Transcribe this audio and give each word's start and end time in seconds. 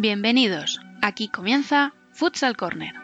Bienvenidos, 0.00 0.78
aquí 1.02 1.26
comienza 1.26 1.92
Futsal 2.12 2.56
Corner. 2.56 2.94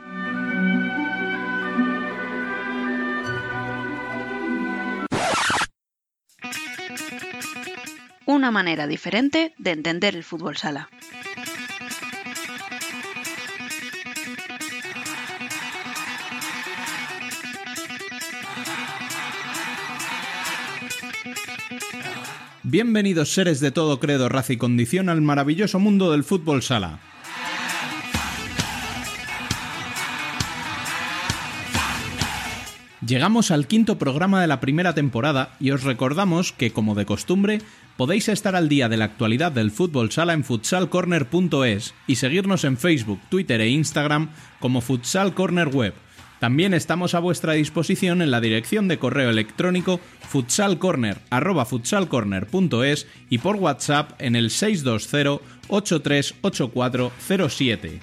Una 8.26 8.52
manera 8.52 8.86
diferente 8.86 9.54
de 9.58 9.72
entender 9.72 10.14
el 10.14 10.22
fútbol 10.22 10.56
sala. 10.56 10.88
Bienvenidos 22.74 23.32
seres 23.32 23.60
de 23.60 23.70
todo 23.70 24.00
credo, 24.00 24.28
raza 24.28 24.52
y 24.52 24.56
condición 24.56 25.08
al 25.08 25.20
maravilloso 25.20 25.78
mundo 25.78 26.10
del 26.10 26.24
fútbol 26.24 26.60
sala. 26.60 26.98
Llegamos 33.06 33.52
al 33.52 33.68
quinto 33.68 33.96
programa 33.96 34.40
de 34.40 34.48
la 34.48 34.58
primera 34.58 34.92
temporada 34.92 35.54
y 35.60 35.70
os 35.70 35.84
recordamos 35.84 36.50
que, 36.50 36.72
como 36.72 36.96
de 36.96 37.06
costumbre, 37.06 37.60
podéis 37.96 38.28
estar 38.28 38.56
al 38.56 38.68
día 38.68 38.88
de 38.88 38.96
la 38.96 39.04
actualidad 39.04 39.52
del 39.52 39.70
fútbol 39.70 40.10
sala 40.10 40.32
en 40.32 40.42
futsalcorner.es 40.42 41.94
y 42.08 42.16
seguirnos 42.16 42.64
en 42.64 42.76
Facebook, 42.76 43.20
Twitter 43.28 43.60
e 43.60 43.68
Instagram 43.68 44.30
como 44.58 44.80
Futsal 44.80 45.32
Corner 45.32 45.68
Web. 45.68 45.94
También 46.40 46.74
estamos 46.74 47.14
a 47.14 47.20
vuestra 47.20 47.52
disposición 47.54 48.20
en 48.22 48.30
la 48.30 48.40
dirección 48.40 48.86
de 48.88 48.98
correo 48.98 49.30
electrónico 49.30 50.00
futsalcorner@futsalcorner.es 50.28 53.06
y 53.30 53.38
por 53.38 53.56
WhatsApp 53.56 54.12
en 54.18 54.36
el 54.36 54.50
620 54.50 55.40
838407. 55.68 58.00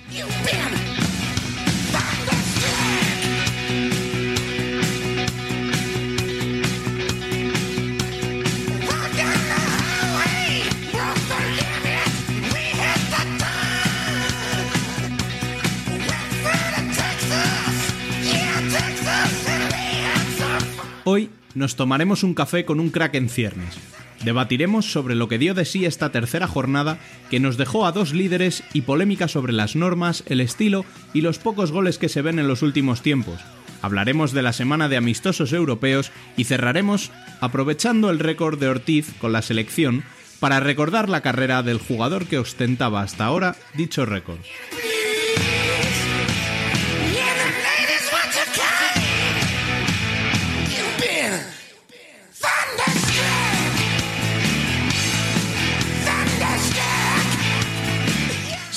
Nos 21.55 21.75
tomaremos 21.75 22.23
un 22.23 22.33
café 22.33 22.65
con 22.65 22.79
un 22.79 22.89
crack 22.89 23.15
en 23.15 23.29
ciernes. 23.29 23.77
Debatiremos 24.23 24.91
sobre 24.91 25.15
lo 25.15 25.27
que 25.27 25.39
dio 25.39 25.53
de 25.53 25.65
sí 25.65 25.85
esta 25.85 26.11
tercera 26.11 26.47
jornada 26.47 26.99
que 27.29 27.39
nos 27.39 27.57
dejó 27.57 27.85
a 27.85 27.91
dos 27.91 28.13
líderes 28.13 28.63
y 28.73 28.81
polémica 28.81 29.27
sobre 29.27 29.53
las 29.53 29.75
normas, 29.75 30.23
el 30.27 30.41
estilo 30.41 30.85
y 31.13 31.21
los 31.21 31.39
pocos 31.39 31.71
goles 31.71 31.97
que 31.97 32.09
se 32.09 32.21
ven 32.21 32.37
en 32.37 32.47
los 32.47 32.61
últimos 32.61 33.01
tiempos. 33.01 33.39
Hablaremos 33.81 34.31
de 34.31 34.43
la 34.43 34.53
semana 34.53 34.89
de 34.89 34.97
amistosos 34.97 35.53
europeos 35.53 36.11
y 36.37 36.43
cerraremos 36.43 37.11
aprovechando 37.39 38.11
el 38.11 38.19
récord 38.19 38.59
de 38.59 38.67
Ortiz 38.67 39.11
con 39.19 39.31
la 39.31 39.41
selección 39.41 40.03
para 40.39 40.59
recordar 40.59 41.09
la 41.09 41.21
carrera 41.21 41.63
del 41.63 41.79
jugador 41.79 42.25
que 42.25 42.37
ostentaba 42.37 43.01
hasta 43.01 43.25
ahora 43.25 43.55
dicho 43.75 44.05
récord. 44.05 44.39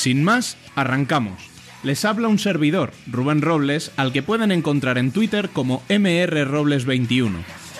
Sin 0.04 0.22
más, 0.22 0.58
arrancamos. 0.74 1.48
Les 1.82 2.04
habla 2.04 2.28
un 2.28 2.38
servidor, 2.38 2.92
Rubén 3.06 3.40
Robles, 3.40 3.90
al 3.96 4.12
que 4.12 4.22
pueden 4.22 4.52
encontrar 4.52 4.98
en 4.98 5.12
Twitter 5.12 5.48
como 5.48 5.82
mrrobles21. 5.88 7.32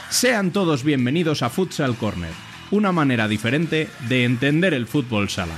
Sean 0.08 0.50
todos 0.50 0.84
bienvenidos 0.84 1.42
a 1.42 1.50
Futsal 1.50 1.96
Corner, 1.96 2.32
una 2.70 2.92
manera 2.92 3.28
diferente 3.28 3.90
de 4.08 4.24
entender 4.24 4.72
el 4.72 4.86
fútbol 4.86 5.28
sala. 5.28 5.52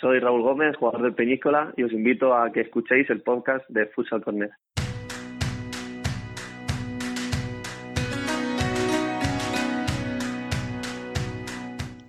Soy 0.00 0.20
Raúl 0.20 0.42
Gómez, 0.42 0.76
jugador 0.76 1.02
del 1.02 1.14
Peñíscola, 1.14 1.72
y 1.76 1.82
os 1.82 1.92
invito 1.92 2.34
a 2.34 2.50
que 2.52 2.60
escuchéis 2.60 3.08
el 3.10 3.22
podcast 3.22 3.64
de 3.68 3.86
Futsal 3.86 4.22
Corner. 4.22 4.50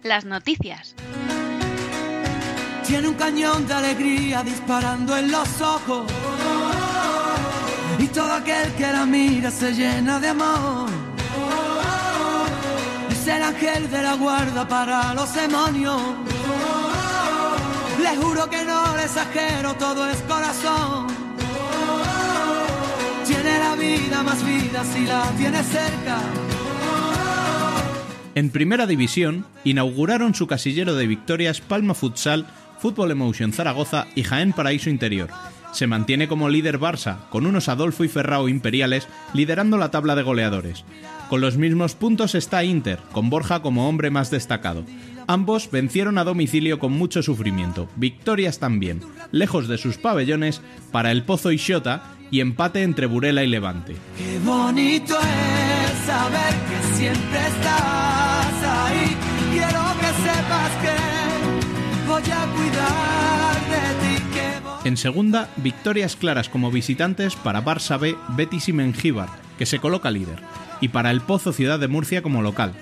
Las 0.03 0.25
noticias. 0.25 0.95
Tiene 2.87 3.07
un 3.07 3.15
cañón 3.15 3.67
de 3.67 3.73
alegría 3.73 4.41
disparando 4.41 5.15
en 5.15 5.31
los 5.31 5.61
ojos. 5.61 6.11
Y 7.99 8.07
todo 8.07 8.33
aquel 8.33 8.73
que 8.75 8.83
la 8.83 9.05
mira 9.05 9.51
se 9.51 9.73
llena 9.73 10.19
de 10.19 10.29
amor. 10.29 10.89
Es 13.11 13.27
el 13.27 13.43
ángel 13.43 13.91
de 13.91 14.01
la 14.01 14.15
guarda 14.15 14.67
para 14.67 15.13
los 15.13 15.35
demonios. 15.35 16.01
Le 18.01 18.15
juro 18.17 18.49
que 18.49 18.63
no 18.63 18.95
le 18.95 19.03
exagero, 19.03 19.73
todo 19.75 20.09
es 20.09 20.17
corazón. 20.21 21.07
Tiene 23.25 23.59
la 23.59 23.75
vida 23.75 24.23
más 24.23 24.45
vida 24.45 24.83
si 24.83 25.05
la 25.05 25.23
tiene 25.37 25.61
cerca. 25.63 26.17
En 28.35 28.51
primera 28.51 28.87
división, 28.87 29.45
inauguraron 29.63 30.33
su 30.33 30.47
casillero 30.47 30.95
de 30.95 31.07
victorias 31.07 31.61
Palma 31.61 31.93
Futsal, 31.93 32.47
Fútbol 32.79 33.11
Emotion 33.11 33.51
Zaragoza 33.51 34.07
y 34.15 34.23
Jaén 34.23 34.53
Paraíso 34.53 34.89
Interior. 34.89 35.29
Se 35.73 35.85
mantiene 35.85 36.27
como 36.27 36.49
líder 36.49 36.79
Barça, 36.79 37.27
con 37.29 37.45
unos 37.45 37.69
Adolfo 37.69 38.03
y 38.03 38.07
Ferrao 38.07 38.47
imperiales 38.47 39.07
liderando 39.33 39.77
la 39.77 39.91
tabla 39.91 40.15
de 40.15 40.23
goleadores. 40.23 40.85
Con 41.29 41.41
los 41.41 41.57
mismos 41.57 41.95
puntos 41.95 42.33
está 42.33 42.63
Inter, 42.63 42.99
con 43.11 43.29
Borja 43.29 43.61
como 43.61 43.87
hombre 43.87 44.09
más 44.09 44.31
destacado. 44.31 44.83
Ambos 45.29 45.69
vencieron 45.69 46.17
a 46.17 46.23
domicilio 46.23 46.79
con 46.79 46.91
mucho 46.91 47.21
sufrimiento, 47.21 47.87
victorias 47.97 48.57
también, 48.57 48.99
lejos 49.29 49.67
de 49.67 49.77
sus 49.77 49.99
pabellones, 49.99 50.59
para 50.91 51.11
el 51.11 51.21
Pozo 51.21 51.51
y 51.51 51.59
Xota 51.59 52.15
y 52.31 52.39
empate 52.39 52.81
entre 52.81 53.05
Burela 53.05 53.43
y 53.43 53.47
Levante. 53.47 53.95
Qué 54.17 54.39
bonito 54.43 55.15
es 55.19 55.99
saber 56.07 56.55
que 56.67 56.97
siempre 56.97 57.39
estás 57.47 58.63
ahí. 58.63 59.15
Quiero 59.51 59.83
que 59.99 60.07
sepas 60.17 60.71
que 60.81 62.07
voy 62.07 62.23
a 62.23 62.47
cuidar 62.55 63.55
de 63.69 63.83
ti. 64.01 64.23
Que 64.33 64.59
voy... 64.63 64.79
En 64.85 64.97
segunda, 64.97 65.47
victorias 65.57 66.15
claras 66.15 66.49
como 66.49 66.71
visitantes 66.71 67.35
para 67.35 67.63
Barça 67.63 67.99
B, 67.99 68.15
Betis 68.29 68.67
y 68.67 68.73
Mengíbar, 68.73 69.29
que 69.59 69.67
se 69.67 69.77
coloca 69.77 70.09
líder, 70.09 70.41
y 70.81 70.87
para 70.87 71.11
el 71.11 71.21
Pozo 71.21 71.53
Ciudad 71.53 71.77
de 71.77 71.87
Murcia 71.87 72.23
como 72.23 72.41
local. 72.41 72.73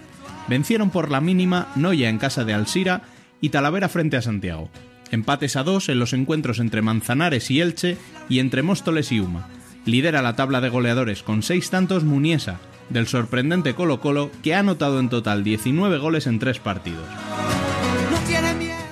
Vencieron 0.47 0.89
por 0.89 1.11
la 1.11 1.21
mínima 1.21 1.67
Noya 1.75 2.09
en 2.09 2.17
casa 2.17 2.45
de 2.45 2.53
Alsira 2.53 3.01
y 3.41 3.49
Talavera 3.49 3.89
frente 3.89 4.17
a 4.17 4.21
Santiago. 4.21 4.69
Empates 5.11 5.55
a 5.55 5.63
dos 5.63 5.89
en 5.89 5.99
los 5.99 6.13
encuentros 6.13 6.59
entre 6.59 6.81
Manzanares 6.81 7.49
y 7.51 7.61
Elche 7.61 7.97
y 8.29 8.39
entre 8.39 8.63
Móstoles 8.63 9.11
y 9.11 9.19
Uma. 9.19 9.47
Lidera 9.85 10.21
la 10.21 10.35
tabla 10.35 10.59
de 10.59 10.69
goleadores 10.69 11.23
con 11.23 11.43
seis 11.43 11.69
tantos 11.69 12.03
Muniesa, 12.03 12.59
del 12.89 13.07
sorprendente 13.07 13.73
Colo 13.73 14.01
Colo 14.01 14.31
que 14.43 14.55
ha 14.55 14.59
anotado 14.59 14.99
en 14.99 15.09
total 15.09 15.43
19 15.43 15.97
goles 15.97 16.27
en 16.27 16.39
tres 16.39 16.59
partidos. 16.59 17.05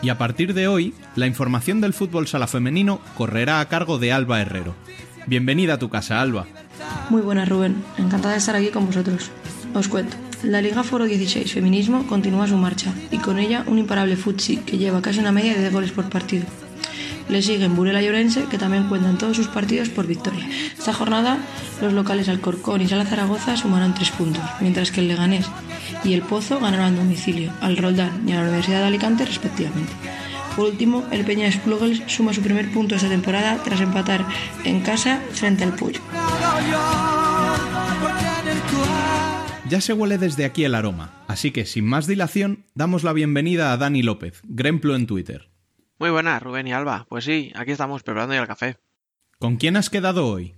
Y 0.01 0.09
a 0.09 0.17
partir 0.17 0.53
de 0.53 0.67
hoy, 0.67 0.93
la 1.15 1.27
información 1.27 1.81
del 1.81 1.93
fútbol 1.93 2.27
sala 2.27 2.47
femenino 2.47 2.99
correrá 3.17 3.59
a 3.59 3.67
cargo 3.67 3.97
de 3.97 4.13
Alba 4.13 4.39
Herrero. 4.39 4.75
Bienvenida 5.25 5.73
a 5.73 5.79
tu 5.79 5.89
casa, 5.89 6.21
Alba. 6.21 6.45
Muy 7.09 7.21
buenas, 7.21 7.49
Rubén. 7.49 7.83
Encantada 7.97 8.33
de 8.33 8.39
estar 8.39 8.55
aquí 8.55 8.69
con 8.69 8.85
vosotros. 8.85 9.31
Os 9.73 9.87
cuento. 9.87 10.15
La 10.45 10.61
Liga 10.61 10.83
Foro 10.83 11.05
16 11.05 11.51
Feminismo 11.51 12.05
continúa 12.05 12.47
su 12.47 12.55
marcha 12.55 12.93
y 13.09 13.17
con 13.17 13.39
ella 13.39 13.63
un 13.65 13.79
imparable 13.79 14.15
futsi 14.15 14.57
que 14.57 14.77
lleva 14.77 15.01
casi 15.01 15.17
una 15.17 15.31
media 15.31 15.55
de 15.55 15.61
10 15.61 15.73
goles 15.73 15.91
por 15.91 16.07
partido. 16.07 16.45
Le 17.29 17.41
siguen 17.41 17.75
Burela 17.75 18.03
y 18.03 18.07
Orense, 18.07 18.43
que 18.43 18.59
también 18.59 18.87
cuentan 18.87 19.17
todos 19.17 19.35
sus 19.35 19.47
partidos 19.47 19.89
por 19.89 20.05
victoria. 20.05 20.47
Esta 20.77 20.93
jornada, 20.93 21.39
los 21.81 21.93
locales 21.93 22.29
Alcorcón 22.29 22.81
y 22.81 22.87
Sala 22.87 23.05
Zaragoza 23.05 23.57
sumaron 23.57 23.95
3 23.95 24.11
puntos, 24.11 24.43
mientras 24.61 24.91
que 24.91 25.01
el 25.01 25.07
Leganés 25.07 25.47
y 26.03 26.13
el 26.13 26.21
Pozo 26.21 26.59
ganaron 26.59 26.95
domicilio, 26.95 27.51
al 27.61 27.77
Roldán 27.77 28.21
y 28.27 28.33
a 28.33 28.35
la 28.35 28.43
Universidad 28.43 28.81
de 28.81 28.85
Alicante 28.85 29.25
respectivamente. 29.25 29.93
Por 30.55 30.67
último, 30.67 31.05
el 31.09 31.25
Peña 31.25 31.51
Splugels 31.51 32.03
suma 32.05 32.33
su 32.33 32.41
primer 32.41 32.71
punto 32.71 32.93
esta 32.93 33.09
temporada 33.09 33.57
tras 33.63 33.81
empatar 33.81 34.23
en 34.63 34.81
casa 34.81 35.19
frente 35.33 35.63
al 35.63 35.73
Puyo. 35.73 36.01
Ya 39.67 39.81
se 39.81 39.93
huele 39.93 40.19
desde 40.19 40.45
aquí 40.45 40.63
el 40.63 40.75
aroma, 40.75 41.11
así 41.27 41.49
que 41.49 41.65
sin 41.65 41.87
más 41.87 42.05
dilación, 42.05 42.67
damos 42.75 43.03
la 43.03 43.13
bienvenida 43.13 43.71
a 43.73 43.77
Dani 43.77 44.03
López, 44.03 44.41
Gremplo 44.43 44.95
en 44.95 45.07
Twitter. 45.07 45.49
Muy 45.97 46.11
buenas, 46.11 46.43
Rubén 46.43 46.67
y 46.67 46.73
Alba. 46.73 47.07
Pues 47.09 47.25
sí, 47.25 47.51
aquí 47.55 47.71
estamos 47.71 48.03
preparando 48.03 48.35
ya 48.35 48.41
el 48.41 48.47
café. 48.47 48.77
¿Con 49.39 49.57
quién 49.57 49.75
has 49.75 49.89
quedado 49.89 50.27
hoy? 50.27 50.55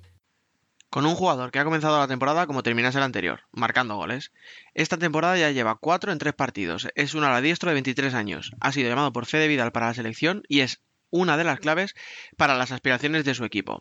Con 0.89 1.05
un 1.05 1.15
jugador 1.15 1.51
que 1.51 1.59
ha 1.59 1.63
comenzado 1.63 1.97
la 1.97 2.09
temporada 2.09 2.47
como 2.47 2.63
terminase 2.63 2.97
el 2.97 3.05
anterior, 3.05 3.43
marcando 3.53 3.95
goles. 3.95 4.33
Esta 4.73 4.97
temporada 4.97 5.37
ya 5.37 5.51
lleva 5.51 5.77
cuatro 5.79 6.11
en 6.11 6.17
tres 6.17 6.33
partidos. 6.33 6.89
Es 6.95 7.13
un 7.13 7.23
ala 7.23 7.39
diestro 7.39 7.69
de 7.69 7.75
23 7.75 8.13
años. 8.13 8.51
Ha 8.59 8.73
sido 8.73 8.89
llamado 8.89 9.13
por 9.13 9.25
Fede 9.25 9.47
Vidal 9.47 9.71
para 9.71 9.87
la 9.87 9.93
selección 9.93 10.43
y 10.49 10.59
es 10.59 10.81
una 11.11 11.37
de 11.37 11.45
las 11.45 11.61
claves 11.61 11.93
para 12.35 12.57
las 12.57 12.73
aspiraciones 12.73 13.23
de 13.23 13.35
su 13.35 13.45
equipo. 13.45 13.79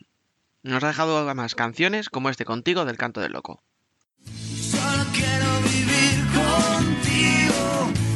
Nos 0.63 0.85
ha 0.85 0.89
dejado 0.89 1.19
además 1.19 1.57
canciones 1.57 2.11
como 2.11 2.31
este 2.31 2.45
Contigo 2.45 2.85
del 2.85 2.97
Canto 2.97 3.21
del 3.21 3.33
Loco. 3.33 3.65
Quiero 5.17 5.51
vivir 5.63 6.17
contigo 6.41 7.65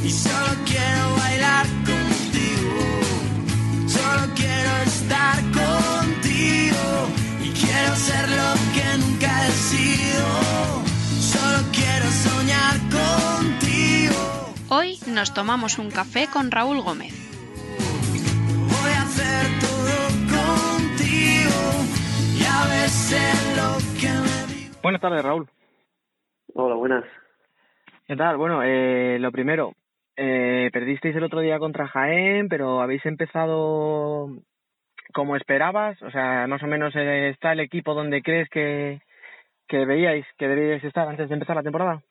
y 0.05 0.11
solo 0.11 0.52
quiero 0.67 1.17
bailar 1.17 1.67
contigo. 1.91 2.82
Solo 3.88 4.23
quiero 4.35 4.73
estar 4.85 5.37
contigo 5.62 6.85
y 7.43 7.49
quiero 7.50 7.97
ser 7.97 8.29
lo 8.29 8.50
que 8.75 8.99
nunca 8.99 9.47
he 9.47 9.52
sido. 9.52 10.26
Solo 11.20 11.58
quiero 11.73 12.06
soñar 12.26 12.76
contigo. 12.99 14.55
Hoy 14.69 14.99
nos 15.06 15.32
tomamos 15.32 15.79
un 15.79 15.91
café 15.91 16.29
con 16.29 16.50
Raúl 16.50 16.82
Gómez. 16.82 17.14
Voy 18.69 18.93
a 18.93 19.03
hacer 19.03 19.46
todo 19.61 19.96
contigo 20.37 21.61
y 22.38 22.44
a 22.44 22.67
veces 22.67 23.35
lo 23.56 23.79
que 24.00 24.08
me. 24.11 24.70
Buenas 24.82 25.00
tardes, 25.00 25.23
Raúl. 25.23 25.49
Hola, 26.55 26.75
buenas. 26.75 27.05
¿Qué 28.06 28.17
tal? 28.17 28.37
Bueno, 28.37 28.62
eh, 28.62 29.19
lo 29.20 29.31
primero, 29.31 29.75
eh, 30.17 30.70
perdisteis 30.73 31.14
el 31.14 31.25
otro 31.25 31.41
día 31.41 31.58
contra 31.58 31.87
Jaén, 31.87 32.49
pero 32.49 32.81
habéis 32.81 33.05
empezado 33.06 34.29
como 35.12 35.37
esperabas, 35.37 36.00
o 36.02 36.11
sea, 36.11 36.47
más 36.47 36.62
o 36.62 36.67
menos 36.67 36.94
eh, 36.97 37.29
está 37.29 37.52
el 37.52 37.61
equipo 37.61 37.94
donde 37.94 38.23
crees 38.23 38.49
que, 38.49 39.00
que 39.69 39.85
veíais 39.85 40.26
que 40.38 40.49
deberíais 40.49 40.85
estar 40.85 41.08
antes 41.08 41.29
de 41.29 41.35
empezar 41.35 41.56
la 41.56 41.62
temporada. 41.62 42.02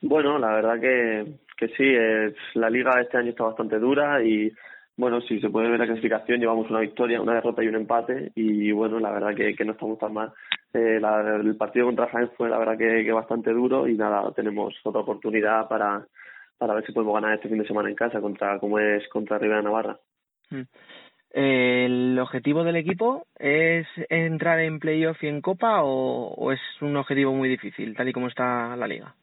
Bueno, 0.00 0.38
la 0.38 0.52
verdad 0.54 0.80
que, 0.80 1.34
que 1.56 1.68
sí, 1.68 1.84
eh, 1.84 2.34
la 2.54 2.70
liga 2.70 3.00
este 3.00 3.18
año 3.18 3.30
está 3.30 3.44
bastante 3.44 3.78
dura 3.78 4.22
y 4.22 4.52
bueno, 4.96 5.20
si 5.22 5.40
se 5.40 5.48
puede 5.48 5.70
ver 5.70 5.78
la 5.78 5.86
clasificación, 5.86 6.40
llevamos 6.40 6.68
una 6.70 6.80
victoria, 6.80 7.20
una 7.20 7.34
derrota 7.34 7.62
y 7.62 7.68
un 7.68 7.76
empate 7.76 8.32
y 8.34 8.72
bueno, 8.72 8.98
la 8.98 9.10
verdad 9.10 9.34
que, 9.34 9.54
que 9.54 9.64
no 9.64 9.72
estamos 9.72 9.98
tan 9.98 10.12
mal. 10.12 10.32
Eh, 10.74 10.98
la- 11.00 11.36
el 11.36 11.56
partido 11.56 11.86
contra 11.86 12.08
Jaén 12.08 12.30
fue 12.36 12.48
la 12.48 12.58
verdad 12.58 12.78
que, 12.78 13.12
bastante 13.12 13.52
duro 13.52 13.86
y 13.86 13.94
nada, 13.94 14.32
tenemos 14.32 14.74
otra 14.84 15.02
oportunidad 15.02 15.68
para, 15.68 16.06
para 16.56 16.74
ver 16.74 16.86
si 16.86 16.92
podemos 16.92 17.14
ganar 17.14 17.34
este 17.34 17.48
fin 17.48 17.58
de 17.58 17.66
semana 17.66 17.90
en 17.90 17.94
casa 17.94 18.20
contra 18.20 18.58
como 18.58 18.78
es 18.78 19.06
contra 19.08 19.38
Rivera 19.38 19.62
Navarra. 19.62 19.98
Mm. 20.50 20.62
¿El 21.34 22.18
objetivo 22.18 22.62
del 22.62 22.76
equipo 22.76 23.26
es 23.38 23.86
entrar 24.08 24.60
en 24.60 24.78
playoff 24.78 25.22
y 25.22 25.28
en 25.28 25.40
Copa 25.40 25.82
o 25.82 26.52
es 26.52 26.60
un 26.80 26.96
objetivo 26.96 27.32
muy 27.32 27.48
difícil, 27.48 27.96
tal 27.96 28.08
y 28.08 28.12
como 28.12 28.28
está 28.28 28.76
la 28.76 28.86
liga? 28.86 29.14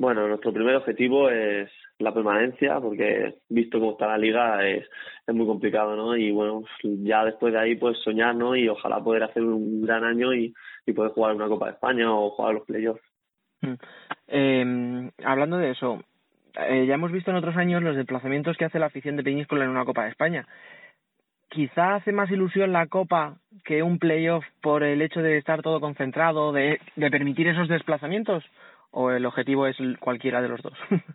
Bueno, 0.00 0.26
nuestro 0.26 0.50
primer 0.50 0.76
objetivo 0.76 1.28
es 1.28 1.70
la 1.98 2.14
permanencia, 2.14 2.80
porque 2.80 3.34
visto 3.50 3.78
cómo 3.78 3.92
está 3.92 4.06
la 4.06 4.16
liga 4.16 4.66
es, 4.66 4.88
es 5.26 5.34
muy 5.34 5.46
complicado, 5.46 5.94
¿no? 5.94 6.16
Y 6.16 6.30
bueno, 6.30 6.62
ya 6.82 7.22
después 7.26 7.52
de 7.52 7.58
ahí 7.58 7.76
pues 7.76 7.98
soñar, 7.98 8.34
¿no? 8.34 8.56
Y 8.56 8.66
ojalá 8.66 9.04
poder 9.04 9.24
hacer 9.24 9.42
un 9.42 9.82
gran 9.82 10.02
año 10.04 10.32
y, 10.32 10.54
y 10.86 10.92
poder 10.94 11.12
jugar 11.12 11.34
una 11.34 11.48
Copa 11.48 11.66
de 11.66 11.72
España 11.72 12.10
o 12.10 12.30
jugar 12.30 12.54
los 12.54 12.64
playoffs. 12.64 13.02
Eh, 14.26 15.10
hablando 15.22 15.58
de 15.58 15.72
eso, 15.72 16.02
eh, 16.54 16.86
ya 16.86 16.94
hemos 16.94 17.12
visto 17.12 17.30
en 17.30 17.36
otros 17.36 17.58
años 17.58 17.82
los 17.82 17.94
desplazamientos 17.94 18.56
que 18.56 18.64
hace 18.64 18.78
la 18.78 18.86
afición 18.86 19.16
de 19.16 19.22
Peñíscola 19.22 19.64
en 19.64 19.70
una 19.70 19.84
Copa 19.84 20.04
de 20.04 20.12
España. 20.12 20.46
Quizá 21.50 21.96
hace 21.96 22.12
más 22.12 22.30
ilusión 22.30 22.72
la 22.72 22.86
Copa 22.86 23.34
que 23.64 23.82
un 23.82 23.98
playoff 23.98 24.46
por 24.62 24.82
el 24.82 25.02
hecho 25.02 25.20
de 25.20 25.36
estar 25.36 25.60
todo 25.60 25.78
concentrado, 25.78 26.52
de, 26.52 26.80
de 26.96 27.10
permitir 27.10 27.48
esos 27.48 27.68
desplazamientos, 27.68 28.42
o 28.92 29.10
el 29.10 29.24
objetivo 29.26 29.66
es 29.66 29.76
cualquiera 29.98 30.40
de 30.42 30.48
los 30.48 30.62
dos. 30.62 30.74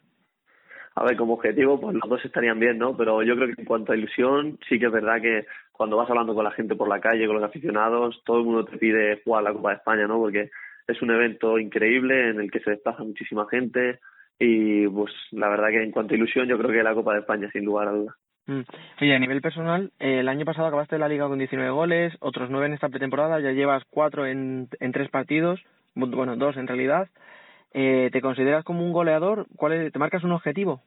A 0.97 1.03
ver, 1.03 1.17
como 1.17 1.33
objetivo, 1.33 1.79
pues 1.79 1.93
los 1.93 2.09
dos 2.09 2.23
estarían 2.23 2.57
bien, 2.57 2.77
¿no? 2.77 2.95
Pero 2.95 3.21
yo 3.21 3.35
creo 3.35 3.47
que 3.53 3.61
en 3.61 3.65
cuanto 3.67 3.91
a 3.91 3.97
ilusión, 3.97 4.57
sí 4.69 4.79
que 4.79 4.85
es 4.85 4.91
verdad 4.93 5.21
que 5.21 5.45
cuando 5.73 5.97
vas 5.97 6.09
hablando 6.09 6.33
con 6.33 6.45
la 6.45 6.51
gente 6.51 6.73
por 6.75 6.87
la 6.87 7.01
calle, 7.01 7.27
con 7.27 7.35
los 7.35 7.43
aficionados, 7.43 8.21
todo 8.23 8.37
el 8.39 8.45
mundo 8.45 8.63
te 8.63 8.77
pide 8.77 9.21
jugar 9.25 9.43
la 9.43 9.51
Copa 9.51 9.71
de 9.71 9.75
España, 9.75 10.07
¿no? 10.07 10.19
Porque 10.19 10.51
es 10.87 11.01
un 11.01 11.11
evento 11.11 11.59
increíble 11.59 12.29
en 12.29 12.39
el 12.39 12.49
que 12.49 12.61
se 12.61 12.69
desplaza 12.69 13.03
muchísima 13.03 13.45
gente 13.49 13.99
y 14.39 14.87
pues 14.87 15.11
la 15.31 15.49
verdad 15.49 15.67
que 15.69 15.83
en 15.83 15.91
cuanto 15.91 16.13
a 16.13 16.17
ilusión 16.17 16.47
yo 16.47 16.57
creo 16.57 16.71
que 16.71 16.81
la 16.83 16.93
Copa 16.93 17.13
de 17.13 17.19
España 17.19 17.49
sin 17.51 17.65
lugar 17.65 17.89
a 17.89 17.91
dudas. 17.91 18.15
Mm. 18.47 18.61
Oye, 19.01 19.15
a 19.15 19.19
nivel 19.19 19.41
personal, 19.41 19.91
eh, 19.99 20.19
el 20.19 20.29
año 20.29 20.45
pasado 20.45 20.67
acabaste 20.67 20.97
la 20.97 21.09
liga 21.09 21.27
con 21.27 21.39
19 21.39 21.71
goles, 21.71 22.15
otros 22.21 22.49
9 22.49 22.67
en 22.67 22.73
esta 22.73 22.87
pretemporada, 22.87 23.41
ya 23.41 23.51
llevas 23.51 23.83
4 23.89 24.27
en, 24.27 24.69
en 24.79 24.91
3 24.93 25.09
partidos, 25.09 25.59
bu- 25.93 26.15
bueno, 26.15 26.37
2 26.37 26.55
en 26.55 26.67
realidad. 26.67 27.09
Eh, 27.77 28.09
¿Te 28.09 28.21
consideras 28.21 28.63
como 28.63 28.85
un 28.85 28.93
goleador? 28.93 29.47
¿Cuál 29.57 29.73
es, 29.73 29.91
¿Te 29.91 29.99
marcas 29.99 30.23
un 30.23 30.31
objetivo 30.31 30.81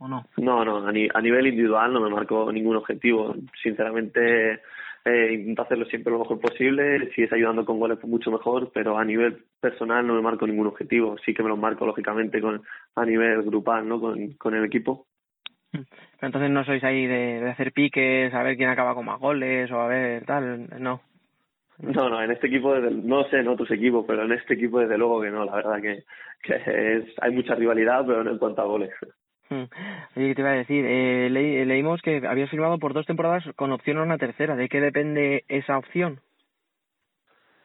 o 0.00 0.08
no? 0.08 0.24
No, 0.38 0.64
no, 0.64 0.86
a, 0.86 0.90
ni- 0.90 1.08
a 1.12 1.20
nivel 1.20 1.48
individual 1.48 1.92
no 1.92 2.00
me 2.00 2.08
marco 2.08 2.50
ningún 2.50 2.76
objetivo. 2.76 3.34
Sinceramente, 3.62 4.62
eh, 5.04 5.32
intento 5.34 5.62
hacerlo 5.62 5.84
siempre 5.84 6.10
lo 6.10 6.20
mejor 6.20 6.40
posible. 6.40 7.10
Si 7.14 7.24
es 7.24 7.32
ayudando 7.32 7.66
con 7.66 7.78
goles, 7.78 7.98
pues 8.00 8.10
mucho 8.10 8.30
mejor, 8.30 8.70
pero 8.72 8.96
a 8.96 9.04
nivel 9.04 9.44
personal 9.60 10.06
no 10.06 10.14
me 10.14 10.22
marco 10.22 10.46
ningún 10.46 10.68
objetivo. 10.68 11.16
Sí 11.26 11.34
que 11.34 11.42
me 11.42 11.50
los 11.50 11.58
marco, 11.58 11.84
lógicamente, 11.84 12.40
con 12.40 12.62
a 12.94 13.04
nivel 13.04 13.42
grupal, 13.42 13.86
¿no? 13.86 14.00
Con, 14.00 14.32
con 14.32 14.54
el 14.54 14.64
equipo. 14.64 15.06
Pero 15.70 15.84
entonces 16.22 16.50
no 16.50 16.64
sois 16.64 16.82
ahí 16.84 17.06
de, 17.06 17.40
de 17.40 17.50
hacer 17.50 17.72
piques, 17.72 18.32
a 18.32 18.42
ver 18.42 18.56
quién 18.56 18.70
acaba 18.70 18.94
con 18.94 19.04
más 19.04 19.20
goles 19.20 19.70
o 19.70 19.78
a 19.78 19.88
ver 19.88 20.24
tal, 20.24 20.68
no. 20.80 21.02
No, 21.80 22.08
no, 22.08 22.20
en 22.22 22.30
este 22.32 22.48
equipo, 22.48 22.74
desde, 22.74 22.90
no 22.90 23.24
sé 23.28 23.38
en 23.38 23.48
otros 23.48 23.70
equipos, 23.70 24.04
pero 24.06 24.24
en 24.24 24.32
este 24.32 24.54
equipo 24.54 24.80
desde 24.80 24.98
luego 24.98 25.20
que 25.20 25.30
no. 25.30 25.44
La 25.44 25.56
verdad 25.56 25.80
que, 25.80 26.04
que 26.42 26.96
es, 26.96 27.04
hay 27.20 27.32
mucha 27.32 27.54
rivalidad, 27.54 28.04
pero 28.06 28.24
no 28.24 28.30
en 28.32 28.38
cuanto 28.38 28.62
a 28.62 28.66
goles. 28.66 28.90
Mm. 29.50 29.62
Oye, 30.16 30.28
¿qué 30.28 30.34
te 30.34 30.40
iba 30.42 30.50
a 30.50 30.54
decir? 30.56 30.84
Eh, 30.86 31.28
leí- 31.30 31.64
leímos 31.64 32.02
que 32.02 32.20
habías 32.26 32.50
firmado 32.50 32.78
por 32.78 32.92
dos 32.92 33.06
temporadas 33.06 33.44
con 33.56 33.72
opción 33.72 33.98
a 33.98 34.02
una 34.02 34.18
tercera. 34.18 34.56
¿De 34.56 34.68
qué 34.68 34.80
depende 34.80 35.44
esa 35.48 35.78
opción? 35.78 36.20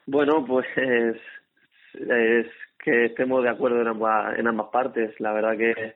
Bueno, 0.06 0.44
pues 0.46 0.66
es, 0.76 1.16
es 1.94 2.46
que 2.78 3.06
estemos 3.06 3.42
de 3.42 3.50
acuerdo 3.50 3.80
en 3.80 3.88
ambas, 3.88 4.38
en 4.38 4.46
ambas 4.46 4.68
partes. 4.68 5.18
La 5.20 5.32
verdad 5.32 5.56
que, 5.58 5.94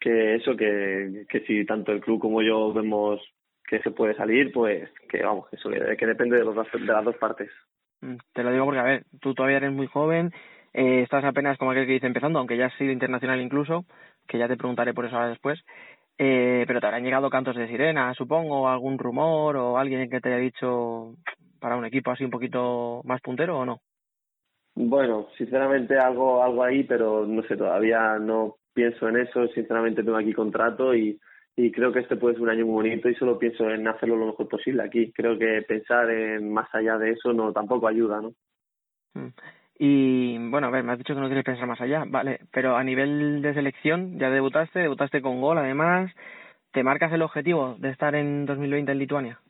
que 0.00 0.34
eso, 0.34 0.56
que, 0.56 1.24
que 1.28 1.40
si 1.46 1.64
tanto 1.64 1.92
el 1.92 2.00
club 2.00 2.20
como 2.20 2.42
yo 2.42 2.72
vemos 2.72 3.20
que 3.66 3.80
se 3.80 3.90
puede 3.90 4.14
salir, 4.14 4.52
pues 4.52 4.88
que 5.08 5.22
vamos, 5.22 5.48
que 5.48 5.56
eso 5.56 5.70
que, 5.70 6.06
depende 6.06 6.36
de, 6.36 6.44
los, 6.44 6.54
de 6.54 6.80
las 6.86 7.04
dos 7.04 7.16
partes. 7.16 7.50
Mm, 8.00 8.16
Te 8.32 8.42
lo 8.42 8.52
digo 8.52 8.64
porque, 8.64 8.80
a 8.80 8.84
ver, 8.84 9.04
tú 9.20 9.34
todavía 9.34 9.58
eres 9.58 9.72
muy 9.72 9.86
joven, 9.86 10.32
eh, 10.72 11.02
estás 11.02 11.24
apenas 11.24 11.58
como 11.58 11.70
aquel 11.70 11.86
que 11.86 11.94
dice 11.94 12.06
empezando, 12.06 12.38
aunque 12.38 12.56
ya 12.56 12.66
has 12.66 12.74
sido 12.74 12.92
internacional 12.92 13.40
incluso, 13.40 13.84
que 14.26 14.38
ya 14.38 14.48
te 14.48 14.56
preguntaré 14.56 14.94
por 14.94 15.06
eso 15.06 15.16
ahora 15.16 15.30
después. 15.30 15.60
Eh, 16.18 16.64
pero 16.66 16.80
te 16.80 16.86
habrán 16.86 17.04
llegado 17.04 17.28
cantos 17.28 17.56
de 17.56 17.68
sirena, 17.68 18.14
supongo, 18.14 18.68
algún 18.68 18.98
rumor 18.98 19.56
o 19.56 19.76
alguien 19.76 20.08
que 20.08 20.20
te 20.20 20.30
haya 20.30 20.38
dicho 20.38 21.14
para 21.60 21.76
un 21.76 21.84
equipo 21.84 22.10
así 22.10 22.24
un 22.24 22.30
poquito 22.30 23.02
más 23.04 23.20
puntero 23.20 23.58
o 23.58 23.66
no. 23.66 23.80
Bueno, 24.74 25.28
sinceramente 25.36 25.98
algo, 25.98 26.42
algo 26.42 26.62
ahí, 26.62 26.84
pero 26.84 27.26
no 27.26 27.42
sé, 27.42 27.56
todavía 27.56 28.18
no 28.18 28.56
pienso 28.72 29.08
en 29.08 29.18
eso. 29.18 29.46
Sinceramente 29.48 30.02
tengo 30.02 30.16
aquí 30.16 30.32
contrato 30.32 30.94
y, 30.94 31.18
y 31.56 31.72
creo 31.72 31.90
que 31.90 32.00
este 32.00 32.16
puede 32.16 32.34
ser 32.34 32.42
un 32.42 32.50
año 32.50 32.66
muy 32.66 32.74
bonito 32.74 33.08
y 33.08 33.14
solo 33.14 33.38
pienso 33.38 33.68
en 33.70 33.88
hacerlo 33.88 34.16
lo 34.16 34.26
mejor 34.26 34.46
posible 34.46 34.82
aquí. 34.82 35.10
Creo 35.12 35.38
que 35.38 35.62
pensar 35.62 36.10
en 36.10 36.52
más 36.52 36.68
allá 36.74 36.98
de 36.98 37.12
eso 37.12 37.32
no 37.32 37.52
tampoco 37.52 37.88
ayuda, 37.88 38.20
¿no? 38.20 38.34
Mm. 39.14 39.32
Y 39.78 40.38
bueno, 40.50 40.66
a 40.66 40.70
ver, 40.70 40.84
me 40.84 40.92
has 40.92 40.98
dicho 40.98 41.14
que 41.14 41.20
no 41.20 41.26
quieres 41.26 41.44
pensar 41.44 41.66
más 41.66 41.80
allá, 41.80 42.04
vale, 42.06 42.40
pero 42.50 42.76
a 42.76 42.84
nivel 42.84 43.42
de 43.42 43.54
selección 43.54 44.18
ya 44.18 44.30
debutaste, 44.30 44.80
debutaste 44.80 45.20
con 45.20 45.40
gol 45.40 45.58
además, 45.58 46.10
¿te 46.72 46.82
marcas 46.82 47.12
el 47.12 47.22
objetivo 47.22 47.76
de 47.78 47.90
estar 47.90 48.14
en 48.14 48.46
2020 48.46 48.92
en 48.92 48.98
Lituania? 48.98 49.40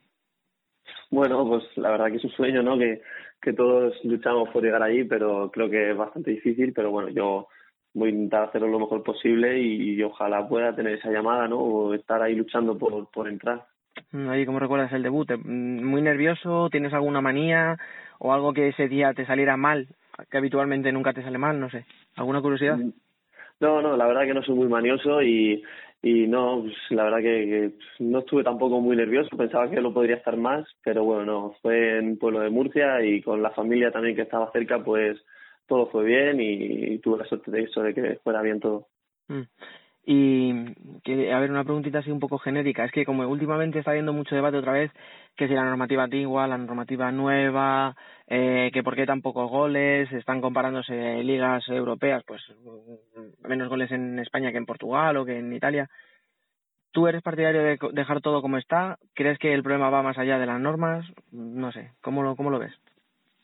Bueno, 1.09 1.47
pues 1.47 1.63
la 1.77 1.91
verdad 1.91 2.07
que 2.07 2.17
es 2.17 2.23
un 2.23 2.31
sueño, 2.31 2.61
¿no? 2.61 2.77
Que, 2.77 3.01
que 3.41 3.53
todos 3.53 3.93
luchamos 4.03 4.49
por 4.49 4.63
llegar 4.63 4.83
allí, 4.83 5.05
pero 5.05 5.49
creo 5.51 5.69
que 5.69 5.91
es 5.91 5.97
bastante 5.97 6.31
difícil. 6.31 6.73
Pero 6.73 6.91
bueno, 6.91 7.09
yo 7.09 7.47
voy 7.97 8.09
a 8.09 8.13
intentar 8.13 8.43
hacerlo 8.43 8.67
lo 8.67 8.79
mejor 8.79 9.03
posible 9.03 9.59
y, 9.59 10.01
ojalá 10.03 10.47
pueda 10.47 10.75
tener 10.75 10.93
esa 10.93 11.09
llamada, 11.09 11.47
¿no? 11.47 11.57
O 11.57 11.93
estar 11.93 12.21
ahí 12.21 12.35
luchando 12.35 12.77
por, 12.77 13.09
por 13.09 13.27
entrar. 13.27 13.65
Mm, 14.11 14.29
Ahí, 14.29 14.45
¿cómo 14.45 14.59
recuerdas 14.59 14.93
el 14.93 15.03
debut? 15.03 15.31
Mm, 15.31 15.83
¿Muy 15.83 16.01
nervioso? 16.01 16.69
¿Tienes 16.69 16.93
alguna 16.93 17.21
manía? 17.21 17.77
¿O 18.19 18.33
algo 18.33 18.53
que 18.53 18.69
ese 18.69 18.87
día 18.87 19.13
te 19.13 19.25
saliera 19.25 19.57
mal? 19.57 19.87
Que 20.29 20.37
habitualmente 20.37 20.91
nunca 20.91 21.13
te 21.13 21.23
sale 21.23 21.37
mal, 21.37 21.59
no 21.59 21.69
sé. 21.69 21.85
¿Alguna 22.15 22.41
curiosidad? 22.41 22.77
No, 23.59 23.81
no, 23.81 23.97
la 23.97 24.05
verdad 24.05 24.25
que 24.25 24.33
no 24.35 24.43
soy 24.43 24.53
muy 24.53 24.67
manioso 24.67 25.21
y, 25.23 25.63
y 26.03 26.27
no, 26.27 26.61
pues, 26.61 26.75
la 26.91 27.05
verdad 27.05 27.17
que, 27.17 27.23
que 27.23 28.03
no 28.03 28.19
estuve 28.19 28.43
tampoco 28.43 28.79
muy 28.79 28.95
nervioso, 28.95 29.35
pensaba 29.35 29.69
que 29.69 29.81
lo 29.81 29.93
podría 29.93 30.17
estar 30.17 30.37
más, 30.37 30.67
pero 30.83 31.03
bueno, 31.03 31.25
no, 31.25 31.55
fue 31.63 31.97
en 31.97 32.19
pueblo 32.19 32.41
de 32.41 32.51
Murcia 32.51 33.03
y 33.03 33.23
con 33.23 33.41
la 33.41 33.49
familia 33.49 33.91
también 33.91 34.15
que 34.15 34.21
estaba 34.21 34.51
cerca, 34.51 34.83
pues 34.83 35.17
todo 35.67 35.87
fue 35.87 36.05
bien 36.05 36.39
y, 36.39 36.97
tuve 36.99 37.19
la 37.19 37.25
suerte 37.25 37.51
de 37.51 37.63
eso, 37.63 37.81
de 37.81 37.93
que 37.93 38.19
fuera 38.23 38.41
bien 38.41 38.59
todo. 38.59 38.87
Mm. 39.27 39.43
¿Y 40.09 40.73
que, 41.03 41.33
a 41.33 41.39
ver, 41.39 41.51
una 41.51 41.65
preguntita 41.65 41.99
así 41.99 42.09
un 42.09 42.21
poco 42.21 42.37
genérica. 42.37 42.85
Es 42.85 42.93
que 42.93 43.03
como 43.03 43.27
últimamente 43.27 43.79
está 43.79 43.91
habiendo 43.91 44.13
mucho 44.13 44.35
debate 44.35 44.57
otra 44.57 44.71
vez, 44.71 44.89
que 45.35 45.49
si 45.49 45.53
la 45.53 45.65
normativa 45.65 46.03
antigua, 46.03 46.47
la 46.47 46.57
normativa 46.57 47.11
nueva, 47.11 47.93
eh, 48.25 48.71
que 48.73 48.83
por 48.83 48.95
qué 48.95 49.05
tan 49.05 49.21
pocos 49.21 49.49
goles, 49.49 50.09
están 50.13 50.39
comparándose 50.39 51.21
ligas 51.23 51.67
europeas, 51.67 52.23
pues 52.25 52.41
menos 53.47 53.67
goles 53.67 53.91
en 53.91 54.17
España 54.19 54.51
que 54.51 54.57
en 54.57 54.65
Portugal 54.65 55.17
o 55.17 55.25
que 55.25 55.39
en 55.39 55.51
Italia. 55.51 55.89
¿Tú 56.91 57.07
eres 57.07 57.21
partidario 57.21 57.61
de 57.61 57.77
dejar 57.91 58.21
todo 58.21 58.41
como 58.41 58.57
está? 58.57 58.97
¿Crees 59.13 59.37
que 59.39 59.53
el 59.53 59.61
problema 59.61 59.89
va 59.89 60.01
más 60.03 60.17
allá 60.17 60.39
de 60.39 60.45
las 60.45 60.59
normas? 60.59 61.05
No 61.31 61.73
sé, 61.73 61.91
¿cómo 62.01 62.23
lo, 62.23 62.37
cómo 62.37 62.49
lo 62.49 62.59
ves? 62.59 62.73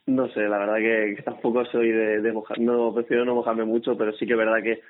No 0.06 0.28
sé, 0.30 0.42
la 0.42 0.58
verdad 0.58 0.78
que, 0.78 1.22
tampoco 1.24 1.64
soy 1.66 1.92
de, 1.92 2.22
de 2.22 2.32
mojar, 2.34 2.60
no, 2.60 2.94
prefiero 2.94 3.24
no 3.24 3.36
mojarme 3.36 3.64
mucho, 3.64 3.98
pero 3.98 4.12
sí 4.14 4.26
que 4.26 4.34
es 4.34 4.38
verdad 4.38 4.62
que, 4.62 4.82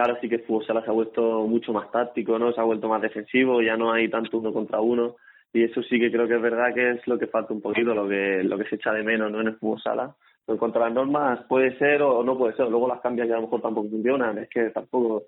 ahora 0.00 0.18
sí 0.20 0.28
que 0.28 0.38
fútbol 0.38 0.64
se 0.64 0.72
ha 0.72 0.92
vuelto 0.92 1.46
mucho 1.46 1.72
más 1.72 1.90
táctico, 1.90 2.38
¿no? 2.38 2.50
Se 2.52 2.60
ha 2.60 2.64
vuelto 2.64 2.88
más 2.88 3.02
defensivo, 3.02 3.60
ya 3.60 3.76
no 3.76 3.92
hay 3.92 4.08
tanto 4.08 4.38
uno 4.38 4.52
contra 4.54 4.80
uno, 4.80 5.16
y 5.52 5.64
eso 5.64 5.82
sí 5.82 6.00
que 6.00 6.10
creo 6.10 6.26
que 6.26 6.36
es 6.36 6.42
verdad 6.42 6.74
que 6.74 6.92
es 6.92 7.06
lo 7.06 7.18
que 7.18 7.26
falta 7.26 7.52
un 7.52 7.60
poquito, 7.60 7.94
lo 7.94 8.08
que, 8.08 8.42
lo 8.42 8.56
que 8.56 8.64
se 8.64 8.76
echa 8.76 8.92
de 8.92 9.02
menos, 9.02 9.30
¿no? 9.30 9.42
En 9.42 9.48
el 9.48 9.56
fútbol 9.56 9.80
sala. 9.82 10.16
En 10.46 10.56
cuanto 10.56 10.78
las 10.78 10.92
normas, 10.92 11.44
puede 11.46 11.76
ser 11.78 12.02
o 12.02 12.22
no 12.24 12.36
puede 12.36 12.56
ser, 12.56 12.68
luego 12.68 12.88
las 12.88 13.00
cambias 13.00 13.28
y 13.28 13.32
a 13.32 13.36
lo 13.36 13.42
mejor 13.42 13.60
tampoco 13.60 13.90
funcionan, 13.90 14.38
es 14.38 14.48
que 14.48 14.70
tampoco, 14.70 15.24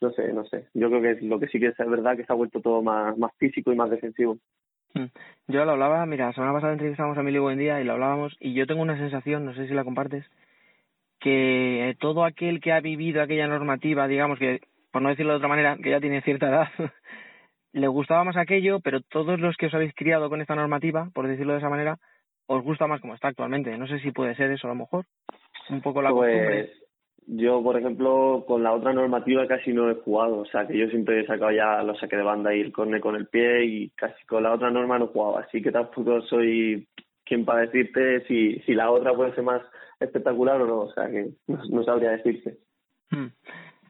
no 0.00 0.10
sé, 0.12 0.32
no 0.32 0.44
sé. 0.44 0.66
Yo 0.74 0.88
creo 0.90 1.00
que 1.00 1.24
lo 1.26 1.38
que 1.38 1.46
sí 1.46 1.60
que 1.60 1.68
es 1.68 1.76
verdad 1.78 2.16
que 2.16 2.24
se 2.24 2.32
ha 2.32 2.36
vuelto 2.36 2.60
todo 2.60 2.82
más, 2.82 3.16
más 3.18 3.32
físico 3.36 3.72
y 3.72 3.76
más 3.76 3.90
defensivo. 3.90 4.38
Mm. 4.94 5.06
Yo 5.48 5.64
lo 5.64 5.72
hablaba, 5.72 6.04
mira, 6.06 6.26
la 6.26 6.32
semana 6.32 6.52
pasada 6.52 6.72
entrevistamos 6.72 7.16
a 7.16 7.20
Emilio 7.20 7.42
Buendía 7.42 7.80
y 7.80 7.84
lo 7.84 7.92
hablábamos 7.92 8.36
y 8.40 8.54
yo 8.54 8.66
tengo 8.66 8.82
una 8.82 8.96
sensación, 8.96 9.44
no 9.44 9.54
sé 9.54 9.66
si 9.66 9.74
la 9.74 9.84
compartes, 9.84 10.24
que 11.18 11.96
todo 12.00 12.24
aquel 12.24 12.60
que 12.60 12.72
ha 12.72 12.80
vivido 12.80 13.22
aquella 13.22 13.46
normativa, 13.46 14.08
digamos 14.08 14.38
que, 14.38 14.60
por 14.92 15.02
no 15.02 15.08
decirlo 15.08 15.32
de 15.32 15.38
otra 15.38 15.48
manera, 15.48 15.76
que 15.76 15.90
ya 15.90 16.00
tiene 16.00 16.22
cierta 16.22 16.48
edad, 16.48 16.68
le 17.72 17.88
gustaba 17.88 18.24
más 18.24 18.36
aquello, 18.36 18.80
pero 18.80 19.00
todos 19.00 19.38
los 19.38 19.56
que 19.56 19.66
os 19.66 19.74
habéis 19.74 19.94
criado 19.94 20.28
con 20.28 20.40
esta 20.40 20.54
normativa, 20.54 21.10
por 21.12 21.26
decirlo 21.26 21.52
de 21.52 21.58
esa 21.58 21.68
manera, 21.68 21.98
os 22.46 22.64
gusta 22.64 22.86
más 22.86 23.00
como 23.00 23.14
está 23.14 23.28
actualmente. 23.28 23.76
No 23.78 23.86
sé 23.86 24.00
si 24.00 24.10
puede 24.10 24.34
ser 24.34 24.50
eso 24.50 24.66
a 24.66 24.70
lo 24.70 24.76
mejor. 24.76 25.04
Un 25.68 25.80
poco 25.82 26.02
la 26.02 26.10
pues, 26.10 26.32
costumbre. 26.32 26.79
Yo, 27.26 27.62
por 27.62 27.78
ejemplo, 27.78 28.44
con 28.46 28.62
la 28.62 28.72
otra 28.72 28.92
normativa 28.92 29.46
casi 29.46 29.72
no 29.72 29.90
he 29.90 29.94
jugado. 29.94 30.38
O 30.38 30.46
sea, 30.46 30.66
que 30.66 30.76
yo 30.76 30.88
siempre 30.88 31.20
he 31.20 31.26
sacado 31.26 31.52
ya 31.52 31.82
los 31.82 31.98
saques 31.98 32.18
de 32.18 32.24
banda 32.24 32.54
y 32.54 32.60
el 32.60 32.72
córner 32.72 33.00
con 33.00 33.14
el 33.14 33.26
pie 33.26 33.64
y 33.64 33.90
casi 33.90 34.24
con 34.26 34.42
la 34.42 34.52
otra 34.52 34.70
norma 34.70 34.98
no 34.98 35.06
he 35.06 35.08
jugado. 35.08 35.38
Así 35.38 35.62
que 35.62 35.70
tampoco 35.70 36.22
soy 36.22 36.86
quien 37.24 37.44
para 37.44 37.60
decirte 37.60 38.24
si, 38.26 38.58
si 38.60 38.74
la 38.74 38.90
otra 38.90 39.14
puede 39.14 39.34
ser 39.34 39.44
más 39.44 39.62
espectacular 40.00 40.60
o 40.60 40.66
no. 40.66 40.78
O 40.80 40.92
sea, 40.92 41.08
que 41.08 41.30
no, 41.46 41.84
sabría 41.84 42.10
decirte. 42.10 42.58
Hmm. 43.10 43.28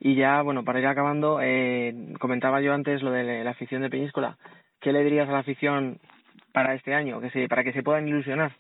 Y 0.01 0.17
ya, 0.17 0.43
bueno, 0.43 0.65
para 0.65 0.81
ir 0.81 0.87
acabando, 0.87 1.41
eh, 1.43 2.15
comentaba 2.19 2.61
yo 2.61 2.73
antes 2.73 3.03
lo 3.03 3.11
de 3.11 3.45
la 3.45 3.51
afición 3.51 3.83
de 3.83 3.91
Peñíscola. 3.91 4.37
¿Qué 4.81 4.93
le 4.93 5.05
dirías 5.05 5.29
a 5.29 5.33
la 5.33 5.41
afición 5.41 5.99
para 6.53 6.75
este 6.75 6.95
año, 6.95 7.21
que 7.21 7.31
se, 7.31 7.49
para 7.49 7.65
que 7.65 7.73
se 7.73 7.83
puedan 7.83 8.09
ilusionar? 8.09 8.53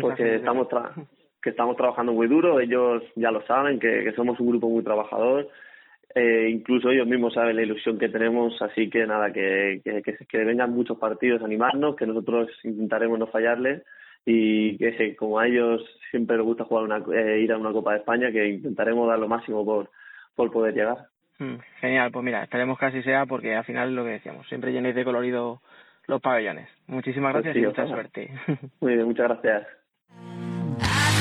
Porque 0.00 0.36
estamos, 0.36 0.68
que 1.44 1.50
estamos 1.50 1.76
trabajando 1.76 2.14
muy 2.14 2.26
duro, 2.26 2.58
ellos 2.58 3.02
ya 3.16 3.30
lo 3.30 3.42
saben, 3.42 3.78
que, 3.78 4.10
somos 4.16 4.40
un 4.40 4.48
grupo 4.48 4.70
muy 4.70 4.82
trabajador, 4.82 5.46
eh, 6.14 6.48
incluso 6.50 6.88
ellos 6.88 7.06
mismos 7.06 7.34
saben 7.34 7.56
la 7.56 7.62
ilusión 7.62 7.98
que 7.98 8.08
tenemos, 8.08 8.60
así 8.62 8.88
que 8.88 9.06
nada, 9.06 9.30
que, 9.30 9.82
que, 9.84 10.02
que, 10.26 10.44
vengan 10.44 10.72
muchos 10.72 10.96
partidos 10.96 11.42
a 11.42 11.44
animarnos, 11.44 11.96
que 11.96 12.06
nosotros 12.06 12.48
intentaremos 12.64 13.18
no 13.18 13.26
fallarles 13.26 13.82
y 14.24 14.78
que 14.78 15.14
como 15.16 15.38
a 15.38 15.46
ellos 15.46 15.82
siempre 16.10 16.38
les 16.38 16.46
gusta 16.46 16.64
jugar 16.64 16.84
una, 16.84 17.04
eh, 17.14 17.40
ir 17.40 17.52
a 17.52 17.58
una 17.58 17.72
Copa 17.72 17.92
de 17.92 17.98
España, 17.98 18.32
que 18.32 18.48
intentaremos 18.48 19.06
dar 19.06 19.18
lo 19.18 19.28
máximo 19.28 19.66
por, 19.66 19.90
por 20.34 20.50
poder 20.50 20.74
llegar. 20.74 21.08
Mm, 21.38 21.56
genial, 21.80 22.10
pues 22.10 22.24
mira, 22.24 22.42
esperemos 22.42 22.78
que 22.78 22.86
así 22.86 23.02
sea 23.02 23.26
porque 23.26 23.54
al 23.54 23.64
final 23.64 23.94
lo 23.94 24.04
que 24.04 24.12
decíamos, 24.12 24.48
siempre 24.48 24.72
llenéis 24.72 24.94
de 24.94 25.04
colorido 25.04 25.60
los 26.06 26.22
pabellones. 26.22 26.70
Muchísimas 26.86 27.32
pues 27.32 27.44
gracias 27.44 27.62
y 27.62 27.66
mucha 27.66 27.86
suerte. 27.86 28.30
Muy 28.80 28.94
bien, 28.94 29.04
muchas 29.08 29.28
gracias. 29.28 29.83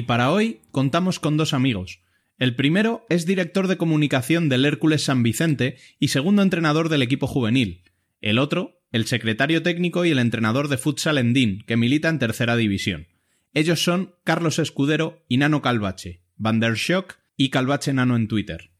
Y 0.00 0.04
para 0.04 0.32
hoy 0.32 0.62
contamos 0.70 1.20
con 1.20 1.36
dos 1.36 1.52
amigos. 1.52 2.00
El 2.38 2.56
primero 2.56 3.04
es 3.10 3.26
director 3.26 3.68
de 3.68 3.76
comunicación 3.76 4.48
del 4.48 4.64
Hércules 4.64 5.04
San 5.04 5.22
Vicente 5.22 5.76
y 5.98 6.08
segundo 6.08 6.40
entrenador 6.40 6.88
del 6.88 7.02
equipo 7.02 7.26
juvenil. 7.26 7.82
El 8.22 8.38
otro, 8.38 8.80
el 8.92 9.04
secretario 9.04 9.62
técnico 9.62 10.06
y 10.06 10.10
el 10.10 10.18
entrenador 10.18 10.68
de 10.68 10.78
futsal 10.78 11.18
Endín, 11.18 11.64
que 11.66 11.76
milita 11.76 12.08
en 12.08 12.18
tercera 12.18 12.56
división. 12.56 13.08
Ellos 13.52 13.84
son 13.84 14.14
Carlos 14.24 14.58
Escudero 14.58 15.18
y 15.28 15.36
Nano 15.36 15.60
Calvache, 15.60 16.22
Van 16.38 16.60
der 16.60 16.78
Schock 16.78 17.18
y 17.36 17.50
Calvache 17.50 17.92
Nano 17.92 18.16
en 18.16 18.26
Twitter. 18.26 18.70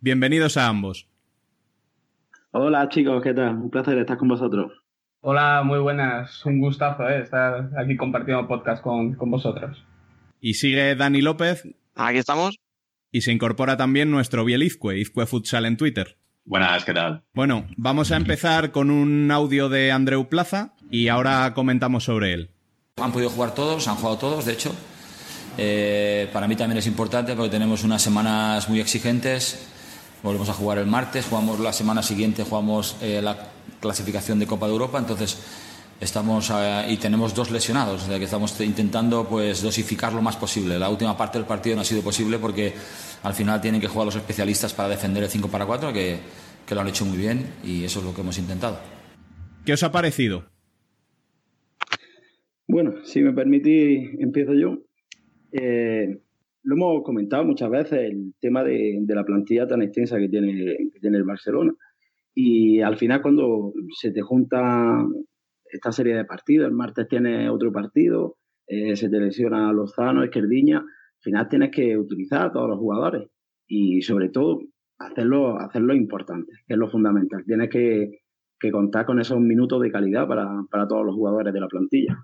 Bienvenidos 0.00 0.56
a 0.56 0.68
ambos. 0.68 1.10
Hola 2.52 2.88
chicos, 2.88 3.22
¿qué 3.22 3.34
tal? 3.34 3.54
Un 3.54 3.68
placer 3.68 3.98
estar 3.98 4.16
con 4.16 4.28
vosotros. 4.28 4.72
Hola, 5.20 5.62
muy 5.62 5.78
buenas. 5.78 6.42
Un 6.46 6.58
gustazo 6.58 7.06
¿eh? 7.06 7.20
estar 7.20 7.68
aquí 7.76 7.98
compartiendo 7.98 8.48
podcast 8.48 8.82
con, 8.82 9.12
con 9.12 9.30
vosotros. 9.30 9.84
Y 10.40 10.54
sigue 10.54 10.94
Dani 10.94 11.20
López. 11.20 11.64
Aquí 11.94 12.18
estamos. 12.18 12.58
Y 13.10 13.22
se 13.22 13.32
incorpora 13.32 13.76
también 13.76 14.10
nuestro 14.10 14.44
Bielizque, 14.44 14.98
Izcue 14.98 15.26
Futsal 15.26 15.66
en 15.66 15.76
Twitter. 15.76 16.18
Buenas, 16.44 16.84
¿qué 16.84 16.94
tal? 16.94 17.24
Bueno, 17.34 17.66
vamos 17.76 18.10
a 18.10 18.16
empezar 18.16 18.70
con 18.70 18.90
un 18.90 19.30
audio 19.30 19.68
de 19.68 19.92
Andreu 19.92 20.28
Plaza 20.28 20.74
y 20.90 21.08
ahora 21.08 21.52
comentamos 21.54 22.04
sobre 22.04 22.32
él. 22.32 22.50
Han 22.96 23.12
podido 23.12 23.30
jugar 23.30 23.54
todos, 23.54 23.86
han 23.88 23.96
jugado 23.96 24.18
todos, 24.18 24.44
de 24.46 24.52
hecho. 24.52 24.74
Eh, 25.58 26.30
para 26.32 26.46
mí 26.48 26.56
también 26.56 26.78
es 26.78 26.86
importante 26.86 27.34
porque 27.34 27.50
tenemos 27.50 27.84
unas 27.84 28.00
semanas 28.00 28.68
muy 28.68 28.80
exigentes. 28.80 29.66
Volvemos 30.22 30.48
a 30.48 30.54
jugar 30.54 30.78
el 30.78 30.86
martes, 30.86 31.26
jugamos 31.26 31.60
la 31.60 31.72
semana 31.72 32.02
siguiente, 32.02 32.44
jugamos 32.44 32.96
eh, 33.02 33.20
la 33.22 33.50
clasificación 33.80 34.38
de 34.38 34.46
Copa 34.46 34.66
de 34.66 34.72
Europa, 34.72 34.98
entonces 34.98 35.38
estamos 36.00 36.50
eh, 36.50 36.86
y 36.90 36.96
tenemos 36.96 37.34
dos 37.34 37.50
lesionados, 37.50 38.08
o 38.08 38.18
que 38.18 38.24
estamos 38.24 38.58
intentando 38.60 39.26
pues 39.28 39.62
dosificar 39.62 40.12
lo 40.12 40.22
más 40.22 40.36
posible. 40.36 40.78
La 40.78 40.88
última 40.88 41.16
parte 41.16 41.38
del 41.38 41.46
partido 41.46 41.76
no 41.76 41.82
ha 41.82 41.84
sido 41.84 42.02
posible 42.02 42.38
porque 42.38 42.72
al 43.22 43.34
final 43.34 43.60
tienen 43.60 43.80
que 43.80 43.88
jugar 43.88 44.06
los 44.06 44.16
especialistas 44.16 44.74
para 44.74 44.88
defender 44.88 45.22
el 45.22 45.28
5 45.28 45.48
para 45.48 45.66
4, 45.66 45.92
que, 45.92 46.16
que 46.66 46.74
lo 46.74 46.80
han 46.80 46.88
hecho 46.88 47.04
muy 47.04 47.18
bien 47.18 47.46
y 47.64 47.84
eso 47.84 48.00
es 48.00 48.04
lo 48.04 48.14
que 48.14 48.20
hemos 48.20 48.38
intentado. 48.38 48.78
¿Qué 49.64 49.72
os 49.72 49.82
ha 49.82 49.92
parecido? 49.92 50.44
Bueno, 52.66 53.04
si 53.04 53.22
me 53.22 53.32
permitís, 53.32 54.10
empiezo 54.20 54.54
yo. 54.54 54.78
Eh, 55.52 56.20
lo 56.62 56.74
hemos 56.74 57.02
comentado 57.02 57.44
muchas 57.44 57.70
veces, 57.70 58.10
el 58.10 58.34
tema 58.40 58.62
de, 58.62 58.98
de, 59.00 59.14
la 59.14 59.24
plantilla 59.24 59.66
tan 59.66 59.80
extensa 59.80 60.18
que 60.18 60.28
tiene, 60.28 60.52
que 60.92 61.00
tiene 61.00 61.16
el 61.16 61.24
Barcelona. 61.24 61.72
Y 62.34 62.80
al 62.82 62.98
final, 62.98 63.22
cuando 63.22 63.72
se 63.98 64.10
te 64.10 64.20
junta 64.20 65.02
esta 65.70 65.92
serie 65.92 66.14
de 66.14 66.24
partidos. 66.24 66.68
El 66.68 66.74
martes 66.74 67.08
tiene 67.08 67.48
otro 67.50 67.72
partido, 67.72 68.36
eh, 68.66 68.96
se 68.96 69.08
te 69.08 69.18
lesiona 69.18 69.72
Lozano, 69.72 70.22
Esquerdiña. 70.22 70.78
Al 70.78 71.22
final 71.22 71.48
tienes 71.48 71.70
que 71.70 71.96
utilizar 71.96 72.46
a 72.46 72.52
todos 72.52 72.68
los 72.68 72.78
jugadores 72.78 73.28
y 73.66 74.02
sobre 74.02 74.28
todo 74.28 74.60
hacerlo, 74.98 75.58
hacerlo 75.58 75.94
importante, 75.94 76.52
que 76.66 76.74
es 76.74 76.78
lo 76.78 76.88
fundamental. 76.88 77.44
Tienes 77.44 77.70
que, 77.70 78.20
contar 78.72 79.06
con 79.06 79.20
esos 79.20 79.38
minutos 79.38 79.80
de 79.80 79.92
calidad 79.92 80.26
para, 80.26 80.88
todos 80.88 81.06
los 81.06 81.14
jugadores 81.14 81.54
de 81.54 81.60
la 81.60 81.68
plantilla. 81.68 82.18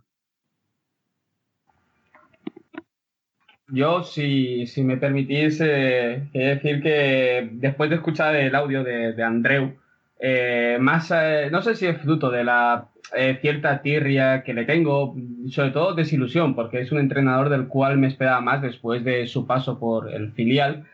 Yo, 3.68 4.02
si, 4.02 4.66
si 4.66 4.84
me 4.84 4.98
permitís, 4.98 5.60
eh, 5.60 6.28
decir 6.32 6.82
que 6.82 7.50
después 7.52 7.88
de 7.88 7.96
escuchar 7.96 8.36
el 8.36 8.54
audio 8.54 8.84
de, 8.84 9.20
Andreu, 9.22 9.74
eh, 10.20 10.78
más, 10.80 11.10
eh, 11.14 11.48
no 11.50 11.62
sé 11.62 11.74
si 11.74 11.86
es 11.86 11.98
fruto 12.00 12.30
de 12.30 12.44
la 12.44 12.88
eh, 13.16 13.38
cierta 13.40 13.82
tirria 13.82 14.42
que 14.42 14.54
le 14.54 14.64
tengo, 14.64 15.14
sobre 15.50 15.70
todo 15.70 15.94
desilusión, 15.94 16.54
porque 16.54 16.80
es 16.80 16.90
un 16.90 16.98
entrenador 16.98 17.48
del 17.48 17.68
cual 17.68 17.98
me 17.98 18.08
esperaba 18.08 18.40
más 18.40 18.62
después 18.62 19.04
de 19.04 19.26
su 19.26 19.46
paso 19.46 19.78
por 19.78 20.12
el 20.12 20.32
filial. 20.32 20.84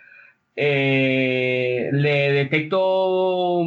Eh, 0.56 1.88
le 1.92 2.32
detecto 2.32 3.64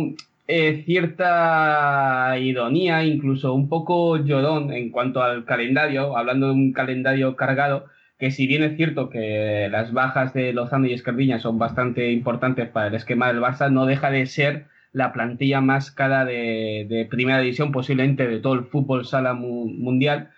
eh, 0.47 0.83
cierta 0.85 2.37
ironía, 2.39 3.03
incluso 3.05 3.53
un 3.53 3.69
poco 3.69 4.17
llorón 4.17 4.71
en 4.71 4.91
cuanto 4.91 5.23
al 5.23 5.45
calendario, 5.45 6.17
hablando 6.17 6.47
de 6.47 6.53
un 6.53 6.73
calendario 6.73 7.35
cargado, 7.35 7.85
que 8.19 8.29
si 8.31 8.45
bien 8.45 8.63
es 8.63 8.77
cierto 8.77 9.09
que 9.09 9.67
las 9.71 9.93
bajas 9.93 10.33
de 10.33 10.53
Lozano 10.53 10.85
y 10.87 10.93
Escardiña 10.93 11.39
son 11.39 11.57
bastante 11.57 12.11
importantes 12.11 12.69
para 12.69 12.87
el 12.87 12.95
esquema 12.95 13.27
del 13.27 13.41
Barça, 13.41 13.71
no 13.71 13.85
deja 13.85 14.11
de 14.11 14.25
ser 14.27 14.65
la 14.93 15.11
plantilla 15.11 15.59
más 15.59 15.91
cara 15.91 16.23
de, 16.23 17.07
primera 17.09 17.39
división, 17.39 17.71
posiblemente 17.71 18.27
de 18.27 18.39
todo 18.39 18.53
el 18.53 18.65
fútbol 18.65 19.05
sala 19.05 19.33
mundial. 19.33 20.29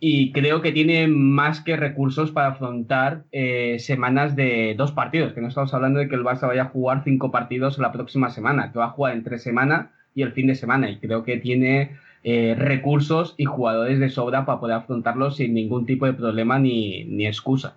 Y 0.00 0.32
creo 0.32 0.60
que 0.60 0.72
tiene 0.72 1.06
más 1.06 1.60
que 1.60 1.76
recursos 1.76 2.32
para 2.32 2.48
afrontar 2.48 3.22
eh, 3.30 3.76
semanas 3.78 4.34
de 4.34 4.74
dos 4.76 4.90
partidos, 4.90 5.32
que 5.32 5.40
no 5.40 5.46
estamos 5.46 5.72
hablando 5.72 6.00
de 6.00 6.08
que 6.08 6.16
el 6.16 6.24
Barça 6.24 6.48
vaya 6.48 6.62
a 6.62 6.68
jugar 6.70 7.02
cinco 7.04 7.30
partidos 7.30 7.78
la 7.78 7.92
próxima 7.92 8.28
semana, 8.30 8.72
que 8.72 8.80
va 8.80 8.86
a 8.86 8.90
jugar 8.90 9.14
entre 9.14 9.38
semana 9.38 9.92
y 10.12 10.22
el 10.22 10.32
fin 10.32 10.48
de 10.48 10.56
semana. 10.56 10.90
Y 10.90 10.98
creo 10.98 11.22
que 11.22 11.36
tiene 11.36 11.96
eh, 12.24 12.56
recursos 12.58 13.34
y 13.36 13.44
jugadores 13.44 14.00
de 14.00 14.10
sobra 14.10 14.44
para 14.44 14.58
poder 14.58 14.76
afrontarlo 14.76 15.30
sin 15.30 15.54
ningún 15.54 15.86
tipo 15.86 16.06
de 16.06 16.14
problema 16.14 16.58
ni, 16.58 17.04
ni 17.04 17.28
excusa. 17.28 17.76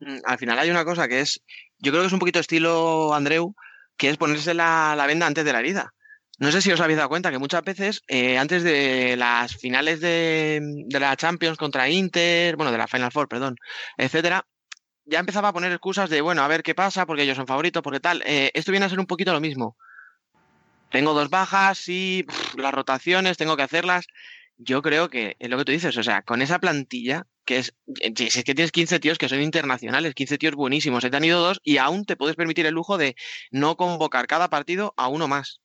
Mm, 0.00 0.18
al 0.24 0.38
final 0.38 0.58
hay 0.58 0.70
una 0.70 0.84
cosa 0.84 1.08
que 1.08 1.20
es, 1.20 1.42
yo 1.78 1.92
creo 1.92 2.02
que 2.02 2.08
es 2.08 2.12
un 2.12 2.18
poquito 2.18 2.40
estilo 2.40 3.14
Andreu, 3.14 3.54
que 3.96 4.10
es 4.10 4.16
ponerse 4.16 4.54
la, 4.54 5.02
venda 5.06 5.26
antes 5.26 5.44
de 5.44 5.52
la 5.52 5.60
herida. 5.60 5.92
No 6.38 6.50
sé 6.50 6.60
si 6.60 6.72
os 6.72 6.80
habéis 6.80 6.96
dado 6.96 7.08
cuenta 7.08 7.30
que 7.30 7.38
muchas 7.38 7.62
veces, 7.62 8.02
eh, 8.08 8.38
antes 8.38 8.64
de 8.64 9.16
las 9.16 9.56
finales 9.56 10.00
de, 10.00 10.60
la 10.88 11.16
Champions 11.16 11.56
contra 11.56 11.88
Inter, 11.88 12.56
bueno, 12.56 12.72
de 12.72 12.78
la 12.78 12.88
Final 12.88 13.12
Four, 13.12 13.28
perdón, 13.28 13.56
etcétera, 13.96 14.44
ya 15.04 15.20
empezaba 15.20 15.48
a 15.48 15.52
poner 15.52 15.70
excusas 15.70 16.10
de, 16.10 16.20
bueno, 16.20 16.42
a 16.42 16.48
ver 16.48 16.62
qué 16.62 16.74
pasa, 16.74 17.06
porque 17.06 17.22
ellos 17.22 17.36
son 17.36 17.46
favoritos, 17.46 17.82
porque 17.82 18.00
tal. 18.00 18.22
Eh, 18.26 18.50
esto 18.54 18.72
viene 18.72 18.86
a 18.86 18.88
ser 18.88 18.98
un 18.98 19.06
poquito 19.06 19.32
lo 19.32 19.40
mismo. 19.40 19.76
Tengo 20.90 21.12
dos 21.12 21.30
bajas 21.30 21.88
y 21.88 22.26
las 22.56 22.72
rotaciones, 22.72 23.36
tengo 23.36 23.56
que 23.56 23.62
hacerlas. 23.62 24.06
Yo 24.56 24.82
creo 24.82 25.10
que 25.10 25.36
es 25.38 25.50
lo 25.50 25.58
que 25.58 25.64
tú 25.64 25.72
dices, 25.72 25.96
o 25.96 26.02
sea, 26.02 26.22
con 26.22 26.42
esa 26.42 26.58
plantilla, 26.58 27.26
que 27.44 27.58
es, 27.58 27.74
si 28.16 28.24
es 28.26 28.44
que 28.44 28.54
tienes 28.54 28.72
15 28.72 29.00
tíos 29.00 29.18
que 29.18 29.28
son 29.28 29.40
internacionales, 29.40 30.14
15 30.14 30.38
tíos 30.38 30.54
buenísimos, 30.54 31.02
se 31.02 31.10
te 31.10 31.16
han 31.16 31.24
ido 31.24 31.40
dos 31.40 31.60
y 31.62 31.78
aún 31.78 32.04
te 32.04 32.16
puedes 32.16 32.36
permitir 32.36 32.66
el 32.66 32.74
lujo 32.74 32.98
de 32.98 33.16
no 33.50 33.76
convocar 33.76 34.26
cada 34.26 34.48
partido 34.48 34.94
a 34.96 35.08
uno 35.08 35.28
más. 35.28 35.60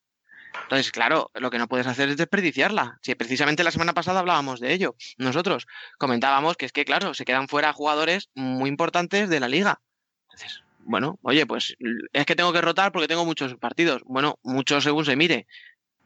Entonces, 0.63 0.91
claro, 0.91 1.31
lo 1.35 1.49
que 1.49 1.57
no 1.57 1.67
puedes 1.67 1.87
hacer 1.87 2.09
es 2.09 2.17
desperdiciarla. 2.17 2.99
Si 3.01 3.15
precisamente 3.15 3.63
la 3.63 3.71
semana 3.71 3.93
pasada 3.93 4.19
hablábamos 4.19 4.59
de 4.59 4.73
ello, 4.73 4.95
nosotros 5.17 5.67
comentábamos 5.97 6.57
que 6.57 6.65
es 6.65 6.71
que, 6.71 6.85
claro, 6.85 7.13
se 7.13 7.25
quedan 7.25 7.47
fuera 7.47 7.73
jugadores 7.73 8.29
muy 8.33 8.69
importantes 8.69 9.29
de 9.29 9.39
la 9.39 9.47
liga. 9.47 9.81
Entonces, 10.23 10.63
bueno, 10.79 11.19
oye, 11.21 11.45
pues 11.45 11.75
es 12.13 12.25
que 12.25 12.35
tengo 12.35 12.53
que 12.53 12.61
rotar 12.61 12.91
porque 12.91 13.07
tengo 13.07 13.25
muchos 13.25 13.55
partidos. 13.55 14.01
Bueno, 14.05 14.39
muchos 14.43 14.83
según 14.83 15.05
se 15.05 15.15
mire 15.15 15.47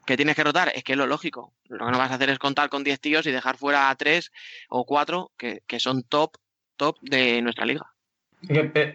que 0.04 0.16
tienes 0.16 0.36
que 0.36 0.44
rotar, 0.44 0.70
es 0.74 0.84
que 0.84 0.92
es 0.92 0.98
lo 0.98 1.06
lógico. 1.06 1.52
Lo 1.68 1.86
que 1.86 1.92
no 1.92 1.98
vas 1.98 2.10
a 2.10 2.14
hacer 2.14 2.30
es 2.30 2.38
contar 2.38 2.68
con 2.68 2.84
10 2.84 3.00
tíos 3.00 3.26
y 3.26 3.30
dejar 3.30 3.56
fuera 3.56 3.90
a 3.90 3.94
3 3.94 4.30
o 4.68 4.84
4 4.84 5.32
que, 5.36 5.60
son 5.78 6.02
top, 6.02 6.32
top 6.76 6.96
de 7.02 7.42
nuestra 7.42 7.66
liga. 7.66 7.86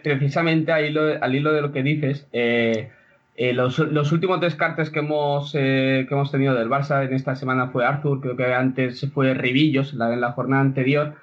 Precisamente 0.02 0.72
al 0.72 0.86
hilo, 0.86 1.22
al 1.22 1.34
hilo 1.34 1.52
de 1.52 1.62
lo 1.62 1.72
que 1.72 1.82
dices, 1.82 2.26
eh, 2.32 2.90
eh, 3.36 3.52
los, 3.52 3.78
últimos 3.78 4.40
descartes 4.40 4.90
que 4.90 5.00
hemos, 5.00 5.54
eh, 5.54 6.06
que 6.08 6.14
hemos 6.14 6.30
tenido 6.30 6.54
del 6.54 6.68
Barça 6.68 7.04
en 7.04 7.14
esta 7.14 7.34
semana 7.34 7.68
fue 7.68 7.84
Arthur, 7.84 8.20
creo 8.20 8.36
que 8.36 8.52
antes 8.52 9.06
fue 9.12 9.34
Ribillos 9.34 9.94
la, 9.94 10.12
en 10.12 10.20
la 10.20 10.32
jornada 10.32 10.62
anterior. 10.62 11.16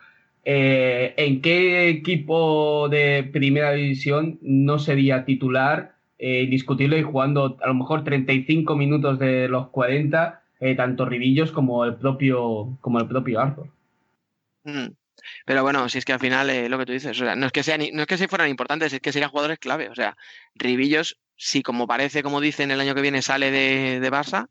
¿En 0.49 1.41
qué 1.41 1.89
equipo 1.89 2.87
de 2.87 3.29
primera 3.33 3.71
división 3.71 4.39
no 4.41 4.79
sería 4.79 5.25
titular 5.25 5.96
eh, 6.19 6.49
y 6.49 7.03
jugando 7.03 7.57
a 7.61 7.67
lo 7.67 7.73
mejor 7.73 8.03
35 8.03 8.75
minutos 8.75 9.19
de 9.19 9.47
los 9.47 9.69
40, 9.69 10.43
eh, 10.59 10.75
tanto 10.75 11.05
Ribillos 11.05 11.51
como 11.51 11.85
el 11.85 11.95
propio, 11.95 12.77
como 12.81 12.99
el 12.99 13.07
propio 13.07 13.39
Arthur. 13.39 13.69
Mm. 14.63 14.87
Pero 15.45 15.63
bueno, 15.63 15.89
si 15.89 15.97
es 15.97 16.05
que 16.05 16.13
al 16.13 16.19
final 16.19 16.49
eh, 16.49 16.69
lo 16.69 16.77
que 16.77 16.85
tú 16.85 16.93
dices, 16.93 17.19
no 17.19 17.45
es 17.45 17.51
que 17.51 17.63
sean, 17.63 17.81
no 17.93 18.01
es 18.01 18.07
que 18.07 18.17
se 18.17 18.27
fueran 18.27 18.49
importantes, 18.49 18.93
es 18.93 18.99
que 18.99 19.11
serían 19.11 19.29
jugadores 19.29 19.59
clave. 19.59 19.89
O 19.89 19.95
sea, 19.95 20.17
Ribillos, 20.55 21.19
si 21.35 21.63
como 21.63 21.87
parece, 21.87 22.23
como 22.23 22.41
dicen, 22.41 22.71
el 22.71 22.79
año 22.79 22.95
que 22.95 23.01
viene 23.01 23.21
sale 23.21 23.51
de, 23.51 23.99
de 23.99 24.11
Barça, 24.11 24.47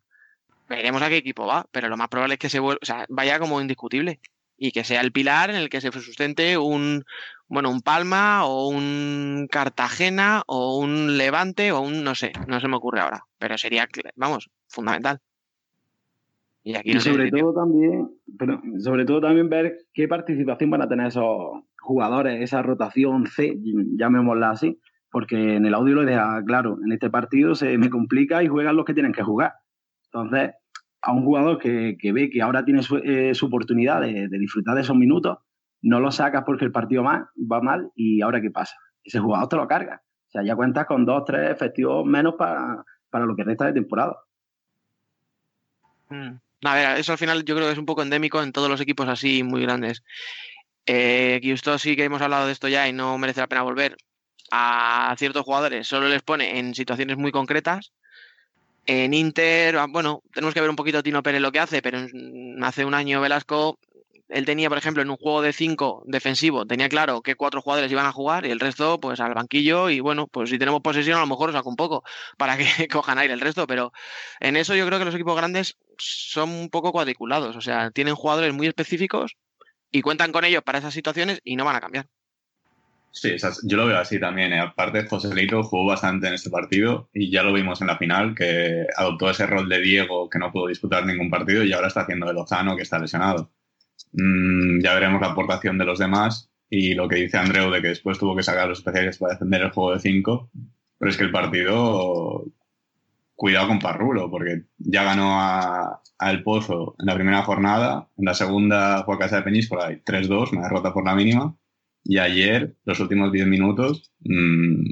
veremos 0.68 1.02
a 1.02 1.08
qué 1.08 1.16
equipo 1.16 1.46
va, 1.46 1.66
pero 1.70 1.88
lo 1.88 1.96
más 1.96 2.08
probable 2.08 2.34
es 2.34 2.40
que 2.40 2.50
se 2.50 2.60
vuelva, 2.60 2.80
o 2.82 2.86
sea, 2.86 3.06
vaya 3.08 3.38
como 3.38 3.60
indiscutible 3.60 4.20
y 4.56 4.72
que 4.72 4.84
sea 4.84 5.00
el 5.00 5.12
pilar 5.12 5.50
en 5.50 5.56
el 5.56 5.68
que 5.68 5.80
se 5.80 5.92
sustente 5.92 6.58
un, 6.58 7.04
bueno, 7.48 7.70
un 7.70 7.80
Palma 7.80 8.44
o 8.44 8.68
un 8.68 9.48
Cartagena 9.50 10.42
o 10.46 10.78
un 10.78 11.16
Levante 11.16 11.72
o 11.72 11.80
un, 11.80 12.04
no 12.04 12.14
sé, 12.14 12.32
no 12.46 12.60
se 12.60 12.68
me 12.68 12.76
ocurre 12.76 13.00
ahora, 13.00 13.24
pero 13.38 13.58
sería, 13.58 13.88
vamos, 14.16 14.50
fundamental. 14.68 15.20
Y 16.62 16.74
aquí 16.74 16.98
sobre 16.98 17.30
todo 17.30 17.54
también, 17.54 18.10
pero 18.36 18.60
sobre 18.80 19.04
todo 19.04 19.20
también 19.20 19.48
ver 19.48 19.86
qué 19.94 20.08
participación 20.08 20.68
van 20.70 20.82
a 20.82 20.88
tener 20.88 21.06
esos 21.06 21.62
jugadores, 21.80 22.42
esa 22.42 22.60
rotación 22.62 23.28
C, 23.28 23.56
llamémosla 23.96 24.50
así, 24.50 24.80
porque 25.12 25.54
en 25.54 25.64
el 25.64 25.74
audio 25.74 25.94
lo 25.94 26.04
deja 26.04 26.42
claro, 26.44 26.78
en 26.84 26.90
este 26.90 27.08
partido 27.08 27.54
se 27.54 27.78
me 27.78 27.88
complica 27.88 28.42
y 28.42 28.48
juegan 28.48 28.74
los 28.74 28.84
que 28.84 28.94
tienen 28.94 29.12
que 29.12 29.22
jugar. 29.22 29.54
Entonces, 30.06 30.54
a 31.06 31.12
un 31.12 31.24
jugador 31.24 31.58
que, 31.58 31.96
ve 32.12 32.28
que 32.28 32.42
ahora 32.42 32.64
tiene 32.64 32.82
su, 32.82 32.96
eh, 32.96 33.32
oportunidad 33.40 34.00
de, 34.00 34.28
disfrutar 34.28 34.74
de 34.74 34.80
esos 34.80 34.96
minutos, 34.96 35.38
no 35.82 36.00
lo 36.00 36.10
sacas 36.10 36.42
porque 36.44 36.64
el 36.64 36.72
partido 36.72 37.04
va 37.04 37.60
mal 37.62 37.92
y 37.94 38.22
ahora 38.22 38.40
qué 38.40 38.50
pasa. 38.50 38.74
Ese 39.04 39.20
jugador 39.20 39.48
te 39.48 39.54
lo 39.54 39.68
carga. 39.68 40.02
O 40.02 40.30
sea, 40.32 40.42
ya 40.42 40.56
cuentas 40.56 40.84
con 40.86 41.06
dos, 41.06 41.24
tres 41.24 41.52
efectivos 41.52 42.04
menos 42.04 42.34
para, 42.34 42.84
lo 43.12 43.36
que 43.36 43.44
resta 43.44 43.66
de 43.66 43.74
temporada. 43.74 44.16
Mm. 46.08 46.32
A 46.64 46.74
ver, 46.74 46.98
eso 46.98 47.12
al 47.12 47.18
final 47.18 47.44
yo 47.44 47.54
creo 47.54 47.68
que 47.68 47.74
es 47.74 47.78
un 47.78 47.86
poco 47.86 48.02
endémico 48.02 48.42
en 48.42 48.50
todos 48.50 48.68
los 48.68 48.80
equipos 48.80 49.08
así 49.08 49.44
muy 49.44 49.62
grandes. 49.62 50.02
Eh, 50.86 51.38
esto 51.40 51.78
sí 51.78 51.94
que 51.94 52.02
hemos 52.02 52.20
hablado 52.20 52.46
de 52.46 52.52
esto 52.52 52.66
ya 52.66 52.88
y 52.88 52.92
no 52.92 53.16
merece 53.16 53.42
la 53.42 53.46
pena 53.46 53.62
volver. 53.62 53.96
A 54.50 55.14
ciertos 55.18 55.44
jugadores 55.44 55.86
solo 55.86 56.08
les 56.08 56.22
pone 56.22 56.58
en 56.58 56.74
situaciones 56.74 57.16
muy 57.16 57.30
concretas 57.30 57.92
en 58.86 59.14
Inter, 59.14 59.76
ah, 59.76 59.86
bueno, 59.88 60.22
tenemos 60.32 60.54
que 60.54 60.60
ver 60.60 60.70
un 60.70 60.76
poquito 60.76 60.98
a 60.98 61.02
Tino 61.02 61.22
Pérez 61.22 61.40
lo 61.40 61.52
que 61.52 61.60
hace, 61.60 61.82
pero 61.82 62.06
hace 62.62 62.84
un 62.84 62.94
año 62.94 63.20
Velasco, 63.20 63.78
él 64.28 64.44
tenía, 64.44 64.68
por 64.68 64.78
ejemplo, 64.78 65.02
en 65.02 65.10
un 65.10 65.16
juego 65.16 65.42
de 65.42 65.52
cinco 65.52 66.02
defensivo, 66.06 66.66
tenía 66.66 66.88
claro 66.88 67.22
que 67.22 67.36
cuatro 67.36 67.62
jugadores 67.62 67.90
iban 67.92 68.06
a 68.06 68.12
jugar 68.12 68.46
y 68.46 68.50
el 68.50 68.60
resto, 68.60 68.98
pues 68.98 69.20
al 69.20 69.34
banquillo. 69.34 69.88
Y 69.90 70.00
bueno, 70.00 70.26
pues 70.26 70.50
si 70.50 70.58
tenemos 70.58 70.80
posesión, 70.82 71.18
a 71.18 71.20
lo 71.20 71.26
mejor 71.26 71.52
saco 71.52 71.68
un 71.68 71.76
poco 71.76 72.02
para 72.36 72.56
que 72.56 72.66
cojan 72.90 73.18
aire 73.18 73.34
el 73.34 73.40
resto. 73.40 73.66
Pero 73.66 73.92
en 74.40 74.56
eso 74.56 74.74
yo 74.74 74.86
creo 74.86 74.98
que 74.98 75.04
los 75.04 75.14
equipos 75.14 75.36
grandes 75.36 75.76
son 75.98 76.50
un 76.50 76.70
poco 76.70 76.92
cuadriculados, 76.92 77.56
o 77.56 77.60
sea, 77.60 77.90
tienen 77.90 78.14
jugadores 78.14 78.52
muy 78.52 78.66
específicos 78.66 79.36
y 79.90 80.02
cuentan 80.02 80.32
con 80.32 80.44
ellos 80.44 80.62
para 80.62 80.78
esas 80.78 80.94
situaciones 80.94 81.40
y 81.44 81.56
no 81.56 81.64
van 81.64 81.76
a 81.76 81.80
cambiar. 81.80 82.08
Sí, 83.16 83.34
yo 83.64 83.76
lo 83.78 83.86
veo 83.86 83.98
así 83.98 84.20
también. 84.20 84.52
¿eh? 84.52 84.60
Aparte, 84.60 85.06
José 85.06 85.34
Leito 85.34 85.62
jugó 85.62 85.86
bastante 85.86 86.28
en 86.28 86.34
este 86.34 86.50
partido 86.50 87.08
y 87.14 87.30
ya 87.30 87.42
lo 87.42 87.54
vimos 87.54 87.80
en 87.80 87.86
la 87.86 87.96
final, 87.96 88.34
que 88.34 88.86
adoptó 88.94 89.30
ese 89.30 89.46
rol 89.46 89.70
de 89.70 89.80
Diego 89.80 90.28
que 90.28 90.38
no 90.38 90.52
pudo 90.52 90.66
disputar 90.66 91.06
ningún 91.06 91.30
partido 91.30 91.64
y 91.64 91.72
ahora 91.72 91.88
está 91.88 92.02
haciendo 92.02 92.26
de 92.26 92.34
Lozano 92.34 92.76
que 92.76 92.82
está 92.82 92.98
lesionado. 92.98 93.50
Mm, 94.12 94.82
ya 94.82 94.92
veremos 94.92 95.22
la 95.22 95.28
aportación 95.28 95.78
de 95.78 95.86
los 95.86 95.98
demás 95.98 96.50
y 96.68 96.92
lo 96.94 97.08
que 97.08 97.16
dice 97.16 97.38
Andreu 97.38 97.70
de 97.70 97.80
que 97.80 97.88
después 97.88 98.18
tuvo 98.18 98.36
que 98.36 98.42
sacar 98.42 98.68
los 98.68 98.80
especiales 98.80 99.16
para 99.16 99.32
defender 99.32 99.62
el 99.62 99.70
juego 99.70 99.94
de 99.94 100.00
5. 100.00 100.50
Pero 100.98 101.10
es 101.10 101.16
que 101.16 101.24
el 101.24 101.32
partido, 101.32 102.44
cuidado 103.34 103.68
con 103.68 103.78
Parrulo, 103.78 104.30
porque 104.30 104.64
ya 104.78 105.04
ganó 105.04 105.40
a, 105.40 106.02
El 106.20 106.42
Pozo 106.42 106.94
en 106.98 107.06
la 107.06 107.14
primera 107.14 107.42
jornada, 107.44 108.08
en 108.18 108.26
la 108.26 108.34
segunda 108.34 109.04
fue 109.04 109.14
a 109.14 109.18
casa 109.18 109.36
de 109.36 109.42
Peñíscola 109.42 109.90
y 109.92 109.96
3-2, 109.96 110.52
una 110.52 110.64
derrota 110.64 110.92
por 110.92 111.04
la 111.04 111.14
mínima 111.14 111.56
y 112.08 112.18
ayer, 112.18 112.76
los 112.84 113.00
últimos 113.00 113.32
10 113.32 113.46
minutos, 113.46 114.12
mmm, 114.20 114.90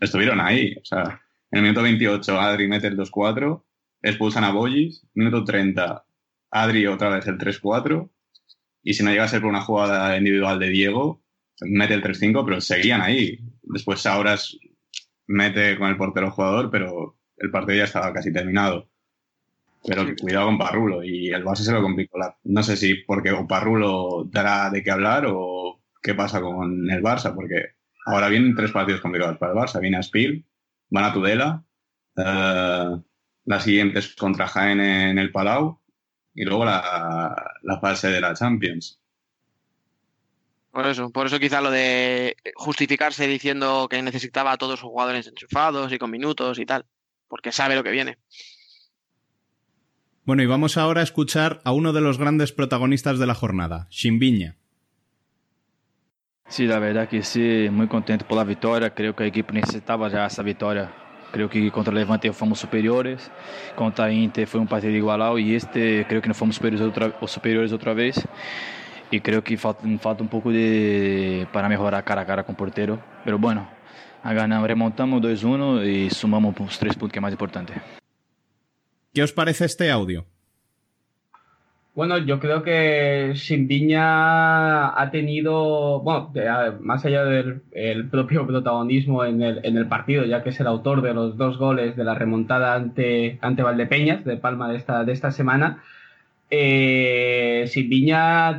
estuvieron 0.00 0.40
ahí. 0.40 0.74
O 0.80 0.84
sea, 0.84 1.20
en 1.50 1.58
el 1.58 1.62
minuto 1.62 1.82
28, 1.82 2.40
Adri 2.40 2.68
mete 2.68 2.86
el 2.86 2.96
2-4, 2.96 3.62
expulsan 4.02 4.44
a 4.44 4.52
Bollis, 4.52 5.06
minuto 5.14 5.44
30, 5.44 6.04
Adri 6.50 6.86
otra 6.86 7.10
vez 7.10 7.26
el 7.26 7.38
3-4, 7.38 8.10
y 8.82 8.94
si 8.94 9.02
no 9.02 9.10
llega 9.10 9.24
a 9.24 9.28
ser 9.28 9.40
por 9.40 9.50
una 9.50 9.60
jugada 9.60 10.16
individual 10.16 10.58
de 10.58 10.70
Diego, 10.70 11.22
mete 11.60 11.94
el 11.94 12.02
3-5, 12.02 12.44
pero 12.44 12.60
seguían 12.60 13.02
ahí. 13.02 13.38
Después 13.62 14.06
ahora 14.06 14.36
mete 15.26 15.76
con 15.76 15.88
el 15.88 15.96
portero 15.96 16.30
jugador, 16.30 16.70
pero 16.70 17.18
el 17.36 17.50
partido 17.50 17.78
ya 17.78 17.84
estaba 17.84 18.12
casi 18.12 18.32
terminado. 18.32 18.88
Pero 19.84 20.04
cuidado 20.20 20.46
con 20.46 20.58
Parrulo 20.58 21.04
y 21.04 21.28
el 21.28 21.44
base 21.44 21.62
se 21.62 21.72
lo 21.72 21.82
complicó. 21.82 22.18
No 22.44 22.62
sé 22.62 22.76
si 22.76 22.94
porque 22.94 23.32
Parrulo 23.48 24.24
dará 24.30 24.70
de 24.70 24.82
qué 24.82 24.90
hablar 24.90 25.26
o 25.28 25.80
qué 26.06 26.14
pasa 26.14 26.40
con 26.40 26.88
el 26.88 27.02
Barça, 27.02 27.34
porque 27.34 27.74
ahora 28.06 28.28
vienen 28.28 28.54
tres 28.54 28.70
partidos 28.70 29.00
complicados 29.00 29.38
para 29.38 29.52
el 29.52 29.58
Barça. 29.58 29.80
Viene 29.80 29.96
a 29.96 30.02
Spiel, 30.02 30.46
van 30.88 31.04
a 31.04 31.12
Tudela, 31.12 31.64
eh, 32.16 32.96
la 33.44 33.60
siguiente 33.60 33.98
es 33.98 34.14
contra 34.14 34.46
Jaén 34.46 34.80
en 34.80 35.18
el 35.18 35.32
Palau 35.32 35.80
y 36.32 36.44
luego 36.44 36.64
la, 36.64 37.34
fase 37.80 38.08
de 38.08 38.20
la 38.20 38.34
Champions. 38.34 39.00
Por 40.70 40.86
eso, 40.86 41.10
por 41.10 41.26
eso 41.26 41.40
quizá 41.40 41.60
lo 41.60 41.72
de 41.72 42.36
justificarse 42.54 43.26
diciendo 43.26 43.88
que 43.90 44.00
necesitaba 44.00 44.52
a 44.52 44.58
todos 44.58 44.78
sus 44.78 44.90
jugadores 44.90 45.26
enchufados 45.26 45.92
y 45.92 45.98
con 45.98 46.10
minutos 46.10 46.58
y 46.60 46.66
tal, 46.66 46.86
porque 47.28 47.50
sabe 47.50 47.74
lo 47.74 47.82
que 47.82 47.90
viene. 47.90 48.18
Bueno, 50.24 50.42
y 50.42 50.46
vamos 50.46 50.76
ahora 50.76 51.00
a 51.00 51.04
escuchar 51.04 51.60
a 51.64 51.72
uno 51.72 51.92
de 51.92 52.00
los 52.00 52.18
grandes 52.18 52.52
protagonistas 52.52 53.18
de 53.18 53.26
la 53.26 53.34
jornada, 53.34 53.88
Shimbiña. 53.90 54.56
Sí, 56.48 56.66
la 56.66 56.78
verdad 56.78 57.08
que 57.08 57.22
sí, 57.22 57.68
muy 57.70 57.88
contento 57.88 58.26
por 58.26 58.38
la 58.38 58.44
victoria. 58.44 58.90
Creo 58.90 59.14
que 59.14 59.24
el 59.24 59.28
equipo 59.28 59.52
necesitaba 59.52 60.08
ya 60.08 60.26
esa 60.26 60.42
victoria 60.42 60.90
Creio 61.32 61.50
que 61.50 61.70
contra 61.70 61.92
o 61.92 61.94
Levante 61.94 62.32
fomos 62.32 62.58
superiores, 62.58 63.30
contra 63.74 64.06
a 64.06 64.12
Inter 64.12 64.46
foi 64.46 64.60
um 64.60 64.66
partido 64.66 64.94
igualado 64.94 65.38
e 65.38 65.54
este 65.54 66.04
creio 66.08 66.22
que 66.22 66.28
não 66.28 66.34
fomos 66.34 66.54
superiores 66.56 66.80
outra, 66.80 67.12
superiores 67.26 67.72
outra 67.72 67.92
vez. 67.94 68.16
E 69.10 69.20
creio 69.20 69.42
que 69.42 69.56
falta, 69.56 69.82
falta 69.98 70.22
um 70.22 70.26
pouco 70.26 70.52
de 70.52 71.46
para 71.52 71.68
melhorar 71.68 72.02
cara 72.02 72.22
a 72.22 72.24
cara 72.24 72.42
com 72.42 72.52
o 72.52 72.56
porteiro. 72.56 72.98
Mas 73.24 73.38
bueno, 73.38 73.68
ganamos, 74.24 74.66
remontamos 74.66 75.20
2-1 75.20 75.84
e 75.84 76.14
sumamos 76.14 76.54
os 76.58 76.78
três 76.78 76.96
pontos 76.96 77.12
que 77.12 77.18
é 77.18 77.20
mais 77.20 77.34
importante. 77.34 77.72
¿Qué 79.12 79.22
os 79.22 79.32
parece 79.32 79.64
este 79.64 79.90
audio? 79.90 80.24
Bueno, 81.96 82.18
yo 82.18 82.38
creo 82.40 82.62
que 82.62 83.32
Simbiña 83.36 85.00
ha 85.00 85.10
tenido, 85.10 86.00
bueno, 86.00 86.30
más 86.80 87.06
allá 87.06 87.24
del 87.24 88.08
propio 88.10 88.46
protagonismo 88.46 89.24
en 89.24 89.40
el, 89.40 89.60
en 89.64 89.78
el, 89.78 89.88
partido, 89.88 90.26
ya 90.26 90.42
que 90.42 90.50
es 90.50 90.60
el 90.60 90.66
autor 90.66 91.00
de 91.00 91.14
los 91.14 91.38
dos 91.38 91.56
goles 91.56 91.96
de 91.96 92.04
la 92.04 92.14
remontada 92.14 92.74
ante, 92.74 93.38
ante 93.40 93.62
Valdepeñas, 93.62 94.26
de 94.26 94.36
Palma 94.36 94.70
de 94.70 94.76
esta, 94.76 95.04
de 95.04 95.12
esta 95.12 95.30
semana, 95.32 95.82
eh, 96.50 97.64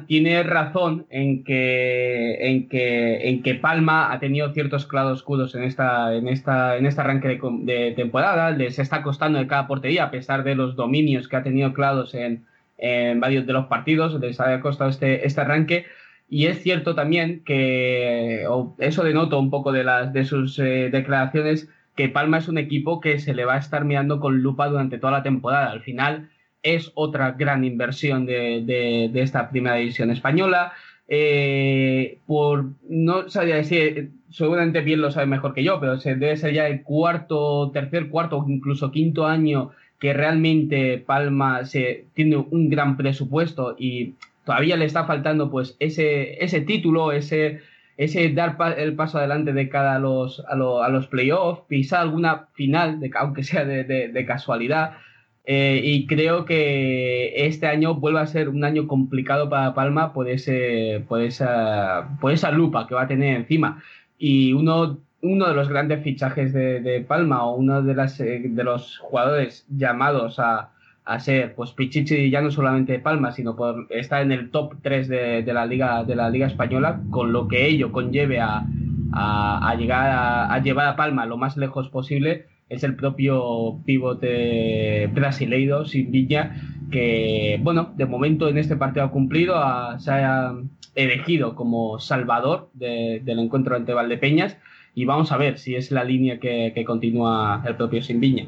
tiene 0.08 0.41
razón 0.43 1.06
en 1.12 1.43
que, 1.43 2.38
en, 2.39 2.67
que, 2.67 3.30
en 3.30 3.43
que 3.43 3.54
Palma 3.54 4.12
ha 4.12 4.19
tenido 4.19 4.52
ciertos 4.52 4.88
claroscuros 4.88 5.54
en, 5.54 5.62
esta, 5.63 6.15
en, 6.15 6.28
esta, 6.28 6.76
en 6.78 6.88
este 6.88 7.02
arranque 7.02 7.28
de, 7.28 7.38
de 7.63 7.91
temporada, 7.91 8.50
les 8.50 8.80
está 8.80 9.04
costando 9.04 9.38
de 9.38 9.45
cada 9.45 9.67
portería, 9.67 10.06
a 10.06 10.12
pesar 10.12 10.43
de 10.43 10.56
los 10.56 10.76
dominios 10.76 11.28
que 11.28 11.36
ha 11.36 11.43
tenido 11.43 11.71
claros 11.73 12.15
en 12.15 12.43
en 12.77 13.19
varios 13.19 13.45
de 13.45 13.53
los 13.53 13.67
partidos, 13.67 14.19
les 14.19 14.39
ha 14.39 14.59
costado 14.61 14.89
este, 14.89 15.25
este 15.25 15.41
arranque. 15.41 15.85
Y 16.29 16.47
es 16.47 16.61
cierto 16.61 16.93
también 16.93 17.43
que, 17.45 18.45
eso 18.79 19.03
denoto 19.03 19.39
un 19.39 19.49
poco 19.49 19.71
de, 19.71 19.83
las, 19.83 20.11
de 20.13 20.25
sus 20.25 20.59
eh, 20.59 20.89
declaraciones, 20.91 21.69
que 21.95 22.09
Palma 22.09 22.37
es 22.37 22.47
un 22.47 22.57
equipo 22.57 22.99
que 22.99 23.19
se 23.19 23.33
le 23.33 23.45
va 23.45 23.55
a 23.55 23.59
estar 23.59 23.85
mirando 23.85 24.19
con 24.19 24.41
lupa 24.41 24.67
durante 24.67 24.99
toda 24.99 25.13
la 25.13 25.23
temporada. 25.23 25.71
Al 25.71 25.81
final 25.81 26.29
es 26.63 26.91
otra 26.95 27.31
gran 27.31 27.63
inversión 27.63 28.25
de, 28.25 28.63
de, 28.65 29.21
esta 29.21 29.49
primera 29.49 29.77
división 29.77 30.11
española. 30.11 30.73
Eh, 31.07 32.19
por, 32.27 32.71
no 32.89 33.29
sabía 33.29 33.55
decir, 33.55 34.11
seguramente 34.29 34.81
bien 34.81 35.01
lo 35.01 35.11
sabe 35.11 35.25
mejor 35.25 35.53
que 35.53 35.63
yo, 35.63 35.79
pero 35.79 35.97
se 35.97 36.15
debe 36.15 36.35
ser 36.35 36.53
ya 36.53 36.67
el 36.67 36.83
cuarto, 36.83 37.71
tercer, 37.71 38.09
cuarto, 38.09 38.43
incluso 38.47 38.91
quinto 38.91 39.25
año 39.25 39.71
que 39.99 40.13
realmente 40.13 40.97
Palma 40.99 41.65
se, 41.65 42.05
tiene 42.13 42.38
un 42.38 42.69
gran 42.69 42.97
presupuesto 42.97 43.75
y 43.77 44.13
todavía 44.45 44.77
le 44.77 44.86
está 44.86 45.05
faltando 45.05 45.49
pues 45.49 45.75
ese, 45.79 46.43
ese 46.43 46.62
título, 46.62 47.12
ese, 47.12 47.62
ese 47.97 48.29
dar 48.29 48.57
el 48.77 48.95
paso 48.95 49.17
adelante 49.17 49.53
de 49.53 49.69
cara 49.69 49.95
a 49.95 49.99
los, 49.99 50.43
a, 50.47 50.55
los 50.55 51.07
playoffs, 51.07 51.63
pisar 51.67 52.01
alguna 52.01 52.47
final, 52.53 52.99
de, 52.99 53.12
aunque 53.15 53.43
sea 53.43 53.65
de, 53.65 54.25
casualidad. 54.25 54.97
Eh, 55.45 55.81
y 55.83 56.07
creo 56.07 56.45
que 56.45 57.45
este 57.47 57.67
año 57.67 57.95
vuelve 57.95 58.19
a 58.19 58.27
ser 58.27 58.49
un 58.49 58.63
año 58.65 58.86
complicado 58.88 59.49
para 59.49 59.73
Palma 59.73 60.13
por, 60.13 60.29
ese, 60.29 61.03
por, 61.07 61.21
esa, 61.21 62.17
por 62.21 62.33
esa 62.33 62.51
lupa 62.51 62.86
que 62.86 62.95
va 62.95 63.03
a 63.03 63.07
tener 63.07 63.36
encima. 63.36 63.81
Y 64.17 64.53
uno 64.53 64.99
uno 65.21 65.47
de 65.47 65.53
los 65.53 65.69
grandes 65.69 66.03
fichajes 66.03 66.53
de, 66.53 67.06
Palma 67.08 67.45
o 67.45 67.56
uno 67.56 67.82
de, 67.82 67.95
las, 67.95 68.19
eh, 68.19 68.41
de 68.43 68.63
los 68.63 68.97
jugadores 68.99 69.65
llamados 69.69 70.39
a, 70.39 70.71
ser 71.19 71.56
pues 71.56 71.71
Pichichi 71.71 72.30
ya 72.30 72.41
no 72.41 72.51
solamente 72.51 72.91
de 72.91 72.99
Palma, 72.99 73.32
sino 73.32 73.56
por 73.56 73.88
estar 73.91 74.21
en 74.21 74.34
el 74.34 74.51
top 74.51 74.75
3 74.82 75.08
de, 75.08 75.53
la 75.53 75.65
liga 75.65 76.03
de 76.03 76.15
la 76.15 76.30
liga 76.30 76.47
española, 76.47 77.01
con 77.12 77.32
lo 77.32 77.47
que 77.47 77.65
ello 77.65 77.93
conlleve 77.93 78.41
a, 78.41 78.65
a, 79.13 79.75
llegar 79.80 80.10
a, 80.51 80.62
llevar 80.62 80.88
a 80.88 80.95
Palma 80.97 81.25
lo 81.25 81.38
más 81.38 81.56
lejos 81.56 81.88
posible, 81.88 82.47
es 82.67 82.84
el 82.84 82.95
propio 82.95 83.80
pivote 83.86 85.08
brasileiro 85.13 85.86
sin 85.86 86.12
Viña, 86.12 86.62
que 86.91 87.58
bueno, 87.63 87.93
de 87.95 88.06
momento 88.06 88.49
en 88.49 88.58
este 88.58 88.75
partido 88.75 89.06
ha 89.06 89.12
cumplido, 89.12 89.56
se 89.99 90.12
ha 90.12 90.53
elegido 90.93 91.56
como 91.56 91.99
salvador 91.99 92.69
del 92.73 93.39
encuentro 93.39 93.77
ante 93.77 93.93
Valdepeñas 93.93 94.58
y 94.97 95.05
vamos 95.05 95.31
a 95.31 95.38
ver 95.38 95.60
si 95.60 95.75
es 95.75 95.91
la 95.91 96.03
línea 96.03 96.39
que, 96.39 96.83
continúa 96.83 97.63
el 97.67 97.75
propio 97.75 98.01
Simbiña. 98.01 98.47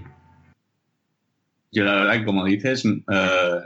Yo 1.71 1.83
la 1.83 1.93
verdad 1.93 2.13
que 2.13 2.25
como 2.25 2.43
dices, 2.43 2.83
eh, 2.85 3.59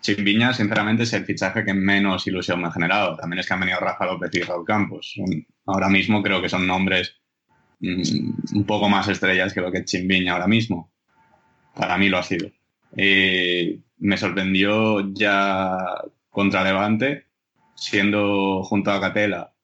Simbiña 0.00 0.52
sinceramente 0.52 1.04
es 1.04 1.14
el 1.14 1.24
fichaje 1.24 1.64
que 1.64 1.72
menos 1.72 2.26
ilusión 2.26 2.60
me 2.60 2.68
ha 2.68 2.70
generado. 2.70 3.16
También 3.16 3.40
es 3.40 3.46
que 3.46 3.54
han 3.54 3.60
venido 3.60 3.80
Rafa 3.80 4.04
López 4.04 4.30
y 4.34 4.42
Raúl 4.42 4.66
Campos. 4.66 5.14
Ahora 5.64 5.88
mismo 5.88 6.22
creo 6.22 6.42
que 6.42 6.50
son 6.50 6.66
nombres 6.66 7.16
mm, 7.80 8.56
un 8.56 8.64
poco 8.66 8.90
más 8.90 9.08
estrellas 9.08 9.54
que 9.54 9.62
lo 9.62 9.72
que 9.72 9.78
es 9.78 9.86
Chimbiña 9.86 10.34
ahora 10.34 10.48
mismo. 10.48 10.92
Para 11.74 11.96
mí 11.96 12.10
lo 12.10 12.18
ha 12.18 12.22
sido. 12.22 12.50
me 12.92 14.16
sorprendió 14.18 15.14
ya 15.14 15.78
contra 16.28 16.62
Levante, 16.62 17.24
siendo 17.74 18.62
junto 18.64 18.90
a 18.90 19.00
Catela 19.00 19.55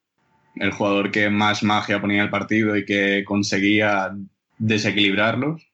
el 0.57 0.73
jugador 0.73 1.11
que 1.11 1.31
más 1.31 1.63
magia 1.63 2.01
ponía 2.01 2.19
en 2.19 2.25
el 2.25 2.31
partido 2.31 2.77
y 2.77 2.85
que 2.85 3.25
conseguía 3.25 4.15
desequilibrarlos. 4.59 5.67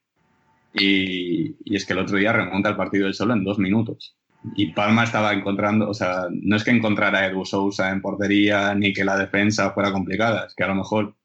Y, 0.75 1.57
es 1.75 1.85
que 1.85 1.93
el 1.93 2.01
otro 2.01 2.17
día 2.17 2.33
remonta 2.33 2.69
el 2.69 2.77
partido 2.77 3.05
del 3.05 3.14
solo 3.14 3.35
en 3.35 3.45
dos 3.45 3.59
minutos. 3.59 4.17
Y 4.55 4.73
Palma 4.73 5.05
estaba 5.05 5.33
encontrando, 5.33 5.88
o 5.88 5.95
sea, 5.95 6.27
no 6.31 6.57
es 6.57 6.64
que 6.64 6.71
encontrara 6.71 7.21
a 7.21 7.27
Edu 7.27 7.45
Sousa 7.45 7.91
en 7.91 8.01
portería 8.01 8.75
ni 8.75 8.93
que 8.93 9.05
la 9.05 9.17
defensa 9.17 9.73
fuera 9.73 9.93
complicada, 9.93 10.47
es 10.47 10.55
que 10.55 10.62
a 10.62 10.69
lo 10.69 10.77
mejor 10.77 11.17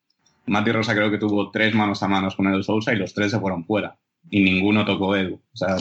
Mati 0.48 0.72
Rosa 0.72 0.96
creo 0.96 1.12
que 1.12 1.20
tuvo 1.20 1.52
tres 1.52 1.76
manos 1.76 2.02
a 2.02 2.08
manos 2.08 2.36
con 2.36 2.48
Edu 2.48 2.64
Sousa 2.64 2.94
y 2.94 2.98
los 2.98 3.14
tres 3.14 3.32
se 3.32 3.40
fueron 3.40 3.66
fuera. 3.66 3.98
Y 4.30 4.44
ninguno 4.44 4.84
tocó 4.84 5.16
Edu. 5.16 5.36
O 5.36 5.58
sea, 5.58 5.78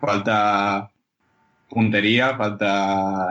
falta 0.00 0.90
puntería, 1.68 2.36
falta 2.36 3.28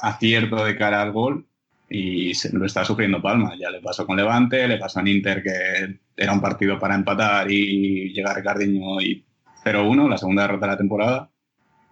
acierto 0.00 0.64
de 0.64 0.76
cara 0.76 1.02
al 1.02 1.12
gol 1.12 1.46
y 1.94 2.34
se, 2.34 2.52
lo 2.52 2.66
está 2.66 2.84
sufriendo 2.84 3.22
Palma. 3.22 3.54
Ya 3.58 3.70
le 3.70 3.80
pasó 3.80 4.04
con 4.04 4.16
Levante, 4.16 4.66
le 4.66 4.78
pasó 4.78 4.98
en 4.98 5.06
Inter 5.08 5.42
que 5.44 6.00
era 6.16 6.32
un 6.32 6.40
partido 6.40 6.76
para 6.78 6.96
empatar 6.96 7.50
y 7.50 8.12
llega 8.12 8.34
Ricardiño 8.34 9.00
y 9.00 9.24
0-1, 9.64 10.08
la 10.08 10.18
segunda 10.18 10.42
derrota 10.42 10.66
de 10.66 10.72
la 10.72 10.78
temporada. 10.78 11.30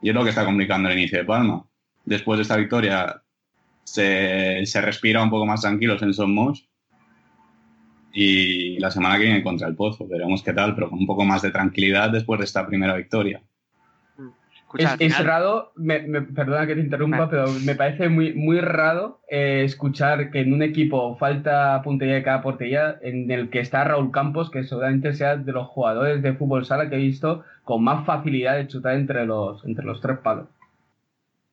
Y 0.02 0.08
es 0.08 0.14
lo 0.14 0.24
que 0.24 0.30
está 0.30 0.44
complicando 0.44 0.88
el 0.88 0.98
inicio 0.98 1.18
de 1.18 1.24
Palma. 1.24 1.64
Después 2.04 2.38
de 2.38 2.42
esta 2.42 2.56
victoria 2.56 3.22
se, 3.84 4.66
se 4.66 4.80
respira 4.80 5.22
un 5.22 5.30
poco 5.30 5.46
más 5.46 5.60
tranquilos 5.60 6.02
en 6.02 6.12
Somos 6.14 6.68
y 8.12 8.78
la 8.80 8.90
semana 8.90 9.18
que 9.18 9.24
viene 9.24 9.44
contra 9.44 9.68
el 9.68 9.76
Pozo. 9.76 10.08
Veremos 10.08 10.42
qué 10.42 10.52
tal, 10.52 10.74
pero 10.74 10.90
con 10.90 10.98
un 10.98 11.06
poco 11.06 11.24
más 11.24 11.42
de 11.42 11.52
tranquilidad 11.52 12.10
después 12.10 12.40
de 12.40 12.46
esta 12.46 12.66
primera 12.66 12.96
victoria 12.96 13.40
es, 14.78 15.24
raro, 15.24 15.72
me, 15.76 16.00
perdona 16.00 16.66
que 16.66 16.74
te 16.74 16.80
interrumpa, 16.80 17.28
pero 17.28 17.46
me 17.64 17.74
parece 17.74 18.08
muy, 18.08 18.32
muy 18.34 18.60
raro 18.60 19.20
eh, 19.28 19.62
escuchar 19.64 20.30
que 20.30 20.40
en 20.40 20.52
un 20.52 20.62
equipo 20.62 21.16
falta 21.16 21.80
puntería 21.82 22.14
de 22.14 22.22
cada 22.22 22.42
portería, 22.42 22.98
en 23.02 23.30
el 23.30 23.50
que 23.50 23.60
está 23.60 23.84
Raúl 23.84 24.10
Campos, 24.10 24.50
que 24.50 24.64
seguramente 24.64 25.14
sea 25.14 25.36
de 25.36 25.52
los 25.52 25.66
jugadores 25.68 26.22
de 26.22 26.34
fútbol 26.34 26.64
sala 26.64 26.88
que 26.88 26.96
he 26.96 26.98
visto 26.98 27.44
con 27.64 27.84
más 27.84 28.04
facilidad 28.06 28.56
de 28.56 28.68
chutar 28.68 28.94
entre 28.94 29.26
los, 29.26 29.64
entre 29.64 29.84
los 29.84 30.00
tres 30.00 30.18
palos. 30.18 30.46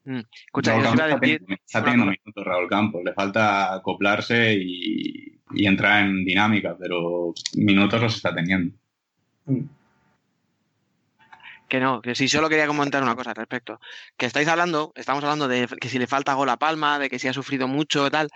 Mm. 0.06 0.22
Escucha, 0.46 0.78
está, 0.78 1.20
teniendo, 1.20 2.06
minutos 2.06 2.46
Raúl 2.46 2.70
Campos, 2.70 3.04
le 3.04 3.14
falta 3.14 3.74
acoplarse 3.76 4.56
y, 4.56 5.40
entrar 5.56 6.06
en 6.06 6.24
dinámica, 6.26 6.76
pero 6.80 7.34
minutos 7.56 8.02
los 8.02 8.16
está 8.16 8.34
teniendo. 8.34 8.76
Mm. 9.46 9.79
Que 11.70 11.80
no, 11.80 12.02
que 12.02 12.16
sí, 12.16 12.28
solo 12.28 12.50
quería 12.50 12.66
comentar 12.66 13.04
una 13.04 13.16
cosa 13.16 13.30
al 13.30 13.36
respecto. 13.36 13.80
Que 14.18 14.26
estáis 14.26 14.48
hablando, 14.48 14.92
estamos 14.96 15.24
hablando 15.24 15.48
de 15.48 15.68
que 15.80 15.88
si 15.88 16.00
le 16.00 16.08
falta 16.08 16.34
gol 16.34 16.50
a 16.50 16.58
Palma, 16.58 16.98
de 16.98 17.10
que 17.10 17.20
si 17.20 17.28
ha 17.28 17.34
sufrido 17.34 17.68
mucho 17.68 18.10
tal. 18.10 18.30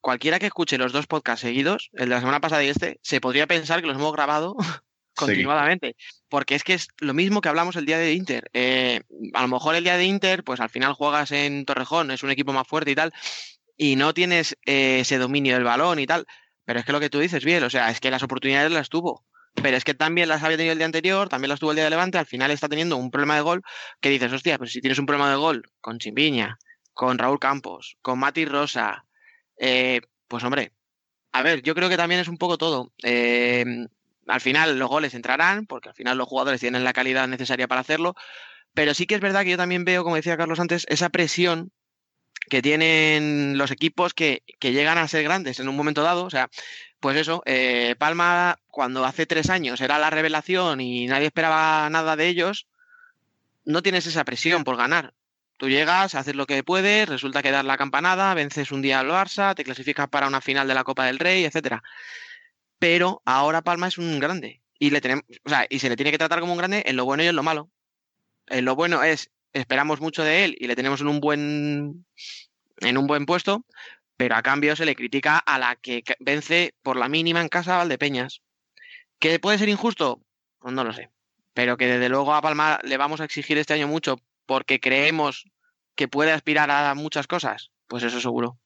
Cualquiera 0.00 0.38
que 0.38 0.46
escuche 0.46 0.78
los 0.78 0.92
dos 0.92 1.08
podcasts 1.08 1.40
seguidos, 1.40 1.90
el 1.94 2.08
de 2.08 2.14
la 2.14 2.20
semana 2.20 2.40
pasada 2.40 2.62
y 2.62 2.68
este, 2.68 3.00
se 3.02 3.20
podría 3.20 3.48
pensar 3.48 3.80
que 3.80 3.88
los 3.88 3.96
hemos 3.96 4.12
grabado 4.12 4.54
continuadamente. 5.14 5.96
Porque 6.28 6.54
es 6.54 6.62
que 6.62 6.74
es 6.74 6.88
lo 6.98 7.14
mismo 7.14 7.40
que 7.40 7.48
hablamos 7.48 7.74
el 7.74 7.86
día 7.86 7.98
de 7.98 8.12
Inter. 8.12 8.48
Eh, 8.52 9.00
a 9.34 9.42
lo 9.42 9.48
mejor 9.48 9.74
el 9.74 9.82
día 9.82 9.96
de 9.96 10.04
Inter, 10.04 10.44
pues 10.44 10.60
al 10.60 10.70
final 10.70 10.92
juegas 10.92 11.32
en 11.32 11.64
Torrejón, 11.64 12.12
es 12.12 12.22
un 12.22 12.30
equipo 12.30 12.52
más 12.52 12.68
fuerte 12.68 12.92
y 12.92 12.94
tal, 12.94 13.12
y 13.76 13.96
no 13.96 14.14
tienes 14.14 14.56
eh, 14.64 15.00
ese 15.00 15.18
dominio 15.18 15.54
del 15.54 15.64
balón 15.64 15.98
y 15.98 16.06
tal. 16.06 16.26
Pero 16.64 16.78
es 16.78 16.86
que 16.86 16.92
lo 16.92 17.00
que 17.00 17.10
tú 17.10 17.18
dices, 17.18 17.44
bien, 17.44 17.64
o 17.64 17.70
sea, 17.70 17.90
es 17.90 17.98
que 17.98 18.10
las 18.12 18.22
oportunidades 18.22 18.70
las 18.70 18.88
tuvo 18.88 19.24
pero 19.62 19.76
es 19.76 19.84
que 19.84 19.94
también 19.94 20.28
las 20.28 20.42
había 20.42 20.56
tenido 20.56 20.72
el 20.72 20.78
día 20.78 20.86
anterior, 20.86 21.28
también 21.28 21.48
las 21.50 21.60
tuvo 21.60 21.70
el 21.70 21.76
día 21.76 21.84
de 21.84 21.90
Levante, 21.90 22.18
al 22.18 22.26
final 22.26 22.50
está 22.50 22.68
teniendo 22.68 22.96
un 22.96 23.10
problema 23.10 23.36
de 23.36 23.42
gol 23.42 23.62
que 24.00 24.10
dices, 24.10 24.32
hostia, 24.32 24.58
pues 24.58 24.72
si 24.72 24.80
tienes 24.80 24.98
un 24.98 25.06
problema 25.06 25.30
de 25.30 25.36
gol 25.36 25.62
con 25.80 25.98
Chimbiña, 25.98 26.58
con 26.92 27.18
Raúl 27.18 27.38
Campos, 27.38 27.96
con 28.02 28.18
Mati 28.18 28.44
Rosa, 28.44 29.04
eh, 29.58 30.00
pues 30.28 30.44
hombre, 30.44 30.72
a 31.32 31.42
ver, 31.42 31.62
yo 31.62 31.74
creo 31.74 31.88
que 31.88 31.96
también 31.96 32.20
es 32.20 32.28
un 32.28 32.38
poco 32.38 32.58
todo. 32.58 32.92
Eh, 33.02 33.64
al 34.26 34.40
final 34.40 34.78
los 34.78 34.88
goles 34.88 35.14
entrarán, 35.14 35.66
porque 35.66 35.90
al 35.90 35.94
final 35.94 36.18
los 36.18 36.28
jugadores 36.28 36.60
tienen 36.60 36.84
la 36.84 36.92
calidad 36.92 37.28
necesaria 37.28 37.68
para 37.68 37.82
hacerlo, 37.82 38.14
pero 38.74 38.94
sí 38.94 39.06
que 39.06 39.14
es 39.14 39.20
verdad 39.20 39.42
que 39.42 39.50
yo 39.50 39.56
también 39.56 39.84
veo, 39.84 40.04
como 40.04 40.16
decía 40.16 40.36
Carlos 40.36 40.60
antes, 40.60 40.86
esa 40.88 41.08
presión 41.08 41.72
que 42.48 42.62
tienen 42.62 43.58
los 43.58 43.70
equipos 43.70 44.14
que, 44.14 44.42
que, 44.58 44.72
llegan 44.72 44.98
a 44.98 45.08
ser 45.08 45.24
grandes 45.24 45.60
en 45.60 45.68
un 45.68 45.76
momento 45.76 46.02
dado. 46.02 46.24
O 46.24 46.30
sea, 46.30 46.48
pues 47.00 47.16
eso, 47.16 47.42
eh, 47.46 47.94
Palma 47.98 48.58
cuando 48.68 49.04
hace 49.04 49.26
tres 49.26 49.50
años 49.50 49.80
era 49.80 49.98
la 49.98 50.10
revelación 50.10 50.80
y 50.80 51.06
nadie 51.06 51.26
esperaba 51.26 51.88
nada 51.90 52.16
de 52.16 52.28
ellos, 52.28 52.66
no 53.64 53.82
tienes 53.82 54.06
esa 54.06 54.24
presión 54.24 54.64
por 54.64 54.76
ganar. 54.76 55.14
Tú 55.56 55.68
llegas, 55.68 56.14
haces 56.14 56.34
lo 56.36 56.46
que 56.46 56.62
puedes, 56.62 57.08
resulta 57.08 57.42
que 57.42 57.50
das 57.50 57.64
la 57.64 57.78
campanada, 57.78 58.34
vences 58.34 58.72
un 58.72 58.82
día 58.82 59.00
al 59.00 59.08
Barça, 59.08 59.54
te 59.54 59.64
clasificas 59.64 60.08
para 60.08 60.28
una 60.28 60.40
final 60.40 60.68
de 60.68 60.74
la 60.74 60.84
Copa 60.84 61.06
del 61.06 61.18
Rey, 61.18 61.44
etcétera. 61.44 61.82
Pero 62.78 63.22
ahora 63.24 63.62
Palma 63.62 63.88
es 63.88 63.98
un 63.98 64.20
grande 64.20 64.60
y 64.78 64.90
le 64.90 65.00
tenemos, 65.00 65.24
o 65.44 65.48
sea, 65.48 65.66
y 65.68 65.78
se 65.78 65.88
le 65.88 65.96
tiene 65.96 66.10
que 66.10 66.18
tratar 66.18 66.40
como 66.40 66.52
un 66.52 66.58
grande 66.58 66.82
en 66.86 66.96
lo 66.96 67.04
bueno 67.04 67.22
y 67.22 67.26
en 67.26 67.36
lo 67.36 67.42
malo. 67.42 67.70
En 68.48 68.64
lo 68.64 68.76
bueno 68.76 69.02
es 69.02 69.30
esperamos 69.56 70.00
mucho 70.00 70.22
de 70.22 70.44
él 70.44 70.56
y 70.58 70.66
le 70.66 70.76
tenemos 70.76 71.00
en 71.00 71.08
un 71.08 71.20
buen 71.20 72.06
en 72.80 72.98
un 72.98 73.06
buen 73.06 73.26
puesto, 73.26 73.64
pero 74.16 74.36
a 74.36 74.42
cambio 74.42 74.76
se 74.76 74.84
le 74.84 74.94
critica 74.94 75.38
a 75.38 75.58
la 75.58 75.76
que 75.76 76.02
vence 76.20 76.74
por 76.82 76.96
la 76.96 77.08
mínima 77.08 77.40
en 77.40 77.48
casa 77.48 77.74
a 77.74 77.78
Valdepeñas. 77.78 78.42
¿Que 79.18 79.38
puede 79.38 79.58
ser 79.58 79.68
injusto? 79.68 80.20
Pues 80.58 80.74
no 80.74 80.84
lo 80.84 80.92
sé. 80.92 81.10
Pero 81.54 81.76
que 81.76 81.86
desde 81.86 82.10
luego 82.10 82.34
a 82.34 82.42
Palma 82.42 82.78
le 82.82 82.98
vamos 82.98 83.20
a 83.20 83.24
exigir 83.24 83.56
este 83.56 83.72
año 83.72 83.88
mucho 83.88 84.18
porque 84.44 84.78
creemos 84.78 85.50
que 85.94 86.08
puede 86.08 86.32
aspirar 86.32 86.70
a 86.70 86.94
muchas 86.94 87.26
cosas, 87.26 87.72
pues 87.86 88.02
eso 88.02 88.20
seguro. 88.20 88.58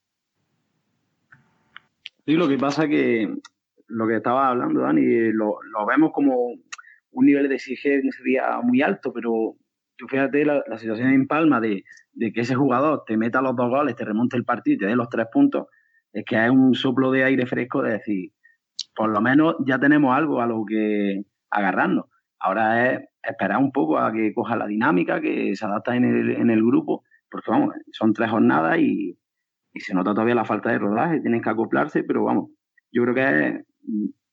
Sí, 2.26 2.33
lo 2.33 2.48
que 2.48 2.59
pasa 2.59 2.88
que 2.88 3.33
lo 3.87 4.07
que 4.07 4.16
estaba 4.16 4.48
hablando, 4.48 4.81
Dani, 4.81 5.33
lo, 5.33 5.59
vemos 5.87 6.12
como 6.12 6.55
un 7.12 7.26
nivel 7.26 7.48
de 7.48 7.57
exigencia 7.57 8.61
muy 8.62 8.83
alto, 8.83 9.12
pero 9.12 9.57
tú 10.01 10.09
fíjate 10.09 10.47
la, 10.47 10.63
situación 10.79 11.11
en 11.11 11.27
Palma 11.27 11.61
de, 11.61 11.85
que 12.19 12.41
ese 12.41 12.55
jugador 12.55 13.05
te 13.07 13.19
meta 13.19 13.43
los 13.43 13.55
dos 13.55 13.69
goles, 13.69 13.95
te 13.95 14.05
remonte 14.07 14.37
el 14.37 14.45
partido 14.45 14.75
y 14.75 14.79
te 14.79 14.87
dé 14.87 14.97
los 14.97 15.11
tres 15.11 15.27
puntos, 15.31 15.67
es 16.13 16.25
que 16.25 16.39
hay 16.39 16.49
un 16.49 16.75
soplo 16.75 17.11
de 17.11 17.25
aire 17.25 17.47
fresco 17.47 17.83
de 17.83 17.93
decir, 17.93 18.33
por 18.97 19.11
lo 19.11 19.21
menos 19.21 19.57
ya 19.67 19.79
tenemos 19.79 20.17
algo 20.17 20.41
a 20.41 20.47
lo 20.47 20.65
que 20.67 21.23
agarrarnos. 21.51 22.07
Ahora 22.39 22.93
es 22.93 23.01
esperar 23.23 23.59
un 23.59 23.71
poco 23.73 23.99
a 23.99 24.11
que 24.11 24.33
coja 24.33 24.57
la 24.57 24.67
dinámica, 24.67 25.21
que 25.21 25.55
se 25.55 25.67
adapta 25.67 25.95
en 25.95 26.05
el, 26.05 26.31
en 26.31 26.49
el 26.49 26.65
grupo, 26.65 27.05
porque 27.31 27.51
vamos, 27.51 27.75
son 27.93 28.15
tres 28.15 28.31
jornadas 28.31 28.79
y, 28.79 29.19
y 29.75 29.81
se 29.81 29.95
nota 29.95 30.15
todavía 30.15 30.35
la 30.35 30.47
falta 30.47 30.71
de 30.71 30.79
rodaje, 30.79 31.21
tienen 31.21 31.43
que 31.43 31.51
acoplarse, 31.51 32.05
pero 32.05 32.25
vamos, 32.25 32.51
yo 32.91 33.03
creo 33.03 33.15
que 33.15 33.49
es 33.49 33.65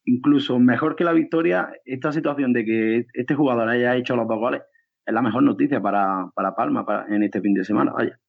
incluso 0.06 0.58
mejor 0.60 0.96
que 0.96 1.04
la 1.04 1.12
victoria, 1.12 1.70
esta 1.84 2.14
situación 2.14 2.54
de 2.54 2.64
que 2.64 3.06
este 3.14 3.36
jugador 3.36 3.68
haya 3.68 3.98
hecho 3.98 4.16
los 4.16 4.30
dos 4.30 4.40
goles 4.40 4.62
es 5.08 5.14
la 5.14 5.22
mejor 5.22 5.44
noticia 5.44 5.82
para, 5.82 6.32
Palma 6.56 6.86
en 7.10 7.24
este 7.24 7.42
fin 7.42 7.54
de 7.54 7.64
semana, 7.64 7.94
vaya. 7.94 8.20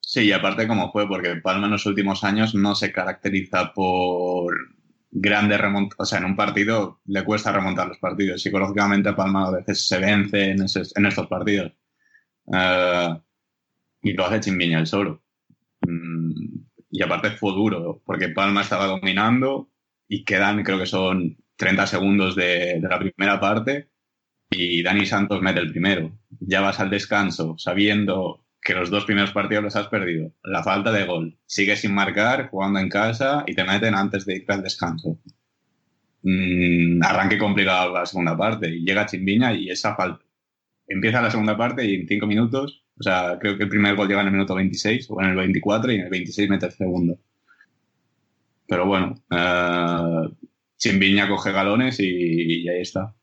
Sí, 0.00 0.24
y 0.24 0.32
aparte 0.32 0.66
como 0.66 0.90
fue, 0.90 1.06
porque 1.06 1.36
Palma 1.36 1.66
en 1.66 1.72
los 1.72 1.86
últimos 1.86 2.24
años 2.24 2.54
no 2.54 2.74
se 2.74 2.92
caracteriza 2.92 3.72
por 3.72 4.54
grandes 5.12 5.60
remontas, 5.60 5.96
o 6.00 6.04
sea, 6.04 6.18
en 6.18 6.24
un 6.24 6.36
partido 6.36 7.00
le 7.06 7.24
cuesta 7.24 7.52
remontar 7.52 7.86
los 7.86 7.98
partidos. 7.98 8.42
Psicológicamente 8.42 9.12
Palma 9.12 9.46
a 9.46 9.52
veces 9.52 9.86
se 9.86 9.98
vence 10.00 10.50
en, 10.50 11.06
estos 11.06 11.26
partidos. 11.28 11.72
Eh, 12.52 13.20
y 14.02 14.12
lo 14.12 14.26
hace 14.26 14.40
Chimbiña 14.40 14.80
el 14.80 14.86
solo. 14.86 15.22
Mm, 15.82 16.32
y 16.90 17.02
aparte 17.02 17.30
fue 17.30 17.52
duro, 17.52 18.02
porque 18.04 18.30
Palma 18.30 18.62
estaba 18.62 18.86
dominando, 18.86 19.70
y 20.08 20.24
quedan, 20.24 20.64
creo 20.64 20.78
que 20.78 20.86
son 20.86 21.36
30 21.56 21.86
segundos 21.86 22.34
de, 22.34 22.80
la 22.82 22.98
primera 22.98 23.38
parte 23.38 23.90
y 24.50 24.82
Dani 24.82 25.06
Santos 25.06 25.40
mete 25.40 25.60
el 25.60 25.70
primero. 25.70 26.12
Ya 26.40 26.60
vas 26.60 26.80
al 26.80 26.90
descanso 26.90 27.56
sabiendo 27.58 28.44
que 28.62 28.74
los 28.74 28.90
dos 28.90 29.04
primeros 29.04 29.32
partidos 29.32 29.64
los 29.64 29.76
has 29.76 29.88
perdido. 29.88 30.32
La 30.44 30.62
falta 30.62 30.92
de 30.92 31.06
gol. 31.06 31.38
Sigues 31.46 31.80
sin 31.80 31.94
marcar, 31.94 32.48
jugando 32.50 32.78
en 32.78 32.88
casa 32.88 33.44
y 33.46 33.54
te 33.54 33.64
meten 33.64 33.94
antes 33.94 34.26
de 34.26 34.36
irte 34.36 34.52
al 34.52 34.62
descanso. 34.62 35.18
Mm, 36.22 37.02
arranque 37.02 37.38
complicado 37.38 37.92
la 37.94 38.04
segunda 38.04 38.36
parte 38.36 38.68
y 38.68 38.84
llega 38.84 39.06
Chimbiña 39.06 39.54
y 39.54 39.70
esa 39.70 39.94
falta. 39.96 40.24
Empieza 40.86 41.22
la 41.22 41.30
segunda 41.30 41.56
parte 41.56 41.84
y 41.84 41.94
en 41.94 42.06
cinco 42.08 42.26
minutos, 42.26 42.84
o 42.98 43.02
sea, 43.02 43.38
creo 43.40 43.56
que 43.56 43.64
el 43.64 43.68
primer 43.70 43.94
gol 43.96 44.08
llega 44.08 44.20
en 44.20 44.26
el 44.26 44.32
minuto 44.32 44.54
26 44.54 45.06
o 45.10 45.22
en 45.22 45.28
el 45.30 45.36
24 45.36 45.92
y 45.92 45.94
en 45.96 46.00
el 46.02 46.10
26 46.10 46.50
mete 46.50 46.66
el 46.66 46.72
segundo. 46.72 47.18
Pero 48.66 48.86
bueno, 48.86 49.14
uh, 49.30 50.34
Chimbiña 50.76 51.28
coge 51.28 51.52
galones 51.52 51.98
y, 52.00 52.68
ahí 52.68 52.80
está. 52.82 53.14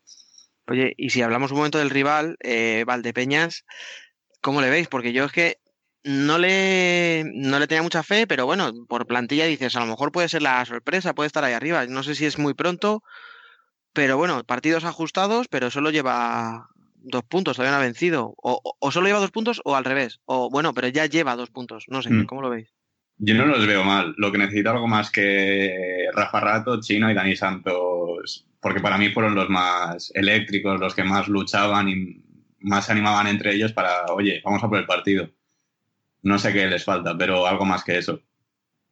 Oye, 0.68 0.94
y 0.96 1.10
si 1.10 1.22
hablamos 1.22 1.50
un 1.50 1.58
momento 1.58 1.78
del 1.78 1.90
rival, 1.90 2.36
eh, 2.40 2.84
Valdepeñas, 2.86 3.64
¿cómo 4.42 4.60
le 4.60 4.70
veis? 4.70 4.88
Porque 4.88 5.12
yo 5.12 5.24
es 5.24 5.32
que 5.32 5.56
no 6.04 6.38
le, 6.38 7.24
no 7.34 7.58
le 7.58 7.66
tenía 7.66 7.82
mucha 7.82 8.02
fe, 8.02 8.26
pero 8.26 8.46
bueno, 8.46 8.72
por 8.86 9.06
plantilla 9.06 9.46
dices, 9.46 9.76
a 9.76 9.80
lo 9.80 9.86
mejor 9.86 10.12
puede 10.12 10.28
ser 10.28 10.42
la 10.42 10.64
sorpresa, 10.64 11.14
puede 11.14 11.26
estar 11.26 11.42
ahí 11.44 11.54
arriba. 11.54 11.86
No 11.86 12.02
sé 12.02 12.14
si 12.14 12.26
es 12.26 12.38
muy 12.38 12.54
pronto, 12.54 13.02
pero 13.92 14.16
bueno, 14.16 14.44
partidos 14.44 14.84
ajustados, 14.84 15.48
pero 15.48 15.70
solo 15.70 15.90
lleva 15.90 16.68
dos 16.96 17.24
puntos, 17.24 17.56
todavía 17.56 17.76
no 17.76 17.82
ha 17.82 17.86
vencido. 17.86 18.34
O, 18.36 18.90
solo 18.90 19.06
lleva 19.06 19.20
dos 19.20 19.30
puntos 19.30 19.60
o 19.64 19.74
al 19.74 19.84
revés. 19.84 20.20
O 20.26 20.50
bueno, 20.50 20.74
pero 20.74 20.88
ya 20.88 21.06
lleva 21.06 21.36
dos 21.36 21.50
puntos. 21.50 21.84
No 21.88 22.02
sé, 22.02 22.10
mm. 22.10 22.26
¿cómo 22.26 22.42
lo 22.42 22.50
veis? 22.50 22.72
Yo 23.16 23.34
no 23.34 23.46
los 23.46 23.66
veo 23.66 23.84
mal. 23.84 24.14
Lo 24.16 24.30
que 24.30 24.38
necesito 24.38 24.70
algo 24.70 24.86
más 24.86 25.10
que 25.10 26.06
Rafa 26.14 26.40
Rato, 26.40 26.80
Chino 26.80 27.10
y 27.10 27.14
Dani 27.14 27.34
Santos, 27.34 28.47
porque 28.60 28.80
para 28.80 28.98
mí 28.98 29.10
fueron 29.10 29.34
los 29.34 29.48
más 29.48 30.10
eléctricos, 30.14 30.80
los 30.80 30.94
que 30.94 31.04
más 31.04 31.28
luchaban 31.28 31.88
y 31.88 32.22
más 32.60 32.86
se 32.86 32.92
animaban 32.92 33.26
entre 33.26 33.54
ellos 33.54 33.72
para, 33.72 34.06
oye, 34.06 34.40
vamos 34.44 34.62
a 34.62 34.68
por 34.68 34.78
el 34.78 34.86
partido. 34.86 35.28
No 36.22 36.38
sé 36.38 36.52
qué 36.52 36.66
les 36.66 36.84
falta, 36.84 37.16
pero 37.16 37.46
algo 37.46 37.64
más 37.64 37.84
que 37.84 37.98
eso. 37.98 38.20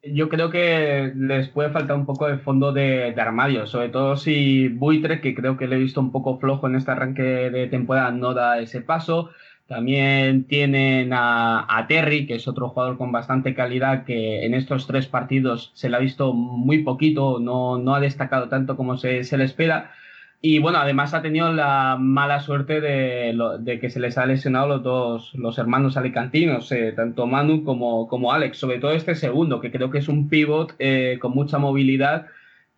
Yo 0.02 0.28
creo 0.28 0.50
que 0.50 1.12
les 1.16 1.48
puede 1.48 1.70
faltar 1.70 1.96
un 1.96 2.06
poco 2.06 2.28
de 2.28 2.38
fondo 2.38 2.72
de, 2.72 3.12
de 3.12 3.20
armario, 3.20 3.66
sobre 3.66 3.88
todo 3.88 4.16
si 4.16 4.68
Buitre, 4.68 5.20
que 5.20 5.34
creo 5.34 5.56
que 5.56 5.66
le 5.66 5.76
he 5.76 5.80
visto 5.80 6.00
un 6.00 6.12
poco 6.12 6.38
flojo 6.38 6.68
en 6.68 6.76
este 6.76 6.92
arranque 6.92 7.22
de 7.22 7.66
temporada, 7.66 8.12
no 8.12 8.32
da 8.32 8.60
ese 8.60 8.82
paso. 8.82 9.30
También 9.66 10.44
tienen 10.44 11.10
a, 11.12 11.86
Terry, 11.88 12.26
que 12.26 12.36
es 12.36 12.46
otro 12.46 12.68
jugador 12.68 12.96
con 12.96 13.10
bastante 13.10 13.54
calidad, 13.54 14.04
que 14.04 14.46
en 14.46 14.54
estos 14.54 14.86
tres 14.86 15.08
partidos 15.08 15.72
se 15.74 15.88
le 15.88 15.96
ha 15.96 16.00
visto 16.00 16.32
muy 16.32 16.84
poquito, 16.84 17.40
no, 17.40 17.76
no 17.76 17.94
ha 17.96 18.00
destacado 18.00 18.48
tanto 18.48 18.76
como 18.76 18.96
se, 18.96 19.24
le 19.36 19.44
espera. 19.44 19.90
Y 20.40 20.60
bueno, 20.60 20.78
además 20.78 21.14
ha 21.14 21.22
tenido 21.22 21.52
la 21.52 21.96
mala 21.98 22.40
suerte 22.40 22.80
de, 22.80 23.78
que 23.80 23.90
se 23.90 23.98
les 23.98 24.16
ha 24.18 24.26
lesionado 24.26 24.68
los 24.68 24.82
dos, 24.84 25.34
los 25.34 25.58
hermanos 25.58 25.96
alicantinos, 25.96 26.70
eh, 26.70 26.92
tanto 26.94 27.26
Manu 27.26 27.64
como, 27.64 28.06
como 28.06 28.32
Alex, 28.32 28.58
sobre 28.58 28.78
todo 28.78 28.92
este 28.92 29.16
segundo, 29.16 29.60
que 29.60 29.72
creo 29.72 29.90
que 29.90 29.98
es 29.98 30.08
un 30.08 30.28
pivot 30.28 30.74
eh, 30.78 31.18
con 31.20 31.32
mucha 31.32 31.58
movilidad, 31.58 32.26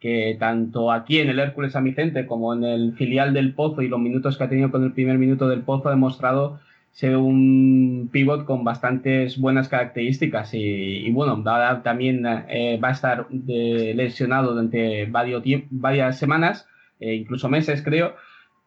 que 0.01 0.37
tanto 0.39 0.91
aquí 0.91 1.19
en 1.19 1.29
el 1.29 1.39
Hércules 1.41 1.73
San 1.73 1.85
Vicente 1.85 2.27
como 2.27 2.55
en 2.55 2.65
el 2.65 2.95
filial 2.95 3.35
del 3.35 3.53
Pozo 3.53 3.83
y 3.83 3.89
los 3.89 4.01
minutos 4.01 4.39
que 4.39 4.45
ha 4.45 4.49
tenido 4.49 4.71
con 4.71 4.85
el 4.85 4.93
primer 4.93 5.19
minuto 5.19 5.49
del 5.49 5.63
Pozo 5.63 5.89
ha 5.89 5.93
demostrado 5.93 6.61
ser 6.99 7.17
un 7.17 8.09
pivot 8.11 8.45
con 8.45 8.65
bastantes 8.65 9.39
buenas 9.39 9.69
características 9.69 10.51
y, 10.53 11.09
bueno, 11.13 11.45
también 11.85 12.27
eh, 12.49 12.77
va 12.83 12.89
a 12.89 12.91
estar 12.91 13.29
lesionado 13.31 14.51
durante 14.51 15.07
varios 15.07 15.45
varias 15.71 16.19
semanas, 16.19 16.67
eh, 16.99 17.15
incluso 17.15 17.49
meses 17.49 17.83
creo, 17.83 18.17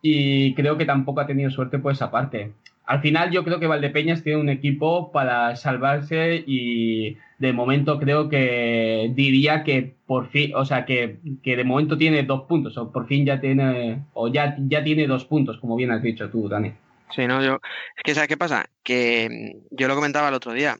y 0.02 0.54
creo 0.54 0.78
que 0.78 0.86
tampoco 0.86 1.20
ha 1.20 1.28
tenido 1.28 1.50
suerte 1.50 1.78
por 1.78 1.92
esa 1.92 2.10
parte. 2.10 2.54
Al 2.86 3.02
final 3.02 3.32
yo 3.32 3.44
creo 3.44 3.60
que 3.60 3.68
Valdepeñas 3.68 4.24
tiene 4.24 4.40
un 4.40 4.48
equipo 4.48 5.12
para 5.12 5.58
salvarse 5.58 6.42
y 6.48 7.18
de 7.38 7.52
momento 7.52 8.00
creo 8.00 8.30
que 8.30 9.12
diría 9.14 9.66
que 9.66 9.94
por 10.06 10.30
fin, 10.30 10.54
o 10.56 10.64
sea, 10.64 10.86
que, 10.86 11.18
que 11.44 11.58
de 11.58 11.66
momento 11.66 11.98
tiene 11.98 12.24
dos 12.24 12.44
puntos, 12.44 12.78
o 12.78 12.94
por 12.94 13.08
fin 13.08 13.26
ya 13.26 13.42
tiene, 13.42 14.04
o 14.14 14.30
ya, 14.30 14.56
ya 14.58 14.86
tiene 14.86 15.06
dos 15.06 15.26
puntos, 15.26 15.58
como 15.58 15.76
bien 15.76 15.92
has 15.92 16.02
dicho 16.02 16.30
tú, 16.30 16.48
Dani. 16.48 16.72
Sí, 17.16 17.28
no, 17.28 17.44
yo. 17.44 17.60
Es 17.96 18.04
que, 18.04 18.14
¿sabes 18.16 18.28
qué 18.28 18.38
pasa? 18.38 18.70
Que 18.84 19.30
mm, 19.30 19.76
yo 19.76 19.88
lo 19.88 19.96
comentaba 19.96 20.30
el 20.30 20.34
otro 20.34 20.54
día. 20.54 20.78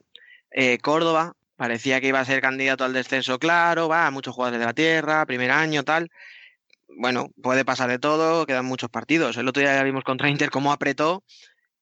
Eh, 0.50 0.78
Córdoba 0.78 1.34
parecía 1.56 2.00
que 2.00 2.08
iba 2.08 2.20
a 2.20 2.24
ser 2.24 2.40
candidato 2.40 2.84
al 2.84 2.92
descenso, 2.92 3.38
claro, 3.38 3.88
va, 3.88 4.10
muchos 4.10 4.34
jugadores 4.34 4.60
de 4.60 4.66
la 4.66 4.74
tierra, 4.74 5.26
primer 5.26 5.50
año, 5.50 5.84
tal. 5.84 6.10
Bueno, 6.88 7.30
puede 7.42 7.64
pasar 7.64 7.88
de 7.88 7.98
todo, 7.98 8.46
quedan 8.46 8.66
muchos 8.66 8.90
partidos. 8.90 9.36
El 9.36 9.48
otro 9.48 9.62
día 9.62 9.74
ya 9.74 9.82
vimos 9.82 10.04
contra 10.04 10.28
Inter 10.28 10.50
cómo 10.50 10.72
apretó. 10.72 11.24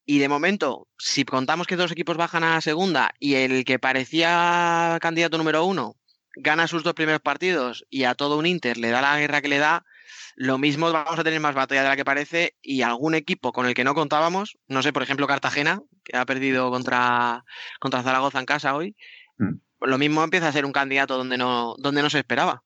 Y 0.04 0.18
de 0.18 0.28
momento, 0.28 0.88
si 0.98 1.24
contamos 1.24 1.66
que 1.66 1.76
dos 1.76 1.92
equipos 1.92 2.16
bajan 2.16 2.44
a 2.44 2.54
la 2.54 2.60
segunda 2.60 3.12
y 3.18 3.34
el 3.34 3.64
que 3.64 3.78
parecía 3.78 4.98
candidato 5.00 5.38
número 5.38 5.64
uno 5.64 5.96
gana 6.36 6.66
sus 6.66 6.82
dos 6.82 6.94
primeros 6.94 7.20
partidos 7.20 7.86
y 7.90 8.04
a 8.04 8.14
todo 8.14 8.38
un 8.38 8.46
Inter 8.46 8.76
le 8.76 8.90
da 8.90 9.02
la 9.02 9.18
guerra 9.18 9.40
que 9.42 9.48
le 9.48 9.58
da, 9.58 9.84
lo 10.36 10.58
mismo 10.58 10.92
vamos 10.92 11.18
a 11.18 11.24
tener 11.24 11.40
más 11.40 11.54
batalla 11.54 11.82
de 11.82 11.88
la 11.88 11.96
que 11.96 12.04
parece 12.04 12.54
y 12.62 12.82
algún 12.82 13.14
equipo 13.14 13.52
con 13.52 13.66
el 13.66 13.74
que 13.74 13.84
no 13.84 13.94
contábamos, 13.94 14.58
no 14.68 14.82
sé, 14.82 14.92
por 14.92 15.02
ejemplo 15.02 15.26
Cartagena, 15.26 15.80
que 16.04 16.16
ha 16.16 16.24
perdido 16.26 16.70
contra, 16.70 17.44
contra 17.78 18.02
Zaragoza 18.02 18.40
en 18.40 18.46
casa 18.46 18.74
hoy, 18.74 18.96
mm. 19.38 19.54
lo 19.82 19.98
mismo 19.98 20.22
empieza 20.22 20.48
a 20.48 20.52
ser 20.52 20.64
un 20.64 20.72
candidato 20.72 21.16
donde 21.16 21.38
no, 21.38 21.74
donde 21.78 22.02
no 22.02 22.10
se 22.10 22.18
esperaba. 22.18 22.62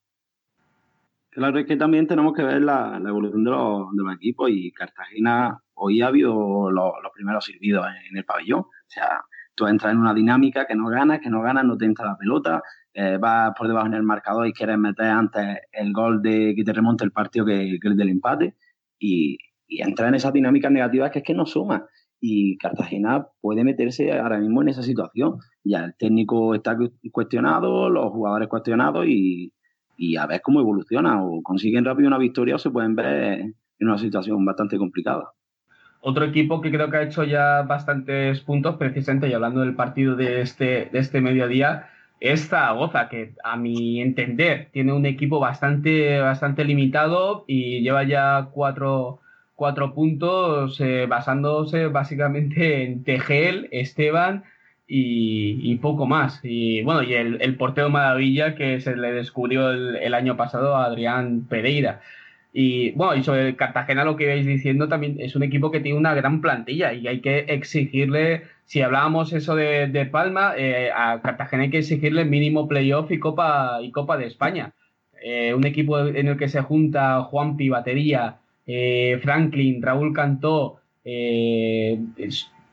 Claro, 1.35 1.59
es 1.59 1.65
que 1.65 1.75
también 1.75 2.07
tenemos 2.07 2.33
que 2.33 2.43
ver 2.43 2.61
la, 2.61 2.97
evolución 3.05 3.43
de 3.43 3.51
los, 3.51 3.91
de 3.91 4.03
los, 4.03 4.15
equipos 4.15 4.49
y 4.49 4.71
Cartagena 4.71 5.61
hoy 5.73 6.01
ha 6.01 6.07
habido 6.07 6.71
los, 6.71 6.93
primeros 7.13 7.43
silbidos 7.43 7.85
en, 8.09 8.17
el 8.17 8.23
pabellón. 8.23 8.61
O 8.61 8.69
sea, 8.87 9.21
tú 9.55 9.67
entras 9.67 9.93
en 9.93 9.99
una 9.99 10.13
dinámica 10.13 10.65
que 10.67 10.75
no 10.75 10.87
ganas, 10.87 11.19
que 11.21 11.29
no 11.29 11.41
ganas, 11.41 11.65
no 11.65 11.77
te 11.77 11.85
entra 11.85 12.05
la 12.05 12.17
pelota, 12.17 12.61
eh, 12.93 13.17
vas 13.19 13.53
por 13.57 13.67
debajo 13.67 13.87
en 13.87 13.93
el 13.93 14.03
marcador 14.03 14.47
y 14.47 14.53
quieres 14.53 14.77
meter 14.77 15.07
antes 15.07 15.57
el 15.71 15.91
gol 15.93 16.21
de 16.21 16.53
que 16.55 16.63
te 16.63 16.73
remonte 16.73 17.03
el 17.03 17.11
partido 17.11 17.45
que, 17.45 17.77
el 17.81 17.97
del 17.97 18.09
empate 18.09 18.55
y, 18.99 19.37
y 19.67 19.81
entrar 19.81 20.09
en 20.09 20.15
esas 20.15 20.33
dinámicas 20.33 20.71
negativas 20.71 21.11
que 21.11 21.19
es 21.19 21.25
que 21.25 21.33
no 21.33 21.45
suma. 21.45 21.85
Y 22.19 22.57
Cartagena 22.57 23.27
puede 23.41 23.63
meterse 23.63 24.11
ahora 24.17 24.39
mismo 24.39 24.61
en 24.61 24.69
esa 24.69 24.81
situación. 24.81 25.37
Ya 25.63 25.83
el 25.83 25.95
técnico 25.95 26.55
está 26.55 26.77
cuestionado, 27.11 27.89
los 27.89 28.11
jugadores 28.11 28.47
cuestionados 28.47 29.05
y, 29.07 29.53
y 29.97 30.15
a 30.15 30.25
ver 30.25 30.41
cómo 30.41 30.59
evoluciona. 30.59 31.23
O 31.23 31.43
consiguen 31.43 31.85
rápido 31.85 32.07
una 32.07 32.17
victoria 32.17 32.55
o 32.55 32.59
se 32.59 32.71
pueden 32.71 32.95
ver 32.95 33.53
en 33.79 33.87
una 33.87 33.97
situación 33.97 34.43
bastante 34.45 34.77
complicada. 34.77 35.33
Otro 36.07 36.23
equipo 36.25 36.61
que 36.61 36.69
creo 36.69 36.91
que 36.91 36.97
ha 36.97 37.01
hecho 37.01 37.23
ya 37.23 37.63
bastantes 37.63 38.39
puntos, 38.41 38.75
precisamente, 38.77 39.27
y 39.27 39.33
hablando 39.33 39.61
del 39.61 39.73
partido 39.73 40.15
de 40.15 40.41
este, 40.41 40.87
de 40.91 40.99
este 40.99 41.19
mediodía, 41.19 41.89
es 42.19 42.47
Zaragoza, 42.47 43.09
que 43.09 43.33
a 43.43 43.57
mi 43.57 43.99
entender 44.01 44.69
tiene 44.71 44.93
un 44.93 45.07
equipo 45.07 45.39
bastante, 45.39 46.19
bastante 46.19 46.63
limitado 46.63 47.43
y 47.47 47.81
lleva 47.81 48.03
ya 48.03 48.49
cuatro, 48.53 49.19
cuatro 49.55 49.95
puntos 49.95 50.79
eh, 50.79 51.07
basándose 51.09 51.87
básicamente 51.87 52.83
en 52.83 53.03
Tegel, 53.03 53.67
Esteban 53.71 54.43
y, 54.87 55.75
poco 55.77 56.05
más. 56.05 56.39
Y 56.43 56.83
bueno, 56.83 57.01
y 57.01 57.15
el, 57.15 57.41
el 57.41 57.55
portero 57.57 57.89
maravilla 57.89 58.53
que 58.53 58.79
se 58.79 58.95
le 58.95 59.11
descubrió 59.11 59.71
el, 59.71 59.95
el 59.95 60.13
año 60.13 60.37
pasado 60.37 60.75
a 60.75 60.85
Adrián 60.85 61.47
Pereira. 61.49 62.01
Y 62.57 62.91
bueno, 62.91 63.17
y 63.17 63.23
sobre 63.23 63.57
Cartagena 63.57 64.05
lo 64.05 64.15
que 64.15 64.27
vais 64.27 64.45
diciendo 64.45 64.87
también 64.87 65.17
es 65.19 65.35
un 65.35 65.43
equipo 65.43 65.71
que 65.71 65.81
tiene 65.81 65.97
una 65.97 66.13
gran 66.13 66.39
plantilla 66.39 66.93
y 66.93 67.05
hay 67.05 67.19
que 67.19 67.39
exigirle, 67.49 68.43
si 68.63 68.81
hablábamos 68.81 69.33
eso 69.33 69.57
de, 69.57 70.09
Palma, 70.09 70.53
eh, 70.57 70.89
a 70.95 71.21
Cartagena 71.21 71.63
hay 71.63 71.69
que 71.69 71.79
exigirle 71.79 72.23
mínimo 72.23 72.69
playoff 72.69 73.11
y 73.11 73.19
Copa, 73.19 73.79
y 73.81 73.91
Copa 73.91 74.17
de 74.17 74.27
España. 74.27 74.73
Eh, 75.21 75.53
un 75.53 75.65
equipo 75.65 75.99
en 75.99 76.29
el 76.29 76.37
que 76.37 76.47
se 76.47 76.61
junta 76.61 77.23
Juan 77.23 77.57
Batería, 77.57 78.37
eh, 78.65 79.19
Franklin, 79.21 79.81
Raúl 79.81 80.13
Cantó, 80.13 80.79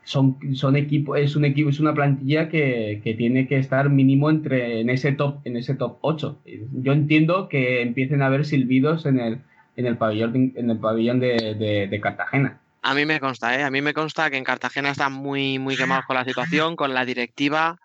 son, 0.05 0.39
son 0.55 0.77
equipo, 0.77 1.17
es 1.17 1.35
un 1.35 1.45
equipo, 1.45 1.71
es 1.71 1.81
una 1.81 1.93
plantilla 1.93 2.49
que, 2.49 3.01
que, 3.03 3.15
tiene 3.15 3.49
que 3.49 3.59
estar 3.59 3.91
mínimo 3.91 4.31
entre 4.31 4.79
en 4.81 4.91
ese 4.91 5.11
top, 5.11 5.41
en 5.45 5.57
ese 5.57 5.75
top 5.75 5.99
8. 6.03 6.39
Yo 6.75 6.93
entiendo 6.93 7.49
que 7.49 7.83
empiecen 7.83 8.23
a 8.23 8.27
haber 8.27 8.45
silbidos 8.45 9.07
en 9.07 9.19
el 9.19 9.39
en 9.77 9.87
el 9.87 9.97
pabellón, 9.97 10.53
en 10.55 10.71
el 10.71 10.79
pabellón 10.79 11.21
de, 11.21 12.01
Cartagena. 12.03 12.61
A 12.83 12.95
mí 12.95 13.07
me 13.07 13.21
consta, 13.21 13.59
¿eh? 13.59 13.63
A 13.63 13.71
mí 13.71 13.81
me 13.81 13.95
consta 13.95 14.31
que 14.31 14.37
en 14.37 14.45
Cartagena 14.45 14.91
están 14.91 15.13
muy, 15.13 15.59
muy 15.59 15.77
quemados 15.77 16.05
con 16.07 16.17
la 16.17 16.25
situación, 16.25 16.75
con 16.75 16.95
la 16.95 17.05
directiva, 17.05 17.79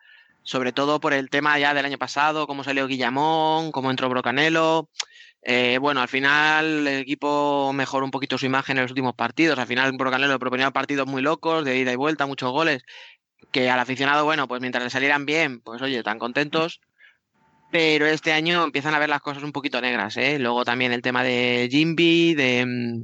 sobre 0.44 0.72
todo 0.72 1.00
por 1.00 1.14
el 1.14 1.30
tema 1.30 1.58
ya 1.60 1.74
del 1.74 1.86
año 1.86 1.98
pasado, 1.98 2.48
cómo 2.48 2.64
salió 2.64 2.88
Guillamón, 2.88 3.72
cómo 3.72 3.92
entró 3.92 4.10
Brocanelo. 4.10 4.90
Eh, 5.44 5.78
bueno, 5.80 6.02
al 6.02 6.08
final 6.08 6.88
el 6.88 7.00
equipo 7.00 7.72
mejoró 7.74 8.04
un 8.06 8.12
poquito 8.12 8.38
su 8.38 8.48
imagen 8.48 8.78
en 8.78 8.84
los 8.84 8.92
últimos 8.92 9.14
partidos. 9.14 9.60
Al 9.60 9.68
final 9.68 9.92
Brocanelo 9.94 10.40
proponía 10.40 10.72
partidos 10.72 11.08
muy 11.08 11.22
locos, 11.22 11.64
de 11.64 11.78
ida 11.78 11.94
y 11.94 11.96
vuelta, 11.96 12.26
muchos 12.26 12.52
goles, 12.52 12.84
que 13.52 13.70
al 13.70 13.80
aficionado, 13.80 14.26
bueno, 14.26 14.48
pues 14.48 14.62
mientras 14.62 14.84
le 14.84 14.90
salieran 14.90 15.26
bien, 15.26 15.62
pues 15.62 15.82
oye, 15.82 16.04
tan 16.04 16.20
contentos 16.20 16.82
pero 17.72 18.06
este 18.06 18.32
año 18.32 18.64
empiezan 18.64 18.94
a 18.94 19.00
ver 19.00 19.10
las 19.10 19.22
cosas 19.22 19.44
un 19.44 19.52
poquito 19.52 19.82
negras. 19.82 20.18
¿eh? 20.18 20.40
Luego 20.40 20.64
también 20.64 20.92
el 20.92 21.02
tema 21.02 21.24
de 21.24 21.68
Jimby, 21.70 22.34
de, 22.34 23.04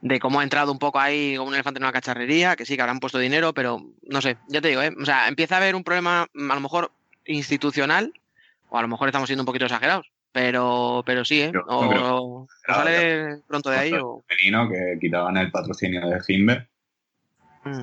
de 0.00 0.20
cómo 0.20 0.40
ha 0.40 0.44
entrado 0.44 0.72
un 0.72 0.78
poco 0.78 1.00
ahí 1.00 1.36
como 1.36 1.48
un 1.48 1.54
elefante 1.54 1.78
en 1.78 1.84
una 1.84 1.92
cacharrería, 1.92 2.56
que 2.56 2.64
sí, 2.64 2.76
que 2.76 2.82
habrán 2.82 3.00
puesto 3.00 3.18
dinero, 3.18 3.52
pero 3.52 3.82
no 4.02 4.20
sé, 4.20 4.36
ya 4.48 4.60
te 4.60 4.68
digo, 4.68 4.82
¿eh? 4.82 4.94
o 5.00 5.04
sea, 5.04 5.28
empieza 5.28 5.56
a 5.56 5.58
haber 5.58 5.74
un 5.74 5.84
problema 5.84 6.22
a 6.22 6.54
lo 6.54 6.60
mejor 6.60 6.92
institucional, 7.26 8.12
o 8.68 8.78
a 8.78 8.82
lo 8.82 8.88
mejor 8.88 9.08
estamos 9.08 9.28
siendo 9.28 9.42
un 9.42 9.46
poquito 9.46 9.64
exagerados, 9.64 10.10
pero, 10.32 11.02
pero 11.04 11.24
sí, 11.24 11.42
¿eh? 11.42 11.52
o, 11.66 12.46
sale 12.66 13.42
pronto 13.46 13.70
de 13.70 13.78
ahí. 13.78 13.92
O... 13.94 14.22
que 14.28 14.98
quitaban 15.00 15.36
el 15.36 15.50
patrocinio 15.50 16.06
de 16.08 16.20
Jimbe. 16.20 16.68
Mm. 17.64 17.82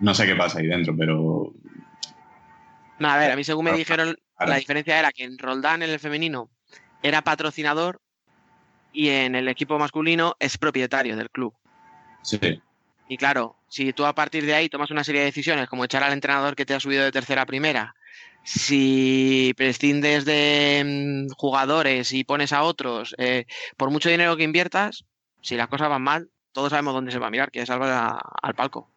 No 0.00 0.14
sé 0.14 0.26
qué 0.26 0.34
pasa 0.34 0.58
ahí 0.58 0.66
dentro, 0.66 0.96
pero 0.96 1.52
a 3.08 3.16
ver, 3.16 3.30
a 3.30 3.36
mí 3.36 3.44
según 3.44 3.66
me 3.66 3.72
dijeron, 3.72 4.16
la 4.38 4.56
diferencia 4.56 4.98
era 4.98 5.12
que 5.12 5.24
en 5.24 5.38
Roldán, 5.38 5.82
en 5.82 5.90
el 5.90 5.98
femenino, 5.98 6.50
era 7.02 7.22
patrocinador 7.22 8.00
y 8.92 9.08
en 9.08 9.34
el 9.34 9.48
equipo 9.48 9.78
masculino 9.78 10.36
es 10.38 10.58
propietario 10.58 11.16
del 11.16 11.30
club. 11.30 11.54
Sí. 12.22 12.38
Y 13.08 13.16
claro, 13.16 13.56
si 13.68 13.92
tú 13.92 14.06
a 14.06 14.14
partir 14.14 14.46
de 14.46 14.54
ahí 14.54 14.68
tomas 14.68 14.90
una 14.90 15.04
serie 15.04 15.20
de 15.20 15.26
decisiones, 15.26 15.68
como 15.68 15.84
echar 15.84 16.02
al 16.02 16.12
entrenador 16.12 16.54
que 16.54 16.64
te 16.64 16.74
ha 16.74 16.80
subido 16.80 17.04
de 17.04 17.12
tercera 17.12 17.42
a 17.42 17.46
primera, 17.46 17.94
si 18.44 19.52
prescindes 19.56 20.24
de 20.24 21.26
mm, 21.28 21.32
jugadores 21.36 22.12
y 22.12 22.24
pones 22.24 22.52
a 22.52 22.62
otros, 22.62 23.14
eh, 23.18 23.46
por 23.76 23.90
mucho 23.90 24.08
dinero 24.08 24.36
que 24.36 24.44
inviertas, 24.44 25.04
si 25.40 25.56
las 25.56 25.68
cosas 25.68 25.88
van 25.88 26.02
mal, 26.02 26.30
todos 26.52 26.70
sabemos 26.70 26.94
dónde 26.94 27.12
se 27.12 27.18
va 27.18 27.28
a 27.28 27.30
mirar, 27.30 27.50
que 27.50 27.62
es 27.62 27.70
al, 27.70 27.82
al 27.82 28.54
palco. 28.54 28.91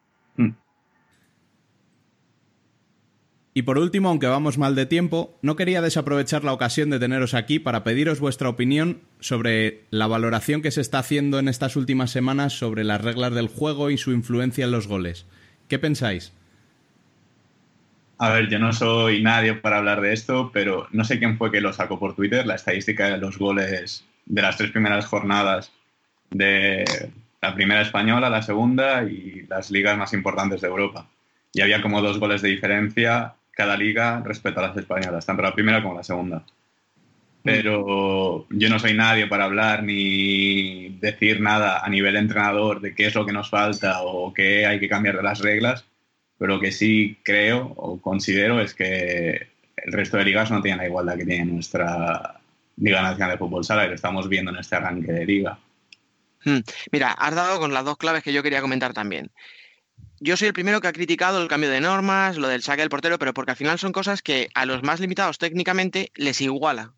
Y 3.56 3.62
por 3.62 3.78
último, 3.78 4.10
aunque 4.10 4.26
vamos 4.26 4.58
mal 4.58 4.74
de 4.74 4.84
tiempo, 4.84 5.34
no 5.40 5.56
quería 5.56 5.80
desaprovechar 5.80 6.44
la 6.44 6.52
ocasión 6.52 6.90
de 6.90 6.98
teneros 6.98 7.32
aquí 7.32 7.58
para 7.58 7.84
pediros 7.84 8.20
vuestra 8.20 8.50
opinión 8.50 9.00
sobre 9.18 9.84
la 9.88 10.06
valoración 10.06 10.60
que 10.60 10.70
se 10.70 10.82
está 10.82 10.98
haciendo 10.98 11.38
en 11.38 11.48
estas 11.48 11.74
últimas 11.74 12.10
semanas 12.10 12.52
sobre 12.52 12.84
las 12.84 13.00
reglas 13.00 13.32
del 13.32 13.48
juego 13.48 13.88
y 13.88 13.96
su 13.96 14.12
influencia 14.12 14.66
en 14.66 14.72
los 14.72 14.86
goles. 14.86 15.24
¿Qué 15.68 15.78
pensáis? 15.78 16.34
A 18.18 18.28
ver, 18.28 18.50
yo 18.50 18.58
no 18.58 18.74
soy 18.74 19.22
nadie 19.22 19.54
para 19.54 19.78
hablar 19.78 20.02
de 20.02 20.12
esto, 20.12 20.50
pero 20.52 20.86
no 20.92 21.04
sé 21.04 21.18
quién 21.18 21.38
fue 21.38 21.50
que 21.50 21.62
lo 21.62 21.72
sacó 21.72 21.98
por 21.98 22.14
Twitter, 22.14 22.46
la 22.46 22.56
estadística 22.56 23.08
de 23.08 23.16
los 23.16 23.38
goles 23.38 24.04
de 24.26 24.42
las 24.42 24.58
tres 24.58 24.70
primeras 24.70 25.06
jornadas 25.06 25.72
de 26.28 26.84
la 27.40 27.54
primera 27.54 27.80
española, 27.80 28.28
la 28.28 28.42
segunda 28.42 29.04
y 29.04 29.46
las 29.48 29.70
ligas 29.70 29.96
más 29.96 30.12
importantes 30.12 30.60
de 30.60 30.68
Europa. 30.68 31.08
Y 31.54 31.62
había 31.62 31.80
como 31.80 32.02
dos 32.02 32.18
goles 32.18 32.42
de 32.42 32.50
diferencia 32.50 33.32
cada 33.56 33.76
liga 33.76 34.22
respecto 34.22 34.60
a 34.60 34.68
las 34.68 34.76
españolas, 34.76 35.24
tanto 35.24 35.42
la 35.42 35.54
primera 35.54 35.82
como 35.82 35.96
la 35.96 36.04
segunda. 36.04 36.44
Pero 37.42 38.46
yo 38.50 38.68
no 38.68 38.78
soy 38.78 38.92
nadie 38.92 39.28
para 39.28 39.44
hablar 39.44 39.82
ni 39.82 40.90
decir 41.00 41.40
nada 41.40 41.80
a 41.82 41.88
nivel 41.88 42.16
entrenador 42.16 42.80
de 42.80 42.94
qué 42.94 43.06
es 43.06 43.14
lo 43.14 43.24
que 43.24 43.32
nos 43.32 43.48
falta 43.48 44.02
o 44.02 44.34
qué 44.34 44.66
hay 44.66 44.78
que 44.78 44.88
cambiar 44.88 45.16
de 45.16 45.22
las 45.22 45.38
reglas, 45.38 45.84
pero 46.38 46.54
lo 46.54 46.60
que 46.60 46.70
sí 46.70 47.18
creo 47.22 47.72
o 47.76 47.98
considero 48.00 48.60
es 48.60 48.74
que 48.74 49.48
el 49.76 49.92
resto 49.92 50.18
de 50.18 50.24
ligas 50.24 50.50
no 50.50 50.60
tienen 50.60 50.78
la 50.78 50.88
igualdad 50.88 51.16
que 51.16 51.24
tiene 51.24 51.46
nuestra 51.46 52.40
Liga 52.76 53.00
Nacional 53.00 53.30
de 53.30 53.38
Fútbol 53.38 53.64
Sala 53.64 53.86
y 53.86 53.88
lo 53.88 53.94
estamos 53.94 54.28
viendo 54.28 54.50
en 54.50 54.58
este 54.58 54.76
arranque 54.76 55.12
de 55.12 55.24
liga. 55.24 55.58
Hmm. 56.44 56.60
Mira, 56.92 57.12
has 57.12 57.34
dado 57.34 57.58
con 57.58 57.72
las 57.72 57.84
dos 57.84 57.96
claves 57.96 58.22
que 58.22 58.32
yo 58.32 58.42
quería 58.42 58.60
comentar 58.60 58.92
también 58.92 59.30
yo 60.20 60.36
soy 60.36 60.48
el 60.48 60.54
primero 60.54 60.80
que 60.80 60.88
ha 60.88 60.92
criticado 60.92 61.42
el 61.42 61.48
cambio 61.48 61.70
de 61.70 61.80
normas, 61.80 62.36
lo 62.36 62.48
del 62.48 62.62
saque 62.62 62.82
del 62.82 62.88
portero, 62.88 63.18
pero 63.18 63.34
porque 63.34 63.52
al 63.52 63.56
final 63.56 63.78
son 63.78 63.92
cosas 63.92 64.22
que 64.22 64.48
a 64.54 64.66
los 64.66 64.82
más 64.82 65.00
limitados 65.00 65.38
técnicamente 65.38 66.10
les 66.14 66.40
iguala. 66.40 66.94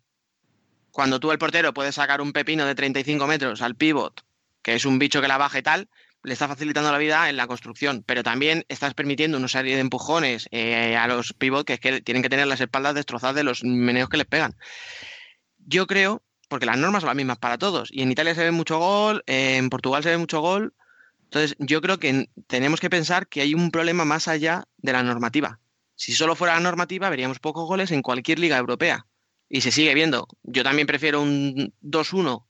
Cuando 0.91 1.19
tú 1.19 1.31
el 1.31 1.37
portero 1.37 1.73
puedes 1.73 1.95
sacar 1.95 2.21
un 2.21 2.33
pepino 2.33 2.65
de 2.65 2.75
35 2.75 3.27
metros 3.27 3.61
al 3.61 3.75
pivot, 3.75 4.25
que 4.61 4.75
es 4.75 4.85
un 4.85 4.99
bicho 4.99 5.21
que 5.21 5.27
la 5.27 5.37
baja 5.37 5.59
y 5.59 5.63
tal, 5.63 5.89
le 6.23 6.33
está 6.33 6.47
facilitando 6.47 6.91
la 6.91 6.97
vida 6.97 7.29
en 7.29 7.37
la 7.37 7.47
construcción, 7.47 8.03
pero 8.05 8.23
también 8.23 8.65
estás 8.67 8.93
permitiendo 8.93 9.37
una 9.37 9.47
serie 9.47 9.75
de 9.75 9.81
empujones 9.81 10.47
eh, 10.51 10.97
a 10.97 11.07
los 11.07 11.33
pivot 11.33 11.65
que, 11.65 11.73
es 11.73 11.79
que 11.79 12.01
tienen 12.01 12.23
que 12.23 12.29
tener 12.29 12.47
las 12.47 12.59
espaldas 12.59 12.95
destrozadas 12.95 13.35
de 13.35 13.43
los 13.43 13.63
meneos 13.63 14.09
que 14.09 14.17
les 14.17 14.25
pegan. 14.25 14.55
Yo 15.59 15.87
creo, 15.87 16.23
porque 16.47 16.65
las 16.65 16.77
normas 16.77 17.01
son 17.01 17.07
las 17.07 17.15
mismas 17.15 17.37
para 17.37 17.57
todos, 17.57 17.89
y 17.91 18.01
en 18.01 18.11
Italia 18.11 18.35
se 18.35 18.43
ve 18.43 18.51
mucho 18.51 18.79
gol, 18.79 19.23
en 19.27 19.69
Portugal 19.69 20.03
se 20.03 20.09
ve 20.09 20.17
mucho 20.17 20.41
gol, 20.41 20.73
entonces, 21.31 21.55
yo 21.59 21.79
creo 21.81 21.99
que 21.99 22.27
tenemos 22.47 22.79
que 22.79 22.89
pensar 22.89 23.27
que 23.27 23.41
hay 23.41 23.53
un 23.53 23.69
problema 23.69 24.03
más 24.03 24.27
allá 24.27 24.65
de 24.77 24.93
la 24.93 25.03
normativa. 25.03 25.59
Si 25.93 26.13
solo 26.13 26.35
fuera 26.35 26.55
la 26.55 26.59
normativa, 26.59 27.07
veríamos 27.07 27.37
pocos 27.37 27.67
goles 27.67 27.91
en 27.91 28.01
cualquier 28.01 28.39
liga 28.39 28.57
europea. 28.57 29.05
Y 29.47 29.61
se 29.61 29.69
sigue 29.69 29.93
viendo. 29.93 30.27
Yo 30.41 30.63
también 30.63 30.87
prefiero 30.87 31.21
un 31.21 31.71
2-1 31.83 32.47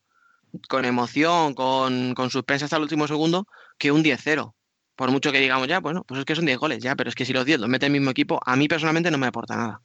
con 0.70 0.86
emoción, 0.86 1.56
con, 1.56 2.14
con 2.14 2.30
suspensa 2.30 2.66
hasta 2.66 2.78
el 2.78 2.84
último 2.84 3.06
segundo, 3.06 3.48
que 3.78 3.92
un 3.92 4.02
10-0. 4.02 4.54
Por 4.96 5.12
mucho 5.12 5.34
que 5.34 5.40
digamos 5.42 5.68
ya, 5.68 5.82
bueno, 5.82 6.06
pues 6.06 6.20
es 6.20 6.26
que 6.26 6.36
son 6.36 6.46
10 6.46 6.58
goles 6.58 6.80
ya, 6.82 6.96
pero 6.96 7.10
es 7.10 7.16
que 7.16 7.26
si 7.26 7.34
los 7.34 7.46
10 7.46 7.60
los 7.60 7.70
mete 7.70 7.88
el 7.88 7.92
mismo 7.92 8.12
equipo, 8.12 8.40
a 8.46 8.56
mí 8.56 8.70
personalmente 8.70 9.12
no 9.12 9.18
me 9.18 9.28
aporta 9.28 9.58
nada. 9.58 9.82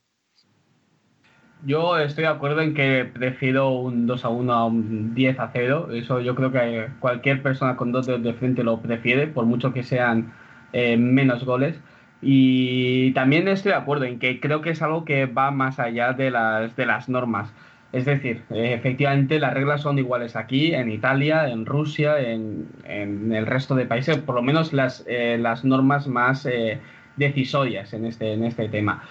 Yo 1.65 1.97
estoy 1.97 2.25
de 2.25 2.29
acuerdo 2.29 2.61
en 2.61 2.75
que 2.75 3.09
prefiero 3.11 3.71
un 3.71 4.05
2 4.05 4.23
a 4.23 4.29
1 4.29 4.53
a 4.53 4.65
un 4.65 5.15
10 5.15 5.39
a 5.39 5.49
0. 5.51 5.89
Eso 5.93 6.21
yo 6.21 6.35
creo 6.35 6.51
que 6.51 6.89
cualquier 6.99 7.41
persona 7.41 7.75
con 7.75 7.91
dos 7.91 8.05
dedos 8.05 8.21
de 8.21 8.33
frente 8.33 8.63
lo 8.63 8.79
prefiere, 8.81 9.25
por 9.25 9.45
mucho 9.45 9.73
que 9.73 9.81
sean 9.81 10.31
eh, 10.73 10.95
menos 10.95 11.43
goles. 11.43 11.79
Y 12.21 13.11
también 13.13 13.47
estoy 13.47 13.71
de 13.71 13.77
acuerdo 13.77 14.05
en 14.05 14.19
que 14.19 14.39
creo 14.39 14.61
que 14.61 14.69
es 14.69 14.81
algo 14.83 15.05
que 15.05 15.25
va 15.25 15.49
más 15.49 15.79
allá 15.79 16.13
de 16.13 16.29
las, 16.29 16.75
de 16.75 16.85
las 16.85 17.09
normas. 17.09 17.51
Es 17.91 18.05
decir, 18.05 18.43
efectivamente 18.51 19.39
las 19.39 19.53
reglas 19.53 19.81
son 19.81 19.97
iguales 19.97 20.35
aquí, 20.35 20.73
en 20.75 20.91
Italia, 20.91 21.49
en 21.49 21.65
Rusia, 21.65 22.19
en, 22.19 22.67
el 22.85 23.45
resto 23.47 23.73
de 23.73 23.85
países, 23.85 24.17
por 24.17 24.35
lo 24.35 24.43
menos 24.43 24.71
las, 24.73 25.03
eh, 25.07 25.37
las 25.39 25.65
normas 25.65 26.07
más 26.07 26.45
eh, 26.45 26.79
decisorias 27.15 27.93
en 27.93 28.05
este, 28.05 28.33
en 28.33 28.43
este 28.43 28.69
tema. 28.69 29.01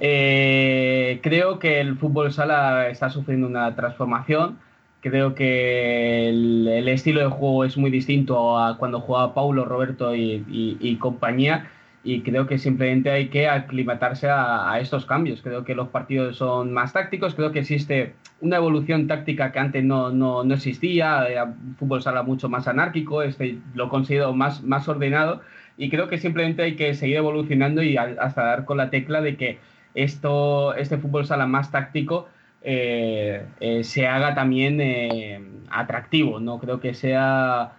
Creo 0.00 1.58
que 1.58 1.80
el 1.80 1.96
fútbol 1.98 2.32
sala 2.32 2.88
está 2.88 3.10
sufriendo 3.10 3.46
una 3.46 3.74
transformación. 3.76 4.58
Creo 5.00 5.34
que 5.34 6.28
el, 6.28 6.88
estilo 6.88 7.20
de 7.20 7.28
juego 7.28 7.64
es 7.64 7.76
muy 7.76 7.90
distinto 7.90 8.58
a 8.58 8.76
cuando 8.78 9.00
jugaba 9.00 9.34
Paulo, 9.34 9.64
Roberto 9.64 10.14
y 10.14 10.96
compañía. 11.00 11.70
Y 12.02 12.22
creo 12.22 12.46
que 12.46 12.56
simplemente 12.58 13.10
hay 13.10 13.28
que 13.28 13.46
aclimatarse 13.46 14.28
a, 14.30 14.78
estos 14.80 15.04
cambios. 15.04 15.42
Creo 15.42 15.64
que 15.64 15.74
los 15.74 15.88
partidos 15.88 16.36
son 16.38 16.72
más 16.72 16.94
tácticos, 16.94 17.34
creo 17.34 17.52
que 17.52 17.58
existe 17.60 18.14
una 18.40 18.56
evolución 18.56 19.06
táctica 19.06 19.52
que 19.52 19.58
antes 19.58 19.84
no, 19.84 20.10
no, 20.10 20.42
no 20.42 20.54
existía, 20.54 21.26
era 21.28 21.54
fútbol 21.78 22.02
sala 22.02 22.22
mucho 22.22 22.48
más 22.48 22.66
anárquico, 22.68 23.22
este 23.22 23.58
lo 23.74 23.90
considero 23.90 24.32
más, 24.32 24.62
más 24.62 24.88
ordenado. 24.88 25.42
Y 25.76 25.90
creo 25.90 26.08
que 26.08 26.18
simplemente 26.18 26.62
hay 26.62 26.74
que 26.76 26.94
seguir 26.94 27.16
evolucionando 27.18 27.82
y 27.82 27.96
hasta 27.98 28.44
dar 28.44 28.64
con 28.64 28.78
la 28.78 28.88
tecla 28.90 29.20
de 29.20 29.36
que 29.36 29.58
esto, 29.94 30.74
este 30.74 30.98
fútbol 30.98 31.26
sala 31.26 31.46
más 31.46 31.70
táctico 31.70 32.28
eh, 32.62 33.46
eh, 33.60 33.84
se 33.84 34.06
haga 34.06 34.34
también 34.34 34.80
eh, 34.80 35.42
atractivo, 35.70 36.40
no 36.40 36.58
creo 36.58 36.80
que 36.80 36.94
sea 36.94 37.76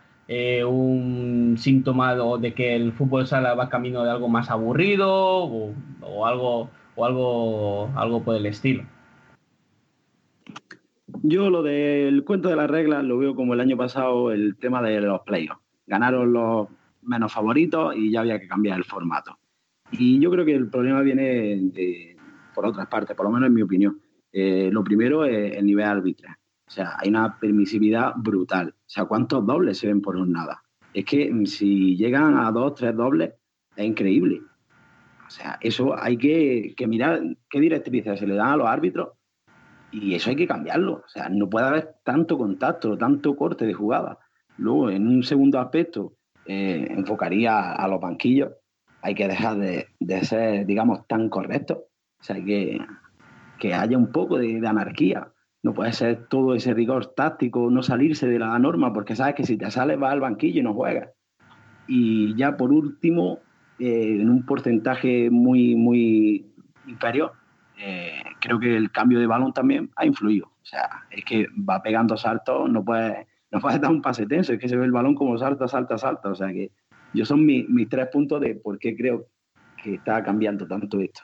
un 0.65 1.57
síntoma 1.57 2.15
de 2.39 2.53
que 2.53 2.73
el 2.73 2.93
fútbol 2.93 3.27
sala 3.27 3.53
va 3.53 3.67
camino 3.67 4.05
de 4.05 4.11
algo 4.11 4.29
más 4.29 4.49
aburrido 4.49 5.09
o, 5.09 6.25
algo 6.25 6.69
o 6.95 7.05
algo 7.05 7.89
algo 7.97 8.23
por 8.23 8.37
el 8.37 8.45
estilo. 8.45 8.85
Yo 11.21 11.49
lo 11.49 11.63
del 11.63 12.23
cuento 12.23 12.47
de 12.47 12.55
las 12.55 12.69
reglas 12.69 13.03
lo 13.03 13.17
veo 13.17 13.35
como 13.35 13.55
el 13.55 13.59
año 13.59 13.75
pasado 13.75 14.31
el 14.31 14.55
tema 14.55 14.81
de 14.81 15.01
los 15.01 15.19
playoffs. 15.21 15.61
Ganaron 15.85 16.31
los 16.31 16.69
menos 17.01 17.33
favoritos 17.33 17.93
y 17.97 18.09
ya 18.11 18.21
había 18.21 18.39
que 18.39 18.47
cambiar 18.47 18.77
el 18.77 18.85
formato. 18.85 19.37
Y 19.91 20.19
yo 20.19 20.31
creo 20.31 20.45
que 20.45 20.55
el 20.55 20.69
problema 20.69 21.01
viene 21.01 22.15
por 22.53 22.65
otras 22.65 22.87
partes, 22.87 23.15
por 23.15 23.25
lo 23.25 23.31
menos 23.31 23.47
en 23.47 23.53
mi 23.53 23.61
opinión. 23.61 24.01
Eh, 24.31 24.69
lo 24.71 24.83
primero 24.83 25.25
es 25.25 25.57
el 25.57 25.65
nivel 25.65 25.85
arbitral. 25.85 26.35
O 26.67 26.71
sea, 26.71 26.95
hay 26.97 27.09
una 27.09 27.37
permisividad 27.37 28.13
brutal. 28.15 28.69
O 28.69 28.83
sea, 28.85 29.05
¿cuántos 29.05 29.45
dobles 29.45 29.77
se 29.77 29.87
ven 29.87 30.01
por 30.01 30.15
nada? 30.27 30.63
Es 30.93 31.05
que 31.05 31.31
mm, 31.31 31.45
si 31.45 31.97
llegan 31.97 32.37
a 32.37 32.51
dos, 32.51 32.75
tres 32.75 32.95
dobles, 32.95 33.33
es 33.75 33.85
increíble. 33.85 34.41
O 35.27 35.29
sea, 35.29 35.57
eso 35.61 35.95
hay 35.97 36.17
que, 36.17 36.73
mirar 36.87 37.21
qué 37.49 37.59
directrices 37.59 38.19
se 38.19 38.27
le 38.27 38.35
dan 38.35 38.49
a 38.49 38.57
los 38.57 38.67
árbitros 38.67 39.09
y 39.91 40.13
eso 40.13 40.29
hay 40.29 40.35
que 40.35 40.47
cambiarlo. 40.47 41.03
O 41.05 41.07
sea, 41.07 41.29
no 41.29 41.49
puede 41.49 41.67
haber 41.67 41.95
tanto 42.03 42.37
contacto, 42.37 42.97
tanto 42.97 43.35
corte 43.35 43.65
de 43.65 43.73
jugada. 43.73 44.19
Luego, 44.57 44.89
en 44.89 45.07
un 45.07 45.23
segundo 45.23 45.59
aspecto, 45.59 46.15
eh, 46.45 46.87
enfocaría 46.89 47.71
a 47.71 47.87
los 47.87 48.01
banquillos. 48.01 48.51
Hay 49.01 49.15
que 49.15 49.27
dejar 49.27 49.57
de, 49.57 49.87
ser, 50.23 50.65
digamos, 50.65 51.07
tan 51.07 51.29
correctos. 51.29 51.77
O 52.19 52.23
sea, 52.23 52.35
que, 52.43 52.79
que 53.59 53.73
haya 53.73 53.97
un 53.97 54.11
poco 54.11 54.37
de 54.37 54.65
anarquía. 54.67 55.31
No 55.63 55.73
puede 55.73 55.93
ser 55.93 56.27
todo 56.27 56.55
ese 56.55 56.73
rigor 56.73 57.13
táctico, 57.15 57.69
no 57.69 57.83
salirse 57.83 58.27
de 58.27 58.39
la 58.39 58.57
norma, 58.57 58.93
porque 58.93 59.15
sabes 59.15 59.35
que 59.35 59.45
si 59.45 59.57
te 59.57 59.69
sales 59.69 59.99
vas 59.99 60.13
al 60.13 60.19
banquillo 60.19 60.59
y 60.59 60.63
no 60.63 60.73
juegas. 60.73 61.09
Y 61.87 62.35
ya 62.35 62.57
por 62.57 62.71
último, 62.71 63.39
eh, 63.77 64.17
en 64.19 64.29
un 64.29 64.45
porcentaje 64.45 65.29
muy, 65.29 65.75
muy 65.75 66.51
inferior, 66.87 67.33
eh, 67.77 68.21
creo 68.39 68.59
que 68.59 68.75
el 68.75 68.91
cambio 68.91 69.19
de 69.19 69.27
balón 69.27 69.53
también 69.53 69.91
ha 69.95 70.05
influido. 70.05 70.47
O 70.47 70.65
sea, 70.65 71.03
es 71.11 71.23
que 71.25 71.47
va 71.69 71.83
pegando 71.83 72.17
saltos, 72.17 72.69
no 72.69 72.83
puede, 72.83 73.27
no 73.51 73.59
puede 73.59 73.79
dar 73.79 73.91
un 73.91 74.01
pase 74.01 74.25
tenso, 74.25 74.53
es 74.53 74.59
que 74.59 74.69
se 74.69 74.77
ve 74.77 74.85
el 74.85 74.91
balón 74.91 75.13
como 75.13 75.37
salta, 75.37 75.67
salta, 75.67 75.97
salta. 75.99 76.29
O 76.29 76.35
sea 76.35 76.47
que 76.47 76.71
yo 77.13 77.25
son 77.25 77.45
mis 77.45 77.89
tres 77.89 78.07
puntos 78.11 78.41
de 78.41 78.55
por 78.55 78.79
qué 78.79 78.95
creo 78.95 79.27
que 79.83 79.95
está 79.95 80.23
cambiando 80.23 80.67
tanto 80.67 80.99
esto. 80.99 81.21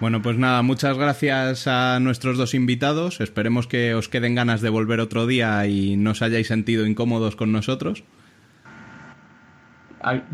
Bueno, 0.00 0.22
pues 0.22 0.38
nada, 0.38 0.62
muchas 0.62 0.96
gracias 0.96 1.66
a 1.66 1.98
nuestros 1.98 2.38
dos 2.38 2.54
invitados. 2.54 3.20
Esperemos 3.20 3.66
que 3.66 3.94
os 3.94 4.08
queden 4.08 4.36
ganas 4.36 4.60
de 4.60 4.70
volver 4.70 5.00
otro 5.00 5.26
día 5.26 5.66
y 5.66 5.96
no 5.96 6.12
os 6.12 6.22
hayáis 6.22 6.46
sentido 6.46 6.86
incómodos 6.86 7.34
con 7.34 7.50
nosotros. 7.50 8.04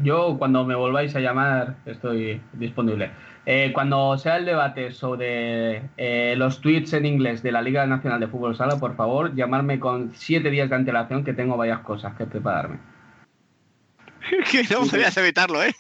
Yo, 0.03 0.37
cuando 0.39 0.67
me 0.67 0.75
volváis 0.75 1.17
a 1.17 1.21
llamar, 1.21 1.77
estoy 1.87 2.43
disponible. 2.53 3.11
Eh, 3.47 3.71
cuando 3.73 4.19
sea 4.19 4.37
el 4.37 4.45
debate 4.45 4.93
sobre 4.93 5.91
eh, 5.97 6.35
los 6.37 6.61
tweets 6.61 6.93
en 6.93 7.07
inglés 7.07 7.43
de 7.43 7.53
la 7.53 7.63
Liga 7.63 7.87
Nacional 7.87 8.21
de 8.21 8.29
Fútbol 8.29 8.57
Sala, 8.57 8.79
por 8.79 8.95
favor, 8.97 9.35
llamarme 9.35 9.81
con 9.81 10.11
siete 10.15 10.51
días 10.51 10.69
de 10.69 10.77
antelación 10.77 11.25
que 11.25 11.33
tengo 11.33 11.57
varias 11.57 11.81
cosas 11.81 12.15
que 12.17 12.27
prepararme. 12.27 12.79
que 14.51 14.63
no 14.65 14.87
podías 14.87 15.17
evitarlo, 15.17 15.63
¿eh? 15.63 15.75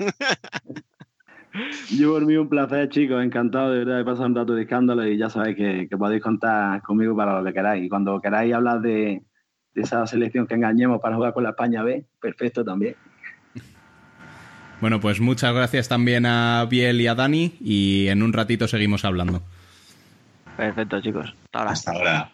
Yo 1.96 2.12
por 2.12 2.26
mí 2.26 2.36
un 2.36 2.48
placer, 2.48 2.88
chicos, 2.88 3.22
encantado 3.22 3.70
de 3.70 3.78
verdad 3.80 3.98
de 3.98 4.04
pasar 4.04 4.26
un 4.26 4.34
rato 4.34 4.54
de 4.54 4.62
escándalo 4.62 5.06
y 5.06 5.16
ya 5.16 5.30
sabéis 5.30 5.56
que, 5.56 5.96
podéis 5.96 6.22
contar 6.22 6.82
conmigo 6.82 7.16
para 7.16 7.38
lo 7.38 7.44
que 7.44 7.52
queráis. 7.52 7.84
Y 7.84 7.88
cuando 7.88 8.20
queráis 8.20 8.52
hablar 8.54 8.80
de, 8.80 9.22
esa 9.74 10.06
selección 10.06 10.46
que 10.46 10.54
engañemos 10.54 11.00
para 11.00 11.14
jugar 11.16 11.32
con 11.32 11.44
la 11.44 11.50
España 11.50 11.82
B, 11.82 12.04
perfecto 12.20 12.64
también. 12.64 12.96
Bueno, 14.80 15.00
pues 15.00 15.20
muchas 15.20 15.54
gracias 15.54 15.88
también 15.88 16.26
a 16.26 16.66
Biel 16.68 17.00
y 17.00 17.06
a 17.06 17.14
Dani 17.14 17.54
y 17.60 18.08
en 18.08 18.22
un 18.22 18.32
ratito 18.32 18.66
seguimos 18.66 19.04
hablando. 19.04 19.42
Perfecto, 20.56 21.00
chicos. 21.00 21.34
Hasta 21.52 21.92
ahora. 21.92 22.30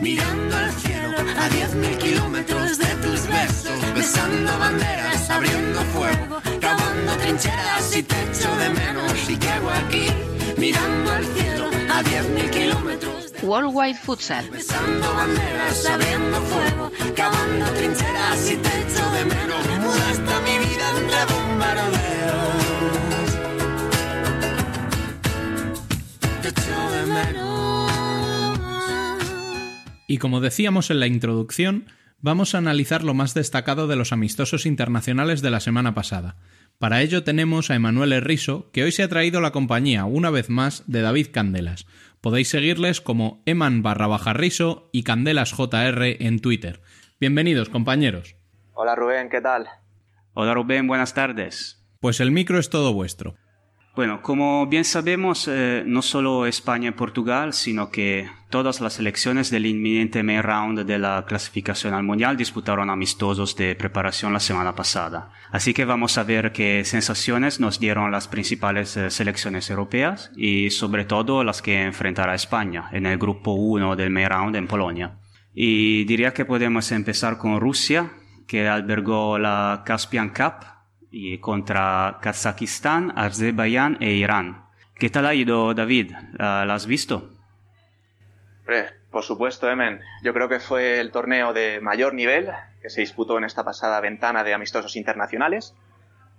Mirando 0.00 0.56
al 0.56 0.72
cielo 0.72 1.16
a 1.18 1.48
10.000 1.48 1.98
kilómetros 1.98 2.78
de 2.78 2.86
tus 2.96 3.26
besos, 3.26 3.94
besando 3.94 4.58
banderas, 4.58 5.30
abriendo 5.30 5.80
fuego, 5.80 6.40
cavando 6.60 7.12
trincheras 7.16 7.96
y 7.96 8.02
te 8.02 8.22
echo 8.22 8.54
de 8.56 8.70
menos. 8.70 9.28
Y 9.28 9.36
qué 9.36 9.48
hago 9.48 9.70
aquí, 9.70 10.06
mirando 10.56 11.10
al 11.12 11.24
cielo 11.26 11.70
a 11.90 12.02
10.000 12.02 12.50
kilómetros. 12.50 13.32
De 13.32 13.46
Worldwide 13.46 13.98
Futsal. 13.98 14.48
Besando 14.50 15.14
banderas, 15.14 15.86
abriendo 15.86 16.40
fuego, 16.42 16.92
cavando 17.16 17.66
trincheras 17.72 18.50
y 18.50 18.56
te 18.56 18.68
echo 18.82 19.10
de 19.12 19.24
menos. 19.24 19.66
Mudaste 19.80 20.34
mi 20.44 20.58
vida 20.64 20.90
entre 20.98 21.24
bombardeos. 21.34 22.68
Te 26.42 26.48
echo 26.48 26.90
de 26.90 27.06
menos. 27.06 27.47
Y 30.10 30.16
como 30.16 30.40
decíamos 30.40 30.90
en 30.90 31.00
la 31.00 31.06
introducción, 31.06 31.84
vamos 32.18 32.54
a 32.54 32.58
analizar 32.58 33.04
lo 33.04 33.12
más 33.12 33.34
destacado 33.34 33.86
de 33.86 33.94
los 33.94 34.10
amistosos 34.10 34.64
internacionales 34.64 35.42
de 35.42 35.50
la 35.50 35.60
semana 35.60 35.94
pasada. 35.94 36.36
Para 36.78 37.02
ello 37.02 37.24
tenemos 37.24 37.70
a 37.70 37.74
Emanuel 37.74 38.14
Herriso, 38.14 38.70
que 38.72 38.84
hoy 38.84 38.90
se 38.90 39.02
ha 39.02 39.08
traído 39.08 39.42
la 39.42 39.52
compañía, 39.52 40.06
una 40.06 40.30
vez 40.30 40.48
más, 40.48 40.82
de 40.86 41.02
David 41.02 41.26
Candelas. 41.30 41.86
Podéis 42.22 42.48
seguirles 42.48 43.02
como 43.02 43.42
eman 43.44 43.82
barra 43.82 44.06
baja 44.06 44.32
riso 44.32 44.88
y 44.92 45.02
Candelas 45.02 45.52
JR 45.52 46.02
en 46.24 46.40
Twitter. 46.40 46.80
Bienvenidos, 47.20 47.68
compañeros. 47.68 48.34
Hola 48.72 48.94
Rubén, 48.94 49.28
¿qué 49.28 49.42
tal? 49.42 49.68
Hola 50.32 50.54
Rubén, 50.54 50.86
buenas 50.86 51.12
tardes. 51.12 51.84
Pues 52.00 52.20
el 52.20 52.30
micro 52.30 52.58
es 52.58 52.70
todo 52.70 52.94
vuestro. 52.94 53.36
Bueno, 53.98 54.22
como 54.22 54.64
bien 54.68 54.84
sabemos, 54.84 55.48
eh, 55.48 55.82
no 55.84 56.02
solo 56.02 56.46
España 56.46 56.90
y 56.90 56.92
Portugal, 56.92 57.52
sino 57.52 57.90
que 57.90 58.30
todas 58.48 58.80
las 58.80 58.92
selecciones 58.92 59.50
del 59.50 59.66
inminente 59.66 60.22
main 60.22 60.44
round 60.44 60.82
de 60.82 61.00
la 61.00 61.24
clasificación 61.26 61.94
al 61.94 62.04
Mundial 62.04 62.36
disputaron 62.36 62.90
amistosos 62.90 63.56
de 63.56 63.74
preparación 63.74 64.32
la 64.32 64.38
semana 64.38 64.76
pasada. 64.76 65.32
Así 65.50 65.74
que 65.74 65.84
vamos 65.84 66.16
a 66.16 66.22
ver 66.22 66.52
qué 66.52 66.84
sensaciones 66.84 67.58
nos 67.58 67.80
dieron 67.80 68.12
las 68.12 68.28
principales 68.28 68.96
eh, 68.96 69.10
selecciones 69.10 69.68
europeas 69.68 70.30
y 70.36 70.70
sobre 70.70 71.04
todo 71.04 71.42
las 71.42 71.60
que 71.60 71.82
enfrentará 71.82 72.36
España 72.36 72.90
en 72.92 73.04
el 73.04 73.18
grupo 73.18 73.54
1 73.54 73.96
del 73.96 74.10
main 74.10 74.28
round 74.28 74.54
en 74.54 74.68
Polonia. 74.68 75.18
Y 75.52 76.04
diría 76.04 76.32
que 76.32 76.44
podemos 76.44 76.92
empezar 76.92 77.36
con 77.36 77.58
Rusia, 77.58 78.12
que 78.46 78.68
albergó 78.68 79.40
la 79.40 79.82
Caspian 79.84 80.28
Cup 80.28 80.77
y 81.10 81.38
contra 81.38 82.18
Kazajistán, 82.20 83.12
Azerbaiyán 83.16 83.96
e 84.00 84.12
Irán. 84.12 84.64
¿Qué 84.94 85.10
tal 85.10 85.26
ha 85.26 85.34
ido, 85.34 85.74
David? 85.74 86.12
¿La 86.38 86.74
has 86.74 86.86
visto? 86.86 87.30
por 89.10 89.24
supuesto, 89.24 89.70
Emen. 89.70 90.00
Yo 90.22 90.34
creo 90.34 90.48
que 90.48 90.60
fue 90.60 91.00
el 91.00 91.10
torneo 91.10 91.54
de 91.54 91.80
mayor 91.80 92.12
nivel 92.12 92.50
que 92.82 92.90
se 92.90 93.00
disputó 93.00 93.38
en 93.38 93.44
esta 93.44 93.64
pasada 93.64 94.00
ventana 94.00 94.44
de 94.44 94.52
amistosos 94.52 94.96
internacionales. 94.96 95.74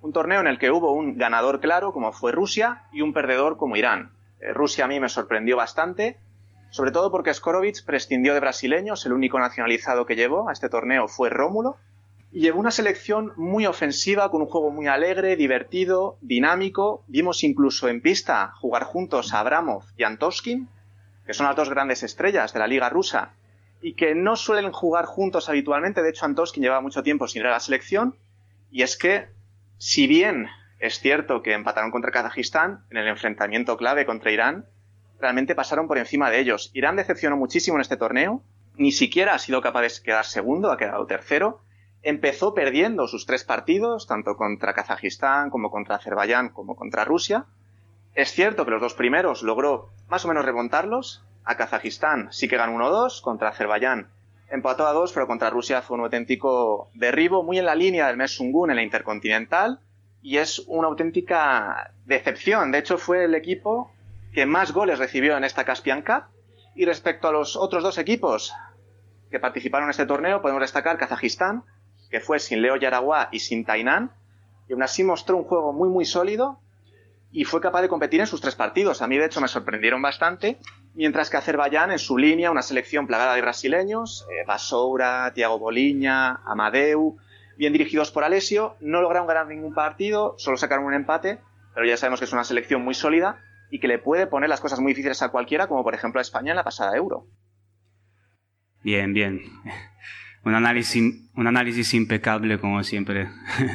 Un 0.01 0.13
torneo 0.13 0.39
en 0.39 0.47
el 0.47 0.59
que 0.59 0.69
hubo 0.69 0.93
un 0.93 1.17
ganador 1.17 1.59
claro, 1.59 1.91
como 1.91 2.11
fue 2.11 2.31
Rusia, 2.31 2.83
y 2.91 3.01
un 3.01 3.11
perdedor 3.11 3.57
como 3.57 3.75
Irán. 3.75 4.11
Eh, 4.39 4.53
Rusia 4.53 4.85
a 4.85 4.87
mí 4.87 4.99
me 4.99 5.09
sorprendió 5.09 5.57
bastante, 5.57 6.19
sobre 6.69 6.91
todo 6.91 7.11
porque 7.11 7.33
Skorovic 7.33 7.83
prescindió 7.85 8.33
de 8.33 8.39
brasileños, 8.39 9.05
el 9.05 9.13
único 9.13 9.39
nacionalizado 9.39 10.05
que 10.05 10.15
llevó 10.15 10.47
a 10.47 10.53
este 10.53 10.69
torneo 10.69 11.07
fue 11.07 11.29
Rómulo, 11.29 11.77
llegó 12.31 12.59
una 12.59 12.71
selección 12.71 13.33
muy 13.35 13.65
ofensiva, 13.65 14.29
con 14.29 14.41
un 14.41 14.47
juego 14.47 14.71
muy 14.71 14.87
alegre, 14.87 15.35
divertido, 15.35 16.17
dinámico. 16.21 17.03
Vimos 17.07 17.43
incluso 17.43 17.87
en 17.87 18.01
pista 18.01 18.53
jugar 18.59 18.83
juntos 18.83 19.33
a 19.33 19.39
Abramov 19.39 19.83
y 19.97 20.03
Antoskin, 20.03 20.67
que 21.25 21.33
son 21.33 21.47
las 21.47 21.55
dos 21.55 21.69
grandes 21.69 22.03
estrellas 22.03 22.53
de 22.53 22.59
la 22.59 22.67
liga 22.67 22.89
rusa, 22.89 23.33
y 23.81 23.93
que 23.93 24.15
no 24.15 24.35
suelen 24.35 24.71
jugar 24.71 25.05
juntos 25.05 25.49
habitualmente. 25.49 26.01
De 26.01 26.09
hecho, 26.09 26.25
Antoskin 26.25 26.63
lleva 26.63 26.81
mucho 26.81 27.03
tiempo 27.03 27.27
sin 27.27 27.41
ir 27.41 27.47
a 27.47 27.51
la 27.51 27.59
selección. 27.59 28.15
Y 28.71 28.83
es 28.83 28.97
que, 28.97 29.29
si 29.77 30.07
bien 30.07 30.47
es 30.79 30.99
cierto 30.99 31.41
que 31.41 31.53
empataron 31.53 31.91
contra 31.91 32.11
Kazajistán 32.11 32.85
en 32.89 32.97
el 32.97 33.07
enfrentamiento 33.07 33.77
clave 33.77 34.05
contra 34.05 34.31
Irán, 34.31 34.65
realmente 35.19 35.55
pasaron 35.55 35.87
por 35.87 35.97
encima 35.97 36.29
de 36.29 36.39
ellos. 36.39 36.71
Irán 36.73 36.95
decepcionó 36.95 37.37
muchísimo 37.37 37.77
en 37.77 37.81
este 37.81 37.97
torneo, 37.97 38.43
ni 38.75 38.91
siquiera 38.91 39.33
ha 39.33 39.39
sido 39.39 39.61
capaz 39.61 39.81
de 39.81 39.91
quedar 40.03 40.25
segundo, 40.25 40.71
ha 40.71 40.77
quedado 40.77 41.05
tercero. 41.05 41.61
Empezó 42.01 42.53
perdiendo 42.53 43.07
sus 43.07 43.25
tres 43.25 43.43
partidos, 43.43 44.07
tanto 44.07 44.37
contra 44.37 44.73
Kazajistán 44.73 45.49
como 45.49 45.69
contra 45.69 45.95
Azerbaiyán 45.95 46.49
como 46.49 46.75
contra 46.75 47.03
Rusia. 47.03 47.45
Es 48.15 48.31
cierto 48.31 48.65
que 48.65 48.71
los 48.71 48.81
dos 48.81 48.93
primeros 48.93 49.43
logró 49.43 49.89
más 50.07 50.25
o 50.25 50.27
menos 50.27 50.45
remontarlos. 50.45 51.23
A 51.43 51.57
Kazajistán 51.57 52.29
sí 52.31 52.47
que 52.47 52.57
ganó 52.57 52.77
1-2, 52.77 53.21
contra 53.21 53.49
Azerbaiyán 53.49 54.09
empató 54.49 54.87
a 54.87 54.93
2, 54.93 55.11
pero 55.13 55.27
contra 55.27 55.49
Rusia 55.49 55.81
fue 55.81 55.97
un 55.97 56.03
auténtico 56.03 56.89
derribo, 56.93 57.43
muy 57.43 57.59
en 57.59 57.65
la 57.65 57.75
línea 57.75 58.07
del 58.07 58.17
Mes 58.17 58.35
Sungun 58.35 58.69
en 58.69 58.77
la 58.77 58.83
Intercontinental. 58.83 59.79
Y 60.21 60.37
es 60.37 60.59
una 60.67 60.87
auténtica 60.87 61.93
decepción. 62.05 62.71
De 62.71 62.79
hecho, 62.79 62.97
fue 62.97 63.25
el 63.25 63.35
equipo 63.35 63.91
que 64.33 64.45
más 64.45 64.73
goles 64.73 64.99
recibió 64.99 65.37
en 65.37 65.43
esta 65.43 65.63
Caspian 65.63 66.01
Cup. 66.01 66.23
Y 66.75 66.85
respecto 66.85 67.27
a 67.27 67.31
los 67.31 67.55
otros 67.55 67.83
dos 67.83 67.97
equipos 67.97 68.53
que 69.31 69.39
participaron 69.39 69.87
en 69.87 69.91
este 69.91 70.05
torneo, 70.05 70.41
podemos 70.41 70.61
destacar 70.61 70.97
Kazajistán, 70.97 71.63
que 72.09 72.19
fue 72.19 72.39
sin 72.39 72.61
Leo 72.61 72.75
Yaragua 72.75 73.29
y 73.31 73.39
sin 73.39 73.65
Tainan, 73.65 74.11
y 74.67 74.73
aún 74.73 74.83
así 74.83 75.03
mostró 75.03 75.37
un 75.37 75.43
juego 75.43 75.73
muy 75.73 75.89
muy 75.89 76.05
sólido 76.05 76.59
y 77.31 77.43
fue 77.43 77.61
capaz 77.61 77.81
de 77.81 77.89
competir 77.89 78.19
en 78.19 78.27
sus 78.27 78.41
tres 78.41 78.55
partidos. 78.55 79.01
A 79.01 79.07
mí 79.07 79.17
de 79.17 79.25
hecho 79.25 79.41
me 79.41 79.47
sorprendieron 79.47 80.01
bastante, 80.01 80.57
mientras 80.93 81.29
que 81.29 81.37
Azerbaiyán 81.37 81.91
en 81.91 81.99
su 81.99 82.17
línea, 82.17 82.51
una 82.51 82.61
selección 82.61 83.07
plagada 83.07 83.35
de 83.35 83.41
brasileños, 83.41 84.27
eh, 84.31 84.43
Basoura, 84.47 85.31
Thiago 85.33 85.59
Boliña, 85.59 86.41
Amadeu, 86.45 87.17
bien 87.57 87.73
dirigidos 87.73 88.11
por 88.11 88.23
Alessio, 88.23 88.75
no 88.79 89.01
lograron 89.01 89.27
ganar 89.27 89.47
ningún 89.47 89.73
partido, 89.73 90.35
solo 90.37 90.57
sacaron 90.57 90.85
un 90.85 90.93
empate, 90.93 91.39
pero 91.73 91.85
ya 91.85 91.97
sabemos 91.97 92.19
que 92.19 92.25
es 92.25 92.33
una 92.33 92.43
selección 92.43 92.83
muy 92.83 92.93
sólida 92.93 93.39
y 93.69 93.79
que 93.79 93.87
le 93.87 93.99
puede 93.99 94.25
poner 94.25 94.49
las 94.49 94.61
cosas 94.61 94.79
muy 94.79 94.91
difíciles 94.93 95.21
a 95.21 95.29
cualquiera, 95.29 95.67
como 95.67 95.83
por 95.83 95.93
ejemplo 95.93 96.19
a 96.19 96.21
España 96.21 96.51
en 96.51 96.57
la 96.57 96.63
pasada 96.63 96.95
Euro. 96.95 97.27
Bien, 98.81 99.13
bien. 99.13 99.41
Un 100.43 100.55
análisis, 100.55 101.03
un 101.35 101.47
análisis 101.47 101.93
impecable, 101.93 102.59
como 102.59 102.83
siempre. 102.83 103.29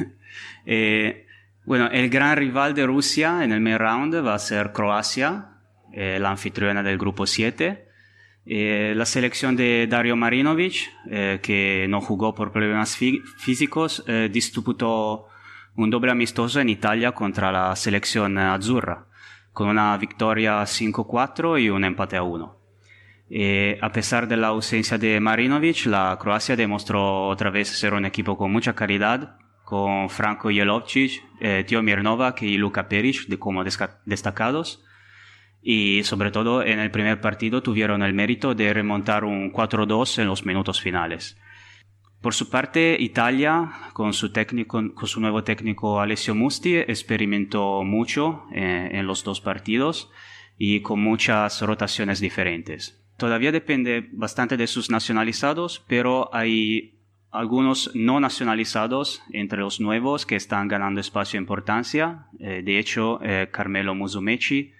eh, 0.65 1.25
bueno, 1.65 1.89
el 1.91 2.09
gran 2.11 2.37
rival 2.37 2.75
de 2.75 2.85
Rusia 2.85 3.43
en 3.43 3.51
el 3.51 3.59
main 3.59 3.79
round 3.79 4.15
va 4.23 4.35
a 4.35 4.39
ser 4.39 4.71
Croacia, 4.71 5.55
eh, 5.91 6.19
la 6.19 6.29
anfitriona 6.29 6.83
del 6.83 6.99
grupo 6.99 7.25
7. 7.25 7.87
Eh, 8.45 8.93
la 8.95 9.05
selección 9.05 9.55
de 9.55 9.87
Dario 9.89 10.15
Marinovic, 10.15 10.91
eh, 11.09 11.39
que 11.41 11.87
no 11.89 12.01
jugó 12.01 12.35
por 12.35 12.51
problemas 12.51 12.95
fí 12.95 13.23
físicos, 13.37 14.05
disputó 14.29 15.27
un 15.75 15.89
doble 15.89 16.11
amistoso 16.11 16.59
en 16.59 16.69
Italia 16.69 17.13
contra 17.13 17.51
la 17.51 17.75
selección 17.75 18.37
azzurra, 18.37 19.07
con 19.51 19.67
una 19.69 19.97
victoria 19.97 20.61
5-4 20.67 21.59
y 21.59 21.69
un 21.69 21.83
empate 21.83 22.17
a 22.17 22.21
1. 22.21 22.54
Eh, 23.29 23.77
a 23.81 23.91
pesar 23.91 24.27
de 24.27 24.37
la 24.37 24.47
ausencia 24.47 24.97
de 24.97 25.19
Marinovic, 25.19 25.85
la 25.87 26.17
Croacia 26.19 26.55
demostró 26.55 27.27
otra 27.27 27.49
vez 27.49 27.69
ser 27.69 27.93
un 27.93 28.05
equipo 28.05 28.37
con 28.37 28.51
mucha 28.51 28.73
calidad, 28.73 29.37
con 29.63 30.09
Franco 30.09 30.49
Jelovcic, 30.49 31.23
eh, 31.39 31.63
Tiomir 31.67 32.03
y 32.41 32.57
Luka 32.57 32.87
Peric 32.87 33.27
de 33.27 33.39
como 33.39 33.63
destacados. 33.63 34.83
Y 35.61 36.03
sobre 36.03 36.29
todo 36.29 36.61
en 36.61 36.79
el 36.79 36.91
primer 36.91 37.19
partido 37.19 37.63
tuvieron 37.63 38.03
el 38.03 38.13
mérito 38.13 38.53
de 38.53 38.71
remontar 38.71 39.23
un 39.23 39.51
4-2 39.51 40.19
en 40.19 40.27
los 40.27 40.45
minutos 40.45 40.79
finales. 40.79 41.39
Por 42.21 42.35
su 42.35 42.49
parte, 42.49 42.97
Italia, 42.99 43.71
con 43.93 44.13
su, 44.13 44.31
técnico, 44.31 44.93
con 44.93 45.07
su 45.07 45.19
nuevo 45.19 45.43
técnico 45.43 45.99
Alessio 45.99 46.35
Musti, 46.35 46.75
experimentó 46.75 47.83
mucho 47.83 48.45
eh, 48.53 48.89
en 48.93 49.07
los 49.07 49.23
dos 49.23 49.41
partidos 49.41 50.11
y 50.57 50.81
con 50.81 51.01
muchas 51.01 51.61
rotaciones 51.61 52.19
diferentes. 52.19 53.04
Todavía 53.17 53.51
depende 53.51 54.09
bastante 54.11 54.57
de 54.57 54.67
sus 54.67 54.89
nacionalizados, 54.89 55.83
pero 55.87 56.33
hay 56.33 56.95
algunos 57.31 57.91
no 57.93 58.19
nacionalizados 58.19 59.21
entre 59.31 59.59
los 59.59 59.79
nuevos 59.79 60.25
que 60.25 60.35
están 60.35 60.67
ganando 60.67 61.01
espacio 61.01 61.37
e 61.37 61.41
importancia. 61.41 62.27
Eh, 62.39 62.61
de 62.63 62.79
hecho, 62.79 63.19
eh, 63.21 63.49
Carmelo 63.51 63.95
Musumeci, 63.95 64.71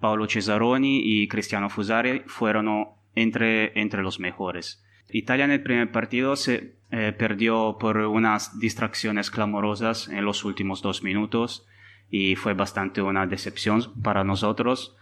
Paolo 0.00 0.26
Cesaroni 0.26 1.00
y 1.04 1.28
Cristiano 1.28 1.68
Fusari 1.68 2.22
fueron 2.26 2.88
entre, 3.14 3.78
entre 3.80 4.02
los 4.02 4.18
mejores. 4.18 4.82
Italia 5.08 5.44
en 5.44 5.50
el 5.50 5.62
primer 5.62 5.90
partido 5.90 6.36
se 6.36 6.76
eh, 6.90 7.12
perdió 7.16 7.76
por 7.78 7.96
unas 7.98 8.58
distracciones 8.58 9.30
clamorosas 9.30 10.08
en 10.08 10.24
los 10.24 10.44
últimos 10.44 10.82
dos 10.82 11.02
minutos 11.02 11.66
y 12.10 12.34
fue 12.36 12.54
bastante 12.54 13.02
una 13.02 13.26
decepción 13.26 13.92
para 14.02 14.24
nosotros. 14.24 14.96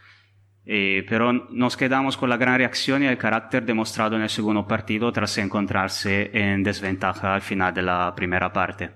Eh, 0.65 1.05
pero 1.09 1.33
nos 1.33 1.77
quedamos 1.77 2.17
con 2.17 2.29
la 2.29 2.37
gran 2.37 2.57
reacción 2.57 3.03
y 3.03 3.07
el 3.07 3.17
carácter 3.17 3.65
demostrado 3.65 4.15
en 4.15 4.21
el 4.21 4.29
segundo 4.29 4.67
partido 4.67 5.11
tras 5.11 5.37
encontrarse 5.37 6.29
en 6.33 6.63
desventaja 6.63 7.33
al 7.33 7.41
final 7.41 7.73
de 7.73 7.81
la 7.81 8.13
primera 8.15 8.53
parte. 8.53 8.91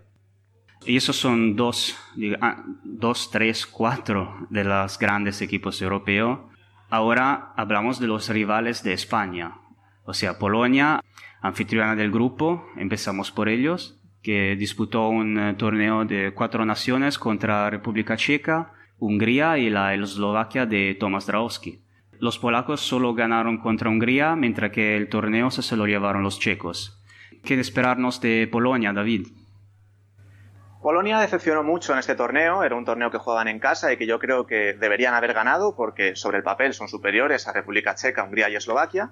Y 0.85 0.97
esos 0.97 1.15
son 1.15 1.55
dos, 1.55 1.97
ah, 2.41 2.63
dos, 2.83 3.31
tres, 3.31 3.65
cuatro 3.65 4.47
de 4.49 4.65
los 4.65 4.99
grandes 4.99 5.41
equipos 5.41 5.81
europeos. 5.81 6.39
Ahora 6.89 7.53
hablamos 7.55 7.99
de 7.99 8.07
los 8.07 8.29
rivales 8.29 8.83
de 8.83 8.93
España. 8.93 9.55
O 10.03 10.13
sea, 10.13 10.37
Polonia, 10.37 11.01
anfitriona 11.41 11.95
del 11.95 12.11
grupo, 12.11 12.67
empezamos 12.75 13.31
por 13.31 13.47
ellos, 13.47 13.99
que 14.21 14.55
disputó 14.55 15.09
un 15.09 15.39
eh, 15.39 15.53
torneo 15.55 16.05
de 16.05 16.33
cuatro 16.33 16.65
naciones 16.65 17.17
contra 17.17 17.69
República 17.69 18.17
Checa, 18.17 18.73
Hungría 18.99 19.57
y 19.57 19.69
la 19.69 19.93
Eslovaquia 19.93 20.65
de 20.65 20.95
Tomasz 20.99 21.27
Drauski. 21.27 21.83
Los 22.19 22.39
polacos 22.39 22.81
solo 22.81 23.13
ganaron 23.13 23.57
contra 23.57 23.89
Hungría, 23.89 24.35
mientras 24.35 24.71
que 24.71 24.95
el 24.95 25.09
torneo 25.09 25.51
se 25.51 25.75
lo 25.75 25.85
llevaron 25.87 26.23
los 26.23 26.39
checos. 26.39 27.01
¿Qué 27.43 27.59
esperarnos 27.59 28.21
de 28.21 28.47
Polonia, 28.49 28.93
David? 28.93 29.27
Polonia 30.81 31.19
decepcionó 31.19 31.63
mucho 31.63 31.93
en 31.93 31.99
este 31.99 32.15
torneo, 32.15 32.63
era 32.63 32.75
un 32.75 32.83
torneo 32.83 33.09
que 33.09 33.17
jugaban 33.17 33.47
en 33.47 33.59
casa 33.59 33.93
y 33.93 33.97
que 33.97 34.05
yo 34.05 34.19
creo 34.19 34.45
que 34.45 34.73
deberían 34.73 35.13
haber 35.13 35.33
ganado 35.33 35.75
porque 35.75 36.17
sobre 36.17 36.37
el 36.37 36.43
papel 36.43 36.73
son 36.73 36.89
superiores 36.89 37.47
a 37.47 37.53
República 37.53 37.95
Checa, 37.95 38.23
Hungría 38.23 38.49
y 38.49 38.55
Eslovaquia. 38.55 39.11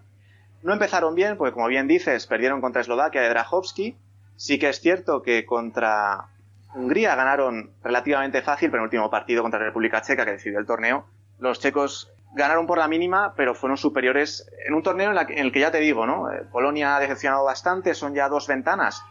No 0.64 0.74
empezaron 0.74 1.16
bien 1.16 1.38
porque, 1.38 1.54
como 1.54 1.68
bien 1.68 1.88
dices, 1.88 2.28
perdieron 2.28 2.60
contra 2.60 2.82
Eslovaquia 2.82 3.22
de 3.22 3.30
Drahovski. 3.30 3.96
Sí 4.36 4.60
que 4.60 4.70
es 4.70 4.82
cierto 4.82 5.22
que 5.22 5.46
contra 5.46 6.31
Hungría 6.74 7.16
ganaron 7.16 7.72
relativamente 7.84 8.42
fácil, 8.42 8.70
pero 8.70 8.82
en 8.82 8.84
el 8.84 8.88
último 8.88 9.10
partido 9.10 9.42
contra 9.42 9.60
la 9.60 9.68
República 9.68 10.02
Checa, 10.02 10.26
que 10.26 10.32
decidió 10.32 10.60
el 10.60 10.66
torneo, 10.66 11.06
los 11.40 11.60
checos 11.60 12.12
ganaron 12.34 12.68
por 12.68 12.78
la 12.78 12.88
mínima, 12.88 13.34
pero 13.36 13.56
fueron 13.56 13.78
superiores 13.78 14.50
en 14.66 14.74
un 14.74 14.84
torneo 14.84 15.12
en, 15.12 15.38
el 15.38 15.52
que 15.52 15.60
ya 15.60 15.72
te 15.72 15.80
digo, 15.80 16.06
¿no? 16.06 16.32
Eh, 16.32 16.44
Polonia 16.52 16.96
ha 16.96 17.00
decepcionado 17.00 17.44
bastante, 17.44 17.94
son 17.94 18.14
ya 18.14 18.30
dos 18.30 18.48
ventanas 18.48 19.04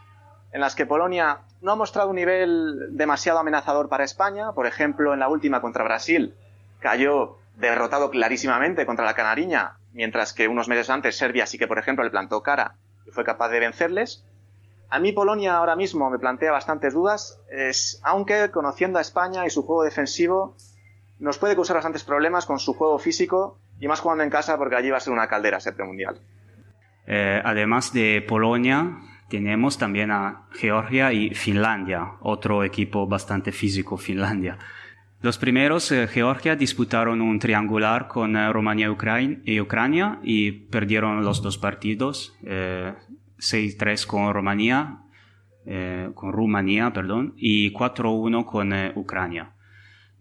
en 0.51 0.61
las 0.61 0.75
que 0.75 0.85
Polonia 0.85 1.39
no 1.61 1.71
ha 1.71 1.75
mostrado 1.75 2.09
un 2.09 2.15
nivel 2.15 2.97
demasiado 2.97 3.39
amenazador 3.39 3.89
para 3.89 4.03
España. 4.03 4.51
Por 4.53 4.67
ejemplo, 4.67 5.13
en 5.13 5.19
la 5.19 5.29
última 5.29 5.61
contra 5.61 5.83
Brasil 5.83 6.35
cayó 6.79 7.37
derrotado 7.55 8.09
clarísimamente 8.09 8.85
contra 8.85 9.05
la 9.05 9.13
Canariña, 9.13 9.77
mientras 9.93 10.33
que 10.33 10.47
unos 10.47 10.67
meses 10.67 10.89
antes 10.89 11.17
Serbia 11.17 11.45
sí 11.45 11.57
que, 11.57 11.67
por 11.67 11.79
ejemplo, 11.79 12.03
le 12.03 12.09
plantó 12.09 12.41
cara 12.41 12.75
y 13.05 13.11
fue 13.11 13.23
capaz 13.23 13.49
de 13.49 13.59
vencerles. 13.59 14.25
A 14.91 14.99
mí 14.99 15.13
Polonia 15.13 15.55
ahora 15.55 15.77
mismo 15.77 16.09
me 16.09 16.19
plantea 16.19 16.51
bastantes 16.51 16.93
dudas, 16.93 17.39
es, 17.49 18.01
aunque 18.03 18.51
conociendo 18.51 18.99
a 18.99 19.01
España 19.01 19.45
y 19.45 19.49
su 19.49 19.63
juego 19.63 19.83
defensivo, 19.83 20.57
nos 21.17 21.37
puede 21.37 21.55
causar 21.55 21.77
bastantes 21.77 22.03
problemas 22.03 22.45
con 22.45 22.59
su 22.59 22.73
juego 22.73 22.99
físico 22.99 23.57
y 23.79 23.87
más 23.87 24.01
jugando 24.01 24.25
en 24.25 24.29
casa 24.29 24.57
porque 24.57 24.75
allí 24.75 24.89
va 24.89 24.97
a 24.97 24.99
ser 24.99 25.13
una 25.13 25.27
caldera 25.27 25.59
ese 25.59 25.71
mundial. 25.81 26.19
Eh, 27.07 27.41
además 27.41 27.93
de 27.93 28.21
Polonia, 28.27 28.97
tenemos 29.29 29.77
también 29.77 30.11
a 30.11 30.49
Georgia 30.51 31.13
y 31.13 31.29
Finlandia, 31.35 32.15
otro 32.19 32.65
equipo 32.65 33.07
bastante 33.07 33.53
físico, 33.53 33.95
Finlandia. 33.95 34.57
Los 35.21 35.37
primeros, 35.37 35.89
eh, 35.93 36.05
Georgia, 36.07 36.57
disputaron 36.57 37.21
un 37.21 37.39
triangular 37.39 38.09
con 38.09 38.35
eh, 38.35 38.51
Rumanía 38.51 38.87
y 39.45 39.61
Ucrania 39.61 40.19
y 40.21 40.51
perdieron 40.51 41.23
los 41.23 41.41
dos 41.41 41.57
partidos. 41.57 42.35
6-3 43.41 44.05
con 44.05 44.33
Rumanía, 44.33 44.99
eh, 45.65 46.09
con 46.15 46.31
Rumanía, 46.31 46.93
perdón, 46.93 47.33
y 47.35 47.73
4-1 47.73 48.45
con 48.45 48.71
eh, 48.71 48.93
Ucrania. 48.95 49.51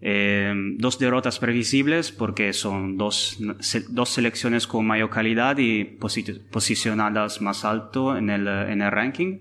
Eh, 0.03 0.55
dos 0.79 0.99
derrotas 0.99 1.39
previsibles 1.39 2.11
porque 2.11 2.55
son 2.55 2.97
dos, 2.97 3.37
dos 3.91 4.09
selecciones 4.09 4.67
con 4.67 4.87
mayor 4.87 5.11
calidad 5.11 5.59
y 5.59 5.85
posicionadas 5.85 7.43
más 7.43 7.67
alto 7.67 8.17
en 8.17 8.31
el, 8.31 8.49
en 8.49 8.81
el 8.81 8.91
ranking. 8.91 9.41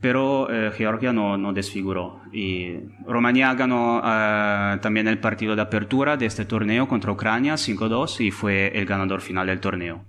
pero 0.00 0.48
eh, 0.50 0.70
Georgia 0.76 1.12
no, 1.12 1.36
no, 1.36 1.52
desfiguró. 1.52 2.20
Y 2.32 2.76
Rumanía 3.06 3.52
ganó 3.54 4.00
eh, 4.04 4.78
también 4.80 5.08
el 5.08 5.18
partido 5.18 5.56
de 5.56 5.62
apertura 5.62 6.16
de 6.16 6.26
este 6.26 6.44
torneo 6.44 6.86
contra 6.86 7.12
Ucrania 7.12 7.54
5-2 7.54 8.20
y 8.24 8.30
fue 8.30 8.68
el 8.68 8.86
ganador 8.86 9.20
final 9.20 9.48
del 9.48 9.60
torneo. 9.60 10.04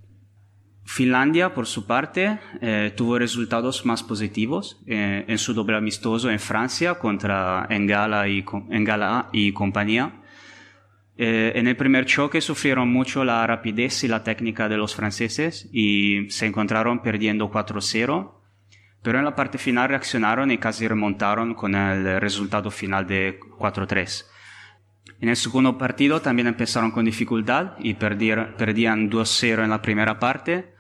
Finlandia, 0.83 1.53
por 1.53 1.67
su 1.67 1.85
parte, 1.85 2.39
eh, 2.59 2.93
tuvo 2.95 3.19
resultados 3.19 3.85
más 3.85 4.03
positivos 4.03 4.81
eh, 4.87 5.25
en 5.27 5.37
su 5.37 5.53
doble 5.53 5.77
amistoso 5.77 6.29
en 6.29 6.39
Francia 6.39 6.95
contra 6.95 7.67
Engala 7.69 8.27
y, 8.27 8.43
Engala 8.69 9.29
y 9.31 9.53
compañía. 9.53 10.21
Eh, 11.17 11.53
en 11.55 11.67
el 11.67 11.77
primer 11.77 12.05
choque 12.05 12.41
sufrieron 12.41 12.89
mucho 12.89 13.23
la 13.23 13.45
rapidez 13.45 14.03
y 14.03 14.07
la 14.07 14.23
técnica 14.23 14.67
de 14.67 14.77
los 14.77 14.95
franceses 14.95 15.69
y 15.71 16.29
se 16.31 16.47
encontraron 16.47 17.03
perdiendo 17.03 17.51
4-0, 17.51 18.31
pero 19.03 19.19
en 19.19 19.25
la 19.25 19.35
parte 19.35 19.59
final 19.59 19.89
reaccionaron 19.89 20.49
y 20.51 20.57
casi 20.57 20.87
remontaron 20.87 21.53
con 21.53 21.75
el 21.75 22.19
resultado 22.19 22.71
final 22.71 23.05
de 23.05 23.39
4-3. 23.39 24.30
En 25.21 25.29
el 25.29 25.35
segundo 25.35 25.77
partido 25.77 26.19
también 26.19 26.47
empezaron 26.47 26.89
con 26.89 27.05
dificultad 27.05 27.73
y 27.77 27.93
perdían 27.93 29.11
2-0 29.11 29.63
en 29.63 29.69
la 29.69 29.81
primera 29.83 30.17
parte, 30.17 30.73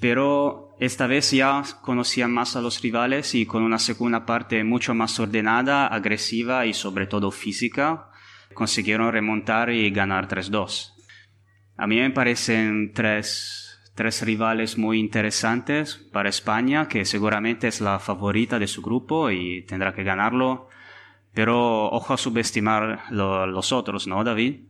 pero 0.00 0.76
esta 0.80 1.06
vez 1.06 1.30
ya 1.30 1.62
conocían 1.82 2.32
más 2.32 2.56
a 2.56 2.60
los 2.60 2.82
rivales 2.82 3.36
y 3.36 3.46
con 3.46 3.62
una 3.62 3.78
segunda 3.78 4.26
parte 4.26 4.64
mucho 4.64 4.92
más 4.92 5.20
ordenada, 5.20 5.86
agresiva 5.86 6.66
y 6.66 6.74
sobre 6.74 7.06
todo 7.06 7.30
física, 7.30 8.10
consiguieron 8.54 9.12
remontar 9.12 9.70
y 9.70 9.88
ganar 9.90 10.26
3-2. 10.26 10.92
A 11.76 11.86
mí 11.86 12.00
me 12.00 12.10
parecen 12.10 12.92
tres 12.92 13.78
rivales 14.22 14.78
muy 14.78 14.98
interesantes 14.98 15.94
para 16.12 16.28
España, 16.28 16.88
que 16.88 17.04
seguramente 17.04 17.68
es 17.68 17.80
la 17.80 18.00
favorita 18.00 18.58
de 18.58 18.66
su 18.66 18.82
grupo 18.82 19.30
y 19.30 19.62
tendrá 19.62 19.94
que 19.94 20.02
ganarlo 20.02 20.68
pero 21.36 21.90
ojo 21.90 22.14
a 22.14 22.16
subestimar 22.16 23.02
los 23.10 23.70
otros, 23.70 24.06
¿no, 24.06 24.24
David? 24.24 24.62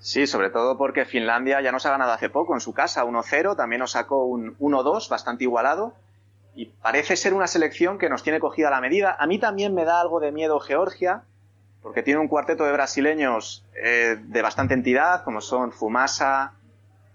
Sí, 0.00 0.26
sobre 0.26 0.50
todo 0.50 0.76
porque 0.76 1.04
Finlandia 1.04 1.60
ya 1.60 1.70
nos 1.70 1.86
ha 1.86 1.90
ganado 1.90 2.10
hace 2.10 2.28
poco 2.28 2.54
en 2.54 2.60
su 2.60 2.74
casa, 2.74 3.04
1-0, 3.04 3.54
también 3.54 3.78
nos 3.78 3.92
sacó 3.92 4.24
un 4.24 4.58
1-2 4.58 5.08
bastante 5.08 5.44
igualado 5.44 5.94
y 6.56 6.66
parece 6.66 7.14
ser 7.14 7.34
una 7.34 7.46
selección 7.46 7.98
que 7.98 8.08
nos 8.08 8.24
tiene 8.24 8.40
cogida 8.40 8.68
la 8.68 8.80
medida. 8.80 9.16
A 9.16 9.28
mí 9.28 9.38
también 9.38 9.74
me 9.74 9.84
da 9.84 10.00
algo 10.00 10.18
de 10.18 10.32
miedo 10.32 10.58
Georgia, 10.58 11.22
porque 11.82 12.02
tiene 12.02 12.18
un 12.18 12.26
cuarteto 12.26 12.64
de 12.64 12.72
brasileños 12.72 13.64
eh, 13.80 14.16
de 14.20 14.42
bastante 14.42 14.74
entidad, 14.74 15.22
como 15.22 15.40
son 15.40 15.70
Fumasa, 15.70 16.54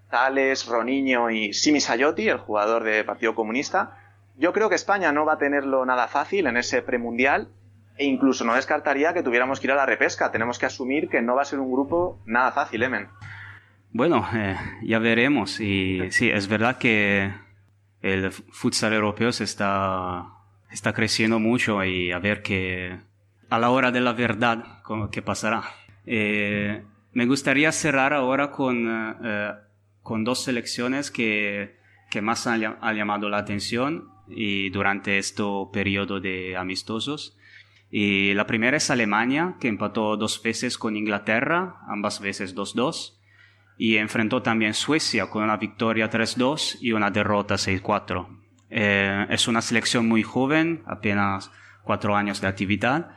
Tales, 0.10 0.66
Roniño 0.66 1.30
y 1.30 1.52
Simi 1.52 1.82
Sayotti, 1.82 2.30
el 2.30 2.38
jugador 2.38 2.86
de 2.86 3.04
Partido 3.04 3.36
Comunista. 3.36 3.98
Yo 4.38 4.54
creo 4.54 4.70
que 4.70 4.76
España 4.76 5.12
no 5.12 5.26
va 5.26 5.34
a 5.34 5.38
tenerlo 5.40 5.86
nada 5.86 6.08
fácil 6.08 6.48
en 6.48 6.56
ese 6.56 6.82
premundial 6.82 7.50
e 7.98 8.06
incluso 8.06 8.44
no 8.44 8.56
descartaría 8.56 9.14
que 9.14 9.24
tuviéramos 9.24 9.60
que 9.60 9.68
ir 9.68 9.72
a 9.72 9.76
la 9.76 9.86
repesca. 9.86 10.32
Tenemos 10.32 10.60
que 10.60 10.66
asumir 10.66 11.10
que 11.10 11.22
no 11.22 11.36
va 11.36 11.44
a 11.44 11.46
ser 11.46 11.60
un 11.60 11.72
grupo 11.72 12.22
nada 12.26 12.52
fácil, 12.52 12.84
Emen. 12.84 13.08
Bueno, 13.92 14.28
eh, 14.34 14.56
ya 14.82 15.00
veremos. 15.00 15.60
Y 15.60 16.12
sí, 16.12 16.30
es 16.30 16.48
verdad 16.48 16.78
que 16.78 17.32
el 18.02 18.32
futsal 18.32 18.94
europeo 18.94 19.32
se 19.32 19.44
está, 19.44 20.26
está 20.72 20.94
creciendo 20.94 21.40
mucho 21.40 21.84
y 21.84 22.12
a 22.12 22.20
ver 22.20 22.42
qué 22.42 22.98
a 23.50 23.60
la 23.60 23.70
hora 23.70 23.92
de 23.92 24.02
la 24.02 24.14
verdad 24.14 24.82
qué 25.12 25.22
pasará. 25.22 25.64
Eh, 26.08 26.84
me 27.12 27.28
gustaría 27.28 27.72
cerrar 27.72 28.12
ahora 28.12 28.50
con, 28.50 28.88
eh, 29.24 29.52
con 30.02 30.24
dos 30.24 30.44
selecciones 30.44 31.12
que, 31.12 31.78
que 32.10 32.22
más 32.22 32.48
han, 32.48 32.62
llamado 32.96 33.30
la 33.30 33.38
atención 33.38 34.10
y 34.28 34.72
durante 34.72 35.20
este 35.20 35.44
periodo 35.72 36.20
de 36.20 36.58
amistosos. 36.58 37.38
Y 37.96 38.34
la 38.34 38.48
primera 38.48 38.78
es 38.78 38.90
Alemania, 38.90 39.56
que 39.60 39.68
empató 39.68 40.18
dos 40.18 40.42
veces 40.42 40.80
con 40.80 40.98
Inglaterra, 40.98 41.76
ambas 41.88 42.22
veces 42.22 42.56
2-2. 42.56 43.20
Y 43.78 43.98
enfrentó 43.98 44.42
también 44.42 44.74
Suecia 44.74 45.30
con 45.30 45.44
una 45.44 45.58
victoria 45.58 46.10
3-2 46.10 46.80
y 46.82 46.94
una 46.94 47.12
derrota 47.12 47.54
6-4. 47.54 48.28
Eh, 48.72 49.28
es 49.30 49.48
una 49.48 49.62
selección 49.62 50.08
muy 50.08 50.24
joven, 50.24 50.82
apenas 50.88 51.52
cuatro 51.84 52.16
años 52.16 52.42
de 52.42 52.48
actividad, 52.48 53.12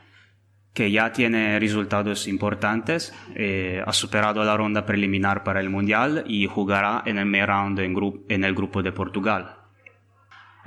que 0.75 0.91
ya 0.91 1.11
tiene 1.11 1.57
resultados 1.57 2.27
importantes. 2.27 3.15
Eh, 3.33 3.81
ha 3.83 3.93
superado 3.93 4.43
la 4.43 4.55
ronda 4.55 4.85
preliminar 4.85 5.43
para 5.43 5.59
el 5.59 5.71
Mundial 5.71 6.23
y 6.27 6.45
jugará 6.45 7.01
en 7.07 7.17
el 7.17 7.25
main 7.25 7.47
round 7.47 7.79
en, 7.79 7.95
en 8.29 8.43
el 8.43 8.53
grupo 8.53 8.83
de 8.83 8.91
Portugal. 8.91 9.56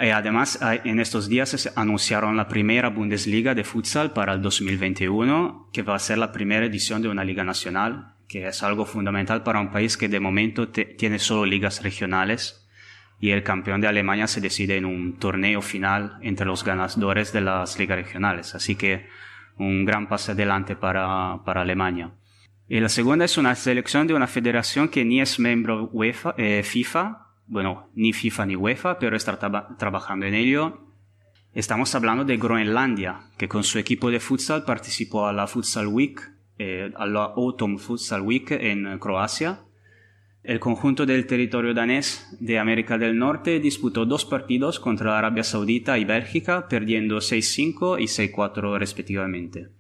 Eh, 0.01 0.13
además, 0.13 0.59
en 0.63 0.99
estos 0.99 1.29
días 1.29 1.51
se 1.51 1.71
anunciaron 1.77 2.35
la 2.35 2.49
primera 2.49 2.89
Bundesliga 2.89 3.55
de 3.55 3.65
futsal 3.65 4.13
para 4.13 4.33
el 4.33 4.41
2021, 4.41 5.69
que 5.75 5.83
va 5.83 5.95
a 5.95 5.99
ser 5.99 6.17
la 6.17 6.33
primera 6.33 6.65
edición 6.65 7.03
de 7.03 7.09
una 7.09 7.23
liga 7.23 7.45
nacional, 7.45 8.15
que 8.27 8.49
es 8.49 8.63
algo 8.63 8.87
fundamental 8.87 9.43
para 9.43 9.61
un 9.61 9.71
país 9.71 9.99
que 9.99 10.09
de 10.09 10.19
momento 10.19 10.71
tiene 10.71 11.19
solo 11.19 11.45
ligas 11.45 11.83
regionales 11.83 12.67
y 13.21 13.33
el 13.33 13.43
campeón 13.43 13.83
de 13.83 13.89
Alemania 13.89 14.27
se 14.27 14.41
decide 14.41 14.79
en 14.79 14.87
un 14.87 15.19
torneo 15.19 15.61
final 15.61 16.17
entre 16.23 16.47
los 16.47 16.65
ganadores 16.65 17.35
de 17.35 17.43
las 17.43 17.79
ligas 17.79 17.99
regionales. 17.99 18.55
Así 18.55 18.77
que 18.77 19.07
un 19.59 19.85
gran 19.85 20.09
paso 20.09 20.33
adelante 20.33 20.77
para, 20.77 21.43
para 21.45 21.61
Alemania. 21.61 22.13
Y 22.67 22.81
la 22.81 22.89
segunda 22.89 23.27
es 23.27 23.37
una 23.37 23.55
selección 23.55 24.07
de 24.07 24.15
una 24.15 24.27
federación 24.27 24.89
que 24.89 25.05
ni 25.05 25.21
es 25.21 25.39
miembro 25.39 25.91
UEFA, 25.93 26.35
eh, 26.39 26.63
FIFA, 26.63 27.27
bueno, 27.51 27.91
ni 27.95 28.13
FIFA 28.13 28.47
ni 28.47 28.57
UEFA, 28.57 28.99
pero 29.01 29.17
está 29.17 29.37
trabajando 29.77 30.25
en 30.25 30.35
ello. 30.35 30.87
Estamos 31.53 31.93
hablando 31.97 32.25
de 32.25 32.37
Groenlandia, 32.37 33.23
que 33.37 33.49
con 33.49 33.65
su 33.65 33.81
equipo 33.81 34.09
de 34.13 34.21
futsal 34.21 34.65
participó 34.65 35.27
a 35.27 35.33
la 35.33 35.49
Futsal 35.49 35.89
Week, 35.89 36.21
eh, 36.59 36.93
a 36.95 37.07
la 37.07 37.25
Autumn 37.25 37.79
Futsal 37.79 38.23
Week 38.23 38.53
en 38.53 38.97
Croacia. 39.01 39.63
El 40.45 40.61
conjunto 40.61 41.07
del 41.07 41.27
territorio 41.27 41.75
danés 41.75 42.37
de 42.39 42.61
América 42.61 42.99
del 42.99 43.19
Norte 43.19 43.59
disputó 43.59 44.07
dos 44.07 44.25
partidos 44.25 44.79
contra 44.79 45.19
Arabia 45.19 45.43
Saudita 45.43 45.99
y 45.99 46.05
Bélgica, 46.05 46.69
perdiendo 46.69 47.19
6-5 47.19 48.01
y 48.01 48.05
6-4 48.05 48.79
respectivamente. 48.79 49.71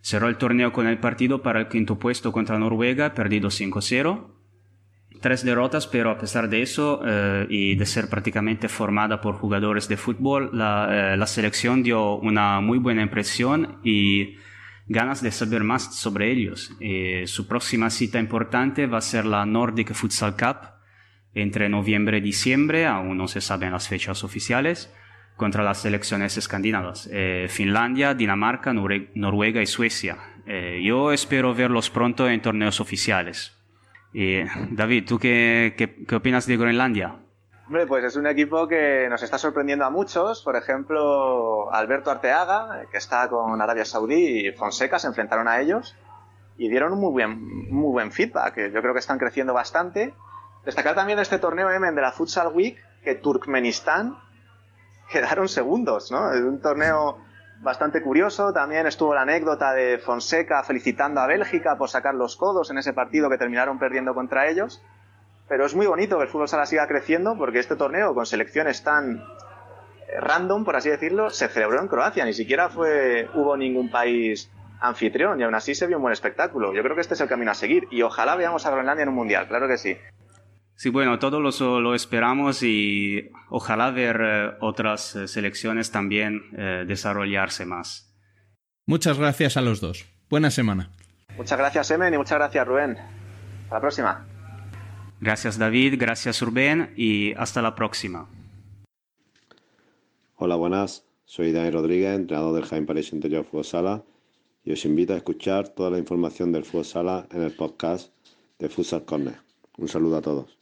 Cerró 0.00 0.28
el 0.28 0.38
torneo 0.38 0.72
con 0.72 0.88
el 0.88 0.98
partido 0.98 1.40
para 1.40 1.60
el 1.60 1.68
quinto 1.68 2.00
puesto 2.00 2.32
contra 2.32 2.58
Noruega, 2.58 3.14
perdido 3.14 3.48
5-0 3.48 4.41
tres 5.22 5.44
derrotas, 5.44 5.86
pero 5.86 6.10
a 6.10 6.18
pesar 6.18 6.50
de 6.50 6.60
eso 6.60 7.00
eh, 7.06 7.46
y 7.48 7.76
de 7.76 7.86
ser 7.86 8.08
prácticamente 8.08 8.68
formada 8.68 9.20
por 9.20 9.36
jugadores 9.36 9.88
de 9.88 9.96
fútbol, 9.96 10.50
la, 10.52 11.14
eh, 11.14 11.16
la, 11.16 11.26
selección 11.26 11.82
dio 11.82 12.16
una 12.16 12.60
muy 12.60 12.78
buena 12.78 13.02
impresión 13.02 13.78
y 13.82 14.36
ganas 14.88 15.22
de 15.22 15.30
saber 15.30 15.62
más 15.64 15.96
sobre 15.96 16.30
ellos. 16.30 16.72
Eh, 16.80 17.22
su 17.26 17.46
próxima 17.46 17.88
cita 17.88 18.18
importante 18.18 18.86
va 18.86 18.98
a 18.98 19.00
ser 19.00 19.24
la 19.24 19.46
Nordic 19.46 19.94
Futsal 19.94 20.36
Cup 20.36 20.72
entre 21.34 21.70
noviembre 21.70 22.18
y 22.18 22.20
diciembre, 22.20 22.84
aún 22.84 23.16
no 23.16 23.28
se 23.28 23.40
saben 23.40 23.72
las 23.72 23.88
fechas 23.88 24.24
oficiales, 24.24 24.92
contra 25.36 25.62
las 25.62 25.80
selecciones 25.80 26.36
escandinavas, 26.36 27.08
Finlandia, 27.48 28.12
Dinamarca, 28.12 28.74
Noruega 28.74 29.62
y 29.62 29.66
Suecia. 29.66 30.18
yo 30.82 31.10
espero 31.10 31.54
verlos 31.54 31.88
pronto 31.88 32.28
en 32.28 32.42
torneos 32.42 32.80
oficiales. 32.80 33.61
Y, 34.12 34.42
David, 34.70 35.06
¿tú 35.06 35.18
qué, 35.18 35.74
qué, 35.76 36.14
opinas 36.14 36.46
de 36.46 36.56
Groenlandia? 36.56 37.16
Hombre, 37.66 37.86
pues 37.86 38.04
es 38.04 38.16
un 38.16 38.26
equipo 38.26 38.68
que 38.68 39.06
nos 39.08 39.22
está 39.22 39.38
sorprendiendo 39.38 39.84
a 39.84 39.90
muchos. 39.90 40.42
Por 40.42 40.56
ejemplo, 40.56 41.72
Alberto 41.72 42.10
Arteaga, 42.10 42.86
que 42.90 42.98
está 42.98 43.28
con 43.28 43.60
Arabia 43.60 43.84
Saudí, 43.84 44.48
y 44.48 44.52
Fonseca 44.52 44.98
se 44.98 45.06
enfrentaron 45.06 45.48
a 45.48 45.60
ellos 45.60 45.96
y 46.58 46.68
dieron 46.68 46.92
un 46.92 47.00
muy 47.00 47.10
buen, 47.10 47.70
muy 47.70 47.90
buen 47.92 48.12
feedback. 48.12 48.70
Yo 48.72 48.80
creo 48.80 48.92
que 48.92 49.00
están 49.00 49.18
creciendo 49.18 49.54
bastante. 49.54 50.14
Destacar 50.64 50.94
también 50.94 51.18
este 51.18 51.38
torneo 51.38 51.68
de 51.68 52.00
la 52.00 52.12
Futsal 52.12 52.48
Week, 52.48 52.76
que 53.02 53.14
Turkmenistán 53.14 54.18
quedaron 55.10 55.48
segundos, 55.48 56.10
¿no? 56.12 56.32
Es 56.32 56.40
un 56.40 56.60
torneo 56.60 57.18
bastante 57.62 58.02
curioso. 58.02 58.52
También 58.52 58.86
estuvo 58.86 59.14
la 59.14 59.22
anécdota 59.22 59.72
de 59.72 59.98
Fonseca 59.98 60.62
felicitando 60.64 61.20
a 61.20 61.26
Bélgica 61.26 61.76
por 61.78 61.88
sacar 61.88 62.14
los 62.14 62.36
codos 62.36 62.70
en 62.70 62.78
ese 62.78 62.92
partido 62.92 63.30
que 63.30 63.38
terminaron 63.38 63.78
perdiendo 63.78 64.14
contra 64.14 64.48
ellos. 64.48 64.82
Pero 65.48 65.64
es 65.64 65.74
muy 65.74 65.86
bonito 65.86 66.16
que 66.18 66.24
el 66.24 66.28
fútbol 66.28 66.48
sala 66.48 66.66
siga 66.66 66.86
creciendo 66.86 67.36
porque 67.36 67.58
este 67.58 67.76
torneo, 67.76 68.14
con 68.14 68.26
selecciones 68.26 68.82
tan 68.82 69.18
eh, 69.18 70.20
random, 70.20 70.64
por 70.64 70.76
así 70.76 70.90
decirlo, 70.90 71.30
se 71.30 71.48
celebró 71.48 71.80
en 71.80 71.88
Croacia. 71.88 72.24
Ni 72.24 72.32
siquiera 72.32 72.68
fue, 72.68 73.28
hubo 73.34 73.56
ningún 73.56 73.90
país 73.90 74.50
anfitrión 74.80 75.40
y 75.40 75.44
aún 75.44 75.54
así 75.54 75.74
se 75.74 75.86
vio 75.86 75.96
un 75.96 76.02
buen 76.02 76.12
espectáculo. 76.12 76.72
Yo 76.74 76.82
creo 76.82 76.94
que 76.94 77.02
este 77.02 77.14
es 77.14 77.20
el 77.20 77.28
camino 77.28 77.52
a 77.52 77.54
seguir 77.54 77.86
y 77.90 78.02
ojalá 78.02 78.34
veamos 78.34 78.66
a 78.66 78.70
Groenlandia 78.70 79.04
en 79.04 79.10
un 79.10 79.14
mundial, 79.14 79.46
claro 79.46 79.68
que 79.68 79.78
sí. 79.78 79.96
Sí, 80.82 80.90
bueno, 80.90 81.20
todos 81.20 81.60
lo, 81.60 81.80
lo 81.80 81.94
esperamos 81.94 82.64
y 82.64 83.30
ojalá 83.50 83.92
ver 83.92 84.20
eh, 84.20 84.50
otras 84.58 85.14
eh, 85.14 85.28
selecciones 85.28 85.92
también 85.92 86.42
eh, 86.58 86.84
desarrollarse 86.84 87.64
más. 87.64 88.12
Muchas 88.84 89.16
gracias 89.16 89.56
a 89.56 89.60
los 89.60 89.80
dos. 89.80 90.06
Buena 90.28 90.50
semana. 90.50 90.90
Muchas 91.36 91.56
gracias, 91.56 91.88
Emen, 91.92 92.14
y 92.14 92.18
muchas 92.18 92.36
gracias, 92.36 92.66
Rubén. 92.66 92.98
Hasta 92.98 93.74
la 93.76 93.80
próxima. 93.80 94.26
Gracias, 95.20 95.56
David. 95.56 95.94
Gracias, 96.00 96.42
Rubén. 96.42 96.92
Y 96.96 97.32
hasta 97.34 97.62
la 97.62 97.76
próxima. 97.76 98.28
Hola, 100.34 100.56
buenas. 100.56 101.04
Soy 101.24 101.52
Dani 101.52 101.70
Rodríguez, 101.70 102.16
entrenador 102.16 102.56
del 102.56 102.64
Jaime 102.64 102.88
París 102.88 103.12
Interior 103.12 103.44
Fútbol 103.44 103.64
Sala 103.64 104.02
y 104.64 104.72
os 104.72 104.84
invito 104.84 105.14
a 105.14 105.18
escuchar 105.18 105.68
toda 105.68 105.90
la 105.90 105.98
información 105.98 106.50
del 106.50 106.64
Fútbol 106.64 106.86
Sala 106.86 107.28
en 107.30 107.42
el 107.42 107.52
podcast 107.52 108.12
de 108.58 108.68
Futsal 108.68 109.04
Corner. 109.04 109.36
Un 109.78 109.86
saludo 109.86 110.16
a 110.16 110.22
todos. 110.22 110.61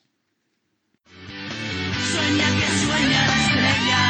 Que 2.31 2.69
sueña 2.87 3.27
la 3.27 3.37
estrella, 3.43 4.03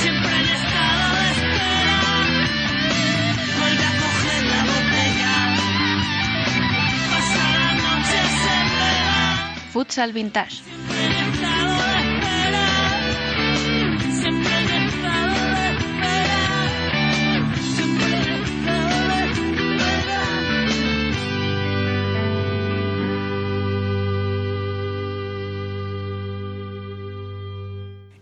siempre 0.00 0.34
en 0.40 0.48
estado 0.58 1.06
de 1.14 1.26
espera. 1.30 1.98
Vuelve 3.58 3.84
a 3.84 3.92
coger 4.02 4.42
la 4.44 4.60
botella, 4.72 5.34
pasa 7.10 7.44
las 7.58 7.74
noches 7.86 8.30
en 8.56 8.66
vela. 8.78 9.54
Futsal 9.72 10.12
Vintage. 10.12 10.56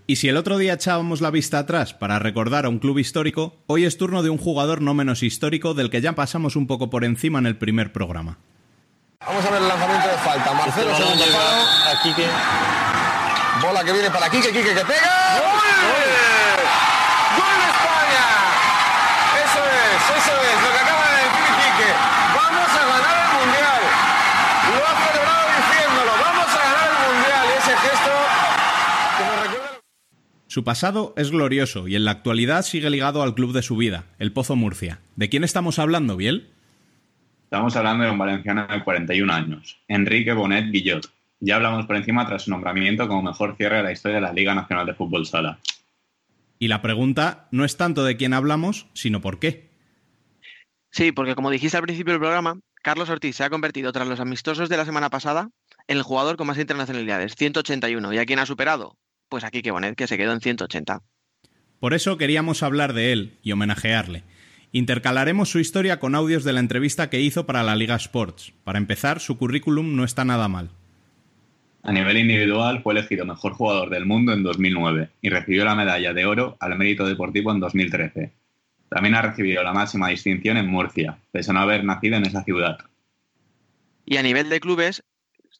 Y 0.09 0.17
si 0.17 0.29
el 0.29 0.37
otro 0.37 0.57
día 0.59 0.75
echábamos 0.75 1.21
la 1.21 1.31
vista 1.33 1.59
atrás 1.59 1.93
para 1.93 2.19
recordar 2.21 2.65
a 2.65 2.69
un 2.69 2.79
club 2.79 2.99
histórico, 2.99 3.57
hoy 3.67 3.85
es 3.85 3.99
turno 3.99 4.23
de 4.23 4.31
un 4.31 4.39
jugador 4.39 4.81
no 4.81 4.95
menos 4.95 5.23
histórico 5.25 5.75
del 5.75 5.91
que 5.91 6.01
ya 6.01 6.15
pasamos 6.15 6.55
un 6.55 6.69
poco 6.69 6.91
por 6.91 7.05
encima 7.05 7.41
en 7.41 7.47
el 7.47 7.57
primer 7.59 7.93
programa. 7.93 8.39
Vamos 9.27 9.45
a 9.45 9.51
ver 9.51 9.63
el 9.63 9.69
lanzamiento 9.69 10.07
de 10.07 10.15
falta. 10.19 10.53
Marcelo 10.55 10.91
Este 10.93 11.03
segundo 11.03 11.25
llega 11.25 11.39
palo. 11.39 11.99
a 11.99 12.03
Quique. 12.03 12.27
Bola 13.67 13.83
que 13.85 13.93
viene 13.93 14.11
para 14.11 14.31
Quique, 14.31 14.49
Quique 14.53 14.75
que 14.75 14.85
pega. 14.87 15.11
¡Gol! 15.43 16.07
¡Gol 17.35 17.57
de 17.59 17.67
España! 17.75 18.27
Eso 19.43 19.59
es, 19.59 20.23
eso 20.23 20.35
es 20.39 20.57
lo 20.63 20.71
que 20.71 20.81
acaba 20.87 21.03
de 21.03 21.19
decir 21.27 21.51
Quique. 21.59 21.91
Vamos 22.31 22.71
a 22.71 22.83
ganar 22.95 23.17
el 23.27 23.31
Mundial. 23.43 23.83
Lo 24.71 24.83
ha 24.87 24.95
celebrado 25.03 25.45
diciéndolo. 25.51 26.13
Vamos 26.15 26.47
a 26.55 26.59
ganar 26.63 26.87
el 26.95 26.99
Mundial. 27.11 27.43
Y 27.51 27.53
ese 27.59 27.75
gesto 27.75 28.13
que 29.19 29.25
nos 29.27 29.39
recuerda... 29.43 29.75
Su 30.57 30.65
pasado 30.65 31.13
es 31.19 31.31
glorioso 31.31 31.87
y 31.87 31.97
en 31.97 32.07
la 32.07 32.13
actualidad 32.13 32.63
sigue 32.63 32.89
ligado 32.89 33.23
al 33.23 33.35
club 33.35 33.53
de 33.53 33.61
su 33.61 33.77
vida, 33.77 34.05
el 34.19 34.33
Pozo 34.33 34.57
Murcia. 34.57 35.01
¿De 35.15 35.29
quién 35.29 35.45
estamos 35.45 35.79
hablando, 35.79 36.17
Biel? 36.17 36.49
Estamos 37.45 37.77
hablando 37.77 38.05
de 38.05 38.11
un 38.11 38.17
valenciano 38.17 38.67
de 38.67 38.83
41 38.83 39.31
años, 39.31 39.79
Enrique 39.87 40.33
Bonet 40.33 40.73
Guillot. 40.73 41.13
Ya 41.41 41.57
hablamos 41.57 41.85
por 41.85 41.97
encima 41.97 42.27
tras 42.27 42.45
su 42.45 42.51
nombramiento 42.51 43.07
como 43.07 43.21
mejor 43.21 43.55
cierre 43.59 43.77
de 43.77 43.83
la 43.83 43.93
historia 43.93 44.15
de 44.15 44.23
la 44.23 44.33
Liga 44.33 44.55
Nacional 44.55 44.87
de 44.87 44.95
Fútbol 44.95 45.27
Sala. 45.27 45.59
Y 46.59 46.69
la 46.69 46.81
pregunta 46.81 47.49
no 47.51 47.67
es 47.67 47.77
tanto 47.77 48.03
de 48.03 48.17
quién 48.17 48.33
hablamos, 48.33 48.87
sino 48.95 49.21
por 49.21 49.39
qué. 49.39 49.69
Sí, 50.91 51.13
porque 51.13 51.35
como 51.35 51.51
dijiste 51.51 51.77
al 51.77 51.83
principio 51.83 52.15
del 52.15 52.21
programa, 52.21 52.59
Carlos 52.83 53.11
Ortiz 53.11 53.37
se 53.37 53.45
ha 53.45 53.51
convertido 53.51 53.93
tras 53.93 54.09
los 54.09 54.21
amistosos 54.21 54.71
de 54.71 54.79
la 54.79 54.87
semana 54.87 55.11
pasada 55.11 55.51
en 55.87 55.99
el 55.99 56.03
jugador 56.03 56.39
con 56.39 56.47
más 56.47 56.57
internacionalidades, 56.57 57.35
181. 57.37 58.11
¿Y 58.15 58.17
a 58.17 58.25
quién 58.25 58.39
ha 58.39 58.47
superado? 58.47 58.97
Pues 59.29 59.45
a 59.45 59.51
Quique 59.51 59.71
Bonet, 59.71 59.97
que 59.97 60.07
se 60.07 60.17
quedó 60.17 60.33
en 60.33 60.41
180. 60.41 61.03
Por 61.81 61.95
eso 61.95 62.17
queríamos 62.17 62.63
hablar 62.63 62.93
de 62.93 63.13
él 63.13 63.39
y 63.43 63.53
homenajearle. 63.53 64.25
Intercalaremos 64.73 65.49
su 65.49 65.59
historia 65.59 65.99
con 65.99 66.15
audios 66.15 66.45
de 66.45 66.53
la 66.53 66.61
entrevista 66.61 67.11
que 67.11 67.21
hizo 67.21 67.47
para 67.47 67.63
la 67.63 67.77
Liga 67.77 67.97
Sports. 67.97 68.53
Para 68.65 68.79
empezar, 68.79 69.21
su 69.21 69.39
currículum 69.39 69.97
no 69.97 70.05
está 70.05 70.25
nada 70.25 70.49
mal. 70.49 70.71
A 71.83 71.93
nivel 71.93 72.17
individual 72.17 72.83
fue 72.83 72.95
elegido 72.95 73.25
mejor 73.25 73.53
jugador 73.53 73.91
del 73.91 74.07
mundo 74.07 74.33
en 74.33 74.43
2009 74.43 75.11
y 75.23 75.31
recibió 75.31 75.65
la 75.65 75.77
medalla 75.77 76.13
de 76.13 76.27
oro 76.27 76.57
al 76.59 76.77
mérito 76.77 77.07
deportivo 77.07 77.53
en 77.53 77.61
2013. 77.61 78.33
También 78.89 79.15
ha 79.15 79.23
recibido 79.23 79.63
la 79.63 79.73
máxima 79.73 80.09
distinción 80.09 80.57
en 80.57 80.67
Murcia, 80.67 81.19
pese 81.31 81.51
a 81.51 81.55
no 81.55 81.61
haber 81.61 81.85
nacido 81.85 82.17
en 82.17 82.27
esa 82.27 82.43
ciudad. 82.45 82.79
Y 84.05 84.17
a 84.17 84.23
nivel 84.23 84.49
de 84.49 84.61
clubes, 84.61 85.03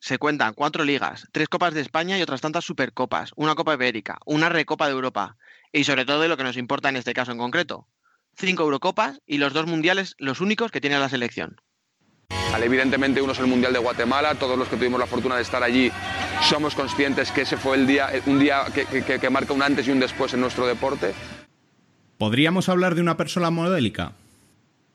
se 0.07 0.19
cuentan 0.19 0.55
cuatro 0.55 0.85
ligas, 0.85 1.27
tres 1.33 1.49
Copas 1.49 1.75
de 1.75 1.81
España 1.81 2.17
y 2.17 2.23
otras 2.23 2.41
tantas 2.41 2.65
Supercopas, 2.65 3.33
una 3.35 3.57
Copa 3.57 3.75
Ibérica, 3.75 4.19
una 4.25 4.49
Recopa 4.49 4.87
de 4.87 4.93
Europa 4.93 5.37
y 5.73 5.83
sobre 5.83 6.05
todo 6.05 6.21
de 6.21 6.29
lo 6.29 6.37
que 6.37 6.45
nos 6.45 6.57
importa 6.57 6.89
en 6.89 6.95
este 6.95 7.13
caso 7.13 7.33
en 7.33 7.39
concreto, 7.39 7.89
cinco 8.37 8.63
Eurocopas 8.63 9.21
y 9.27 9.39
los 9.39 9.53
dos 9.53 9.67
mundiales, 9.67 10.15
los 10.19 10.41
únicos 10.41 10.71
que 10.71 10.81
tiene 10.81 11.01
la 11.01 11.09
selección. 11.09 11.57
Vale, 12.53 12.67
Evidentemente 12.67 13.21
uno 13.21 13.33
es 13.33 13.41
el 13.41 13.49
Mundial 13.49 13.73
de 13.73 13.81
Guatemala, 13.81 14.37
todos 14.37 14.57
los 14.57 14.69
que 14.69 14.77
tuvimos 14.77 15.01
la 15.01 15.07
fortuna 15.09 15.35
de 15.35 15.43
estar 15.43 15.65
allí 15.65 15.91
somos 16.43 16.77
conscientes 16.77 17.33
que 17.33 17.41
ese 17.41 17.57
fue 17.57 17.77
el 17.77 17.89
día, 17.89 18.09
un 18.27 18.39
día 18.39 18.63
que, 18.73 18.85
que- 19.03 19.19
que 19.19 19.31
marca 19.31 19.55
un 19.55 19.63
antes 19.63 19.89
y 19.89 19.91
un 19.91 19.99
después 19.99 20.33
en 20.35 20.41
nuestro 20.41 20.69
deporte. 20.69 21.15
¿Podríamos 22.17 22.69
hablar 22.69 22.95
de 22.95 23.01
una 23.01 23.17
persona 23.17 23.51
modélica? 23.51 24.13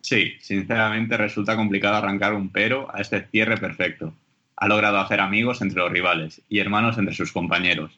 Sí, 0.03 0.36
sinceramente 0.39 1.18
resulta 1.18 1.57
complicado 1.57 1.97
arrancar 1.97 2.34
un 2.34 2.49
pero 2.49 2.88
a 2.95 3.01
este 3.01 3.28
cierre 3.30 3.57
perfecto. 3.57 4.14
Ha 4.62 4.68
logrado 4.68 4.99
hacer 4.99 5.20
amigos 5.22 5.64
entre 5.64 5.80
los 5.80 5.91
rivales 5.91 6.43
y 6.47 6.59
hermanos 6.59 6.99
entre 6.99 7.16
sus 7.16 7.32
compañeros. 7.32 7.97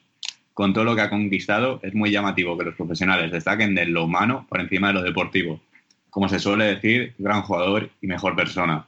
Con 0.54 0.74
todo 0.74 0.86
lo 0.86 0.96
que 0.96 1.02
ha 1.02 1.10
conquistado, 1.10 1.82
es 1.84 1.94
muy 1.94 2.10
llamativo 2.10 2.58
que 2.58 2.64
los 2.64 2.76
profesionales 2.76 3.34
destaquen 3.34 3.76
de 3.76 3.86
lo 3.86 4.06
humano 4.06 4.48
por 4.48 4.62
encima 4.62 4.88
de 4.88 4.94
lo 4.94 5.02
deportivo. 5.02 5.60
Como 6.10 6.30
se 6.30 6.40
suele 6.40 6.64
decir, 6.64 7.16
gran 7.18 7.42
jugador 7.42 7.90
y 8.00 8.08
mejor 8.08 8.38
persona. 8.38 8.88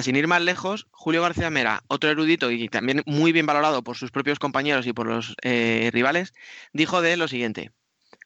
Sin 0.00 0.14
ir 0.14 0.28
más 0.28 0.40
lejos, 0.40 0.86
Julio 0.92 1.22
García 1.22 1.50
Mera, 1.50 1.82
otro 1.88 2.08
erudito 2.08 2.52
y 2.52 2.68
también 2.68 3.02
muy 3.04 3.32
bien 3.32 3.46
valorado 3.46 3.82
por 3.82 3.96
sus 3.96 4.12
propios 4.12 4.38
compañeros 4.38 4.86
y 4.86 4.92
por 4.92 5.08
los 5.08 5.34
eh, 5.42 5.90
rivales, 5.92 6.34
dijo 6.72 7.02
de 7.02 7.14
él 7.14 7.18
lo 7.18 7.26
siguiente. 7.26 7.72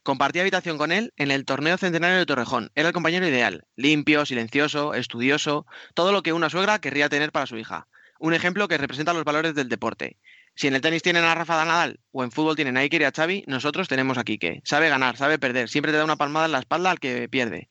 Compartí 0.03 0.39
habitación 0.39 0.77
con 0.77 0.93
él 0.93 1.15
en 1.17 1.31
el 1.31 1.47
torneo 1.47 1.79
centenario 1.79 2.19
de 2.19 2.27
Torrejón. 2.27 2.71
Era 2.75 2.89
el 2.89 2.95
compañero 2.95 3.27
ideal, 3.27 3.65
limpio, 3.75 4.27
silencioso, 4.27 4.93
estudioso, 4.93 5.65
todo 5.95 6.13
lo 6.13 6.23
que 6.23 6.35
una 6.35 6.51
suegra 6.51 6.79
querría 6.79 7.09
tener 7.09 7.33
para 7.33 7.47
su 7.47 7.57
hija. 7.57 7.89
Un 8.23 8.35
ejemplo 8.35 8.69
que 8.69 8.79
representa 8.79 9.13
los 9.13 9.25
valores 9.25 9.57
del 9.57 9.69
deporte. 9.69 10.17
Si 10.55 10.69
en 10.69 10.77
el 10.77 10.81
tenis 10.81 11.03
tienen 11.03 11.25
a 11.25 11.35
Rafa 11.35 11.65
Nadal 11.65 11.99
o 12.13 12.23
en 12.23 12.31
fútbol 12.31 12.55
tienen 12.55 12.77
a 12.77 12.81
Iker 12.81 13.01
y 13.01 13.05
a 13.05 13.11
Xavi, 13.11 13.43
nosotros 13.49 13.89
tenemos 13.89 14.17
a 14.17 14.23
Quique. 14.23 14.63
Sabe 14.65 14.89
ganar, 14.89 15.17
sabe 15.17 15.41
perder, 15.41 15.69
siempre 15.69 15.91
te 15.91 15.99
da 15.99 16.05
una 16.05 16.15
palmada 16.15 16.47
en 16.47 16.53
la 16.53 16.61
espalda 16.61 16.93
al 16.93 17.01
que 17.01 17.29
pierde. 17.29 17.69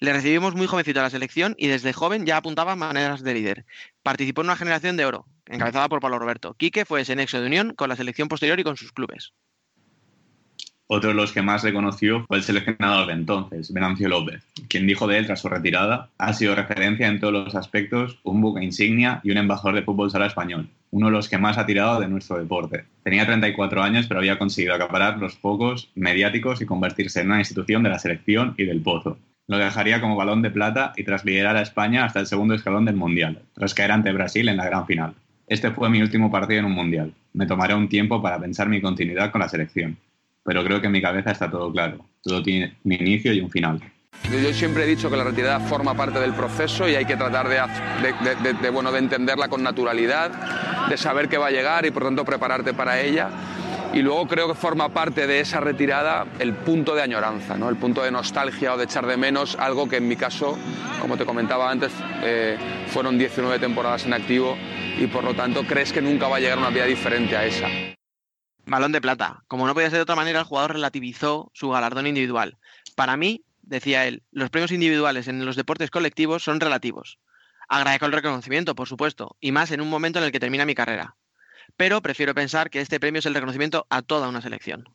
Le 0.00 0.12
recibimos 0.12 0.56
muy 0.56 0.66
jovencito 0.66 0.98
a 0.98 1.04
la 1.04 1.10
selección 1.10 1.54
y 1.58 1.68
desde 1.68 1.92
joven 1.92 2.26
ya 2.26 2.38
apuntaba 2.38 2.74
maneras 2.74 3.22
de 3.22 3.34
líder. 3.34 3.66
Participó 4.02 4.40
en 4.40 4.48
una 4.48 4.56
generación 4.56 4.96
de 4.96 5.04
oro, 5.04 5.28
encabezada 5.46 5.88
por 5.88 6.00
Pablo 6.00 6.18
Roberto. 6.18 6.54
Quique 6.54 6.84
fue 6.84 7.02
ese 7.02 7.14
nexo 7.14 7.40
de 7.40 7.46
unión 7.46 7.74
con 7.76 7.88
la 7.88 7.94
selección 7.94 8.26
posterior 8.26 8.58
y 8.58 8.64
con 8.64 8.76
sus 8.76 8.90
clubes. 8.90 9.32
Otro 10.86 11.08
de 11.08 11.14
los 11.14 11.32
que 11.32 11.40
más 11.40 11.62
reconoció 11.62 12.26
fue 12.26 12.36
el 12.36 12.42
seleccionador 12.42 13.06
de 13.06 13.14
entonces, 13.14 13.72
Venancio 13.72 14.06
López, 14.06 14.42
quien 14.68 14.86
dijo 14.86 15.06
de 15.06 15.16
él 15.16 15.24
tras 15.24 15.40
su 15.40 15.48
retirada, 15.48 16.10
ha 16.18 16.34
sido 16.34 16.54
referencia 16.54 17.08
en 17.08 17.20
todos 17.20 17.32
los 17.32 17.54
aspectos, 17.54 18.18
un 18.22 18.42
buque 18.42 18.62
insignia 18.62 19.20
y 19.24 19.30
un 19.30 19.38
embajador 19.38 19.76
de 19.76 19.82
fútbol 19.82 20.10
sala 20.10 20.26
español, 20.26 20.68
uno 20.90 21.06
de 21.06 21.12
los 21.12 21.30
que 21.30 21.38
más 21.38 21.56
ha 21.56 21.64
tirado 21.64 22.00
de 22.00 22.08
nuestro 22.08 22.36
deporte. 22.36 22.84
Tenía 23.02 23.24
34 23.24 23.82
años, 23.82 24.06
pero 24.06 24.20
había 24.20 24.38
conseguido 24.38 24.74
acaparar 24.74 25.16
los 25.16 25.38
focos 25.38 25.90
mediáticos 25.94 26.60
y 26.60 26.66
convertirse 26.66 27.22
en 27.22 27.28
una 27.28 27.38
institución 27.38 27.82
de 27.82 27.88
la 27.88 27.98
selección 27.98 28.54
y 28.58 28.66
del 28.66 28.82
pozo. 28.82 29.16
Lo 29.46 29.56
dejaría 29.56 30.02
como 30.02 30.16
balón 30.16 30.42
de 30.42 30.50
plata 30.50 30.92
y 30.96 31.04
tras 31.04 31.24
liderar 31.24 31.56
a 31.56 31.62
España 31.62 32.04
hasta 32.04 32.20
el 32.20 32.26
segundo 32.26 32.54
escalón 32.54 32.84
del 32.84 32.96
Mundial, 32.96 33.40
tras 33.54 33.72
caer 33.72 33.92
ante 33.92 34.12
Brasil 34.12 34.50
en 34.50 34.58
la 34.58 34.66
gran 34.66 34.86
final. 34.86 35.14
Este 35.46 35.70
fue 35.70 35.88
mi 35.88 36.02
último 36.02 36.30
partido 36.30 36.60
en 36.60 36.66
un 36.66 36.72
Mundial. 36.72 37.14
Me 37.32 37.46
tomaré 37.46 37.74
un 37.74 37.88
tiempo 37.88 38.20
para 38.20 38.38
pensar 38.38 38.68
mi 38.68 38.82
continuidad 38.82 39.30
con 39.30 39.40
la 39.40 39.48
selección 39.48 39.96
pero 40.44 40.62
creo 40.62 40.80
que 40.80 40.86
en 40.86 40.92
mi 40.92 41.02
cabeza 41.02 41.32
está 41.32 41.50
todo 41.50 41.72
claro. 41.72 42.06
Todo 42.22 42.42
tiene 42.42 42.76
un 42.84 42.92
inicio 42.92 43.32
y 43.32 43.40
un 43.40 43.50
final. 43.50 43.80
Yo 44.30 44.52
siempre 44.52 44.84
he 44.84 44.86
dicho 44.86 45.10
que 45.10 45.16
la 45.16 45.24
retirada 45.24 45.60
forma 45.60 45.94
parte 45.94 46.18
del 46.18 46.32
proceso 46.32 46.88
y 46.88 46.94
hay 46.94 47.04
que 47.04 47.16
tratar 47.16 47.48
de, 47.48 48.70
bueno, 48.70 48.90
de 48.90 48.98
entenderla 48.98 49.48
con 49.48 49.62
naturalidad, 49.62 50.88
de 50.88 50.96
saber 50.96 51.28
que 51.28 51.36
va 51.36 51.48
a 51.48 51.50
llegar 51.50 51.84
y 51.84 51.90
por 51.90 52.04
tanto 52.04 52.24
prepararte 52.24 52.72
para 52.72 53.00
ella. 53.00 53.28
Y 53.92 54.02
luego 54.02 54.26
creo 54.26 54.48
que 54.48 54.54
forma 54.54 54.88
parte 54.88 55.26
de 55.26 55.40
esa 55.40 55.60
retirada 55.60 56.26
el 56.40 56.52
punto 56.54 56.94
de 56.96 57.02
añoranza, 57.02 57.56
¿no? 57.56 57.68
el 57.68 57.76
punto 57.76 58.02
de 58.02 58.10
nostalgia 58.10 58.74
o 58.74 58.76
de 58.76 58.84
echar 58.84 59.06
de 59.06 59.16
menos 59.16 59.56
algo 59.56 59.88
que 59.88 59.98
en 59.98 60.08
mi 60.08 60.16
caso, 60.16 60.58
como 61.00 61.16
te 61.16 61.24
comentaba 61.24 61.70
antes, 61.70 61.92
eh, 62.22 62.56
fueron 62.88 63.16
19 63.18 63.60
temporadas 63.60 64.04
en 64.04 64.14
activo 64.14 64.56
y 64.98 65.06
por 65.06 65.22
lo 65.22 65.34
tanto 65.34 65.62
crees 65.62 65.92
que 65.92 66.02
nunca 66.02 66.26
va 66.26 66.38
a 66.38 66.40
llegar 66.40 66.58
una 66.58 66.70
vida 66.70 66.86
diferente 66.86 67.36
a 67.36 67.44
esa. 67.44 67.68
Balón 68.66 68.92
de 68.92 69.00
plata. 69.00 69.44
Como 69.46 69.66
no 69.66 69.74
podía 69.74 69.90
ser 69.90 69.98
de 69.98 70.02
otra 70.02 70.16
manera, 70.16 70.40
el 70.40 70.46
jugador 70.46 70.72
relativizó 70.72 71.50
su 71.54 71.70
galardón 71.70 72.06
individual. 72.06 72.56
Para 72.94 73.16
mí, 73.16 73.44
decía 73.62 74.06
él, 74.06 74.22
los 74.32 74.50
premios 74.50 74.72
individuales 74.72 75.28
en 75.28 75.44
los 75.44 75.56
deportes 75.56 75.90
colectivos 75.90 76.42
son 76.42 76.60
relativos. 76.60 77.18
Agradezco 77.68 78.06
el 78.06 78.12
reconocimiento, 78.12 78.74
por 78.74 78.88
supuesto, 78.88 79.36
y 79.40 79.52
más 79.52 79.70
en 79.70 79.80
un 79.80 79.90
momento 79.90 80.18
en 80.18 80.26
el 80.26 80.32
que 80.32 80.40
termina 80.40 80.66
mi 80.66 80.74
carrera. 80.74 81.16
Pero 81.76 82.02
prefiero 82.02 82.34
pensar 82.34 82.70
que 82.70 82.80
este 82.80 83.00
premio 83.00 83.18
es 83.18 83.26
el 83.26 83.34
reconocimiento 83.34 83.86
a 83.90 84.02
toda 84.02 84.28
una 84.28 84.40
selección. 84.40 84.88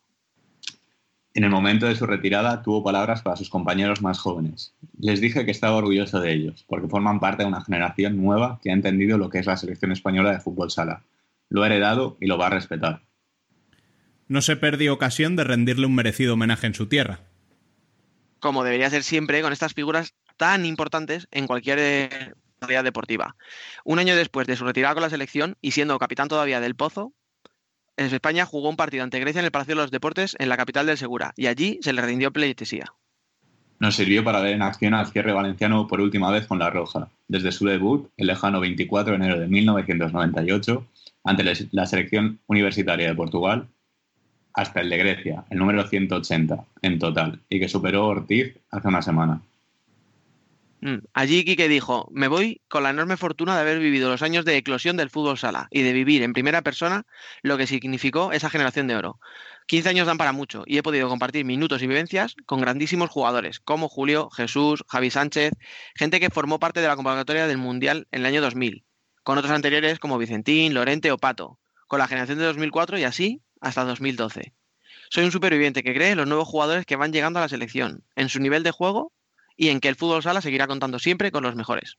En 1.35 1.43
el 1.43 1.51
momento 1.51 1.85
de 1.85 1.95
su 1.95 2.05
retirada 2.07 2.63
tuvo 2.63 2.83
palabras 2.83 3.21
para 3.21 3.35
sus 3.35 3.49
compañeros 3.49 4.01
más 4.01 4.19
jóvenes. 4.19 4.73
Les 4.99 5.21
dije 5.21 5.45
que 5.45 5.51
estaba 5.51 5.75
orgulloso 5.75 6.19
de 6.19 6.33
ellos, 6.33 6.65
porque 6.67 6.87
forman 6.87 7.19
parte 7.19 7.43
de 7.43 7.49
una 7.49 7.63
generación 7.63 8.17
nueva 8.17 8.59
que 8.63 8.71
ha 8.71 8.73
entendido 8.73 9.17
lo 9.17 9.29
que 9.29 9.39
es 9.39 9.45
la 9.45 9.57
selección 9.57 9.91
española 9.91 10.31
de 10.31 10.39
fútbol 10.39 10.71
sala. 10.71 11.03
Lo 11.49 11.63
ha 11.63 11.67
heredado 11.67 12.17
y 12.19 12.25
lo 12.25 12.37
va 12.37 12.47
a 12.47 12.51
respetar. 12.51 13.01
No 14.29 14.43
se 14.43 14.55
perdió 14.55 14.93
ocasión 14.93 15.35
de 15.35 15.43
rendirle 15.43 15.87
un 15.87 15.95
merecido 15.95 16.35
homenaje 16.35 16.67
en 16.67 16.75
su 16.75 16.87
tierra. 16.87 17.21
Como 18.39 18.63
debería 18.63 18.89
ser 18.91 19.03
siempre 19.03 19.41
con 19.41 19.51
estas 19.51 19.73
figuras 19.73 20.13
tan 20.37 20.67
importantes 20.67 21.27
en 21.31 21.47
cualquier 21.47 22.35
área 22.61 22.83
deportiva. 22.83 23.35
Un 23.83 23.97
año 23.97 24.15
después 24.15 24.45
de 24.45 24.55
su 24.55 24.65
retirada 24.65 24.93
con 24.93 25.01
la 25.01 25.09
selección 25.09 25.57
y 25.61 25.71
siendo 25.71 25.97
capitán 25.97 26.27
todavía 26.27 26.61
del 26.61 26.75
Pozo, 26.75 27.11
España 27.97 28.45
jugó 28.45 28.69
un 28.69 28.77
partido 28.77 29.03
ante 29.03 29.19
Grecia 29.19 29.39
en 29.39 29.45
el 29.45 29.51
Palacio 29.51 29.75
de 29.75 29.81
los 29.81 29.91
Deportes 29.91 30.35
en 30.37 30.47
la 30.47 30.57
capital 30.57 30.85
del 30.85 30.99
Segura 30.99 31.33
y 31.35 31.47
allí 31.47 31.79
se 31.81 31.91
le 31.91 32.03
rindió 32.03 32.31
pleitesía. 32.31 32.93
Nos 33.79 33.95
sirvió 33.95 34.23
para 34.23 34.41
ver 34.41 34.53
en 34.53 34.61
acción 34.61 34.93
al 34.93 35.07
cierre 35.07 35.33
valenciano 35.33 35.87
por 35.87 36.01
última 36.01 36.29
vez 36.29 36.45
con 36.45 36.59
la 36.59 36.69
Roja, 36.69 37.09
desde 37.27 37.51
su 37.51 37.65
debut 37.65 38.09
el 38.15 38.27
lejano 38.27 38.59
24 38.59 39.11
de 39.11 39.15
enero 39.15 39.39
de 39.39 39.47
1998 39.47 40.85
ante 41.23 41.69
la 41.71 41.85
selección 41.87 42.39
universitaria 42.47 43.07
de 43.07 43.15
Portugal 43.15 43.67
hasta 44.53 44.81
el 44.81 44.89
de 44.89 44.97
Grecia, 44.97 45.43
el 45.49 45.59
número 45.59 45.87
180 45.87 46.65
en 46.81 46.99
total, 46.99 47.39
y 47.49 47.59
que 47.59 47.69
superó 47.69 48.07
Ortiz 48.07 48.57
hace 48.71 48.87
una 48.87 49.01
semana. 49.01 49.41
Mm. 50.81 50.99
Allí 51.13 51.43
Quique 51.43 51.67
dijo, 51.67 52.07
me 52.11 52.27
voy 52.27 52.61
con 52.69 52.83
la 52.83 52.91
enorme 52.91 53.17
fortuna 53.17 53.55
de 53.55 53.61
haber 53.61 53.79
vivido 53.79 54.09
los 54.09 54.21
años 54.21 54.45
de 54.45 54.55
eclosión 54.55 54.95
del 54.95 55.09
fútbol 55.09 55.37
sala 55.37 55.67
y 55.71 55.81
de 55.81 55.93
vivir 55.93 56.23
en 56.23 56.33
primera 56.33 56.61
persona 56.61 57.05
lo 57.41 57.57
que 57.57 57.67
significó 57.67 58.31
esa 58.31 58.49
generación 58.49 58.87
de 58.87 58.95
oro. 58.95 59.19
15 59.67 59.89
años 59.89 60.07
dan 60.07 60.17
para 60.17 60.31
mucho 60.31 60.63
y 60.65 60.77
he 60.77 60.83
podido 60.83 61.09
compartir 61.09 61.45
minutos 61.45 61.83
y 61.83 61.87
vivencias 61.87 62.35
con 62.45 62.61
grandísimos 62.61 63.09
jugadores 63.09 63.59
como 63.59 63.89
Julio, 63.89 64.29
Jesús, 64.29 64.83
Javi 64.87 65.11
Sánchez, 65.11 65.53
gente 65.95 66.19
que 66.19 66.29
formó 66.29 66.59
parte 66.59 66.81
de 66.81 66.87
la 66.87 66.95
convocatoria 66.95 67.45
del 67.45 67.57
Mundial 67.57 68.07
en 68.11 68.21
el 68.21 68.25
año 68.25 68.41
2000, 68.41 68.83
con 69.23 69.37
otros 69.37 69.53
anteriores 69.53 69.99
como 69.99 70.17
Vicentín, 70.17 70.73
Lorente 70.73 71.11
o 71.11 71.17
Pato, 71.17 71.59
con 71.87 71.99
la 71.99 72.07
generación 72.07 72.39
de 72.39 72.45
2004 72.45 72.97
y 72.97 73.03
así 73.03 73.41
hasta 73.61 73.83
2012. 73.83 74.53
Soy 75.09 75.25
un 75.25 75.31
superviviente 75.31 75.83
que 75.83 75.93
cree 75.93 76.11
en 76.11 76.17
los 76.17 76.27
nuevos 76.27 76.47
jugadores 76.47 76.85
que 76.85 76.95
van 76.95 77.11
llegando 77.11 77.39
a 77.39 77.43
la 77.43 77.49
selección, 77.49 78.03
en 78.15 78.29
su 78.29 78.39
nivel 78.39 78.63
de 78.63 78.71
juego 78.71 79.11
y 79.57 79.69
en 79.69 79.79
que 79.79 79.89
el 79.89 79.95
fútbol 79.95 80.23
sala 80.23 80.41
seguirá 80.41 80.67
contando 80.67 80.99
siempre 80.99 81.31
con 81.31 81.43
los 81.43 81.55
mejores. 81.55 81.97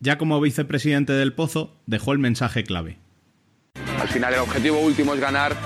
Ya 0.00 0.18
como 0.18 0.40
vicepresidente 0.40 1.12
del 1.14 1.32
Pozo, 1.32 1.80
dejó 1.86 2.12
el 2.12 2.18
mensaje 2.18 2.64
clave. 2.64 2.98
Al 3.98 4.08
final 4.08 4.34
el 4.34 4.40
objetivo 4.40 4.78
último 4.80 5.14
es 5.14 5.20
ganar, 5.20 5.56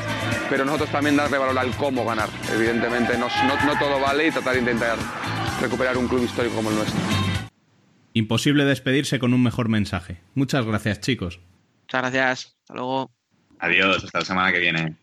pero 0.49 0.65
nosotros 0.65 0.91
también 0.91 1.17
darle 1.17 1.39
valor 1.39 1.59
al 1.59 1.75
cómo 1.77 2.05
ganar. 2.05 2.29
Evidentemente 2.55 3.19
no, 3.19 3.27
no 3.27 3.79
todo 3.79 4.01
vale 4.01 4.29
y 4.29 4.31
tratar 4.31 4.55
de 4.55 4.61
intentar 4.61 4.97
recuperar 5.61 5.99
un 5.99 6.07
club 6.07 6.25
histórico 6.25 6.55
como 6.55 6.71
el 6.71 6.77
nuestro. 6.77 7.01
Imposible 8.13 8.65
despedirse 8.65 9.19
con 9.19 9.35
un 9.35 9.43
mejor 9.43 9.69
mensaje. 9.69 10.21
Muchas 10.35 10.65
gracias, 10.65 11.01
chicos. 11.01 11.41
Muchas 11.83 12.01
gracias. 12.01 12.57
Hasta 12.63 12.75
luego. 12.75 13.18
Adiós, 13.59 14.05
hasta 14.05 14.21
la 14.21 14.25
semana 14.25 14.53
que 14.53 14.61
viene. 14.61 14.97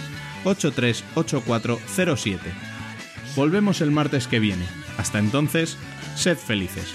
838407. 0.43 2.39
Volvemos 3.35 3.81
el 3.81 3.91
martes 3.91 4.27
que 4.27 4.39
viene. 4.39 4.65
Hasta 4.97 5.19
entonces, 5.19 5.77
sed 6.15 6.37
felices. 6.37 6.93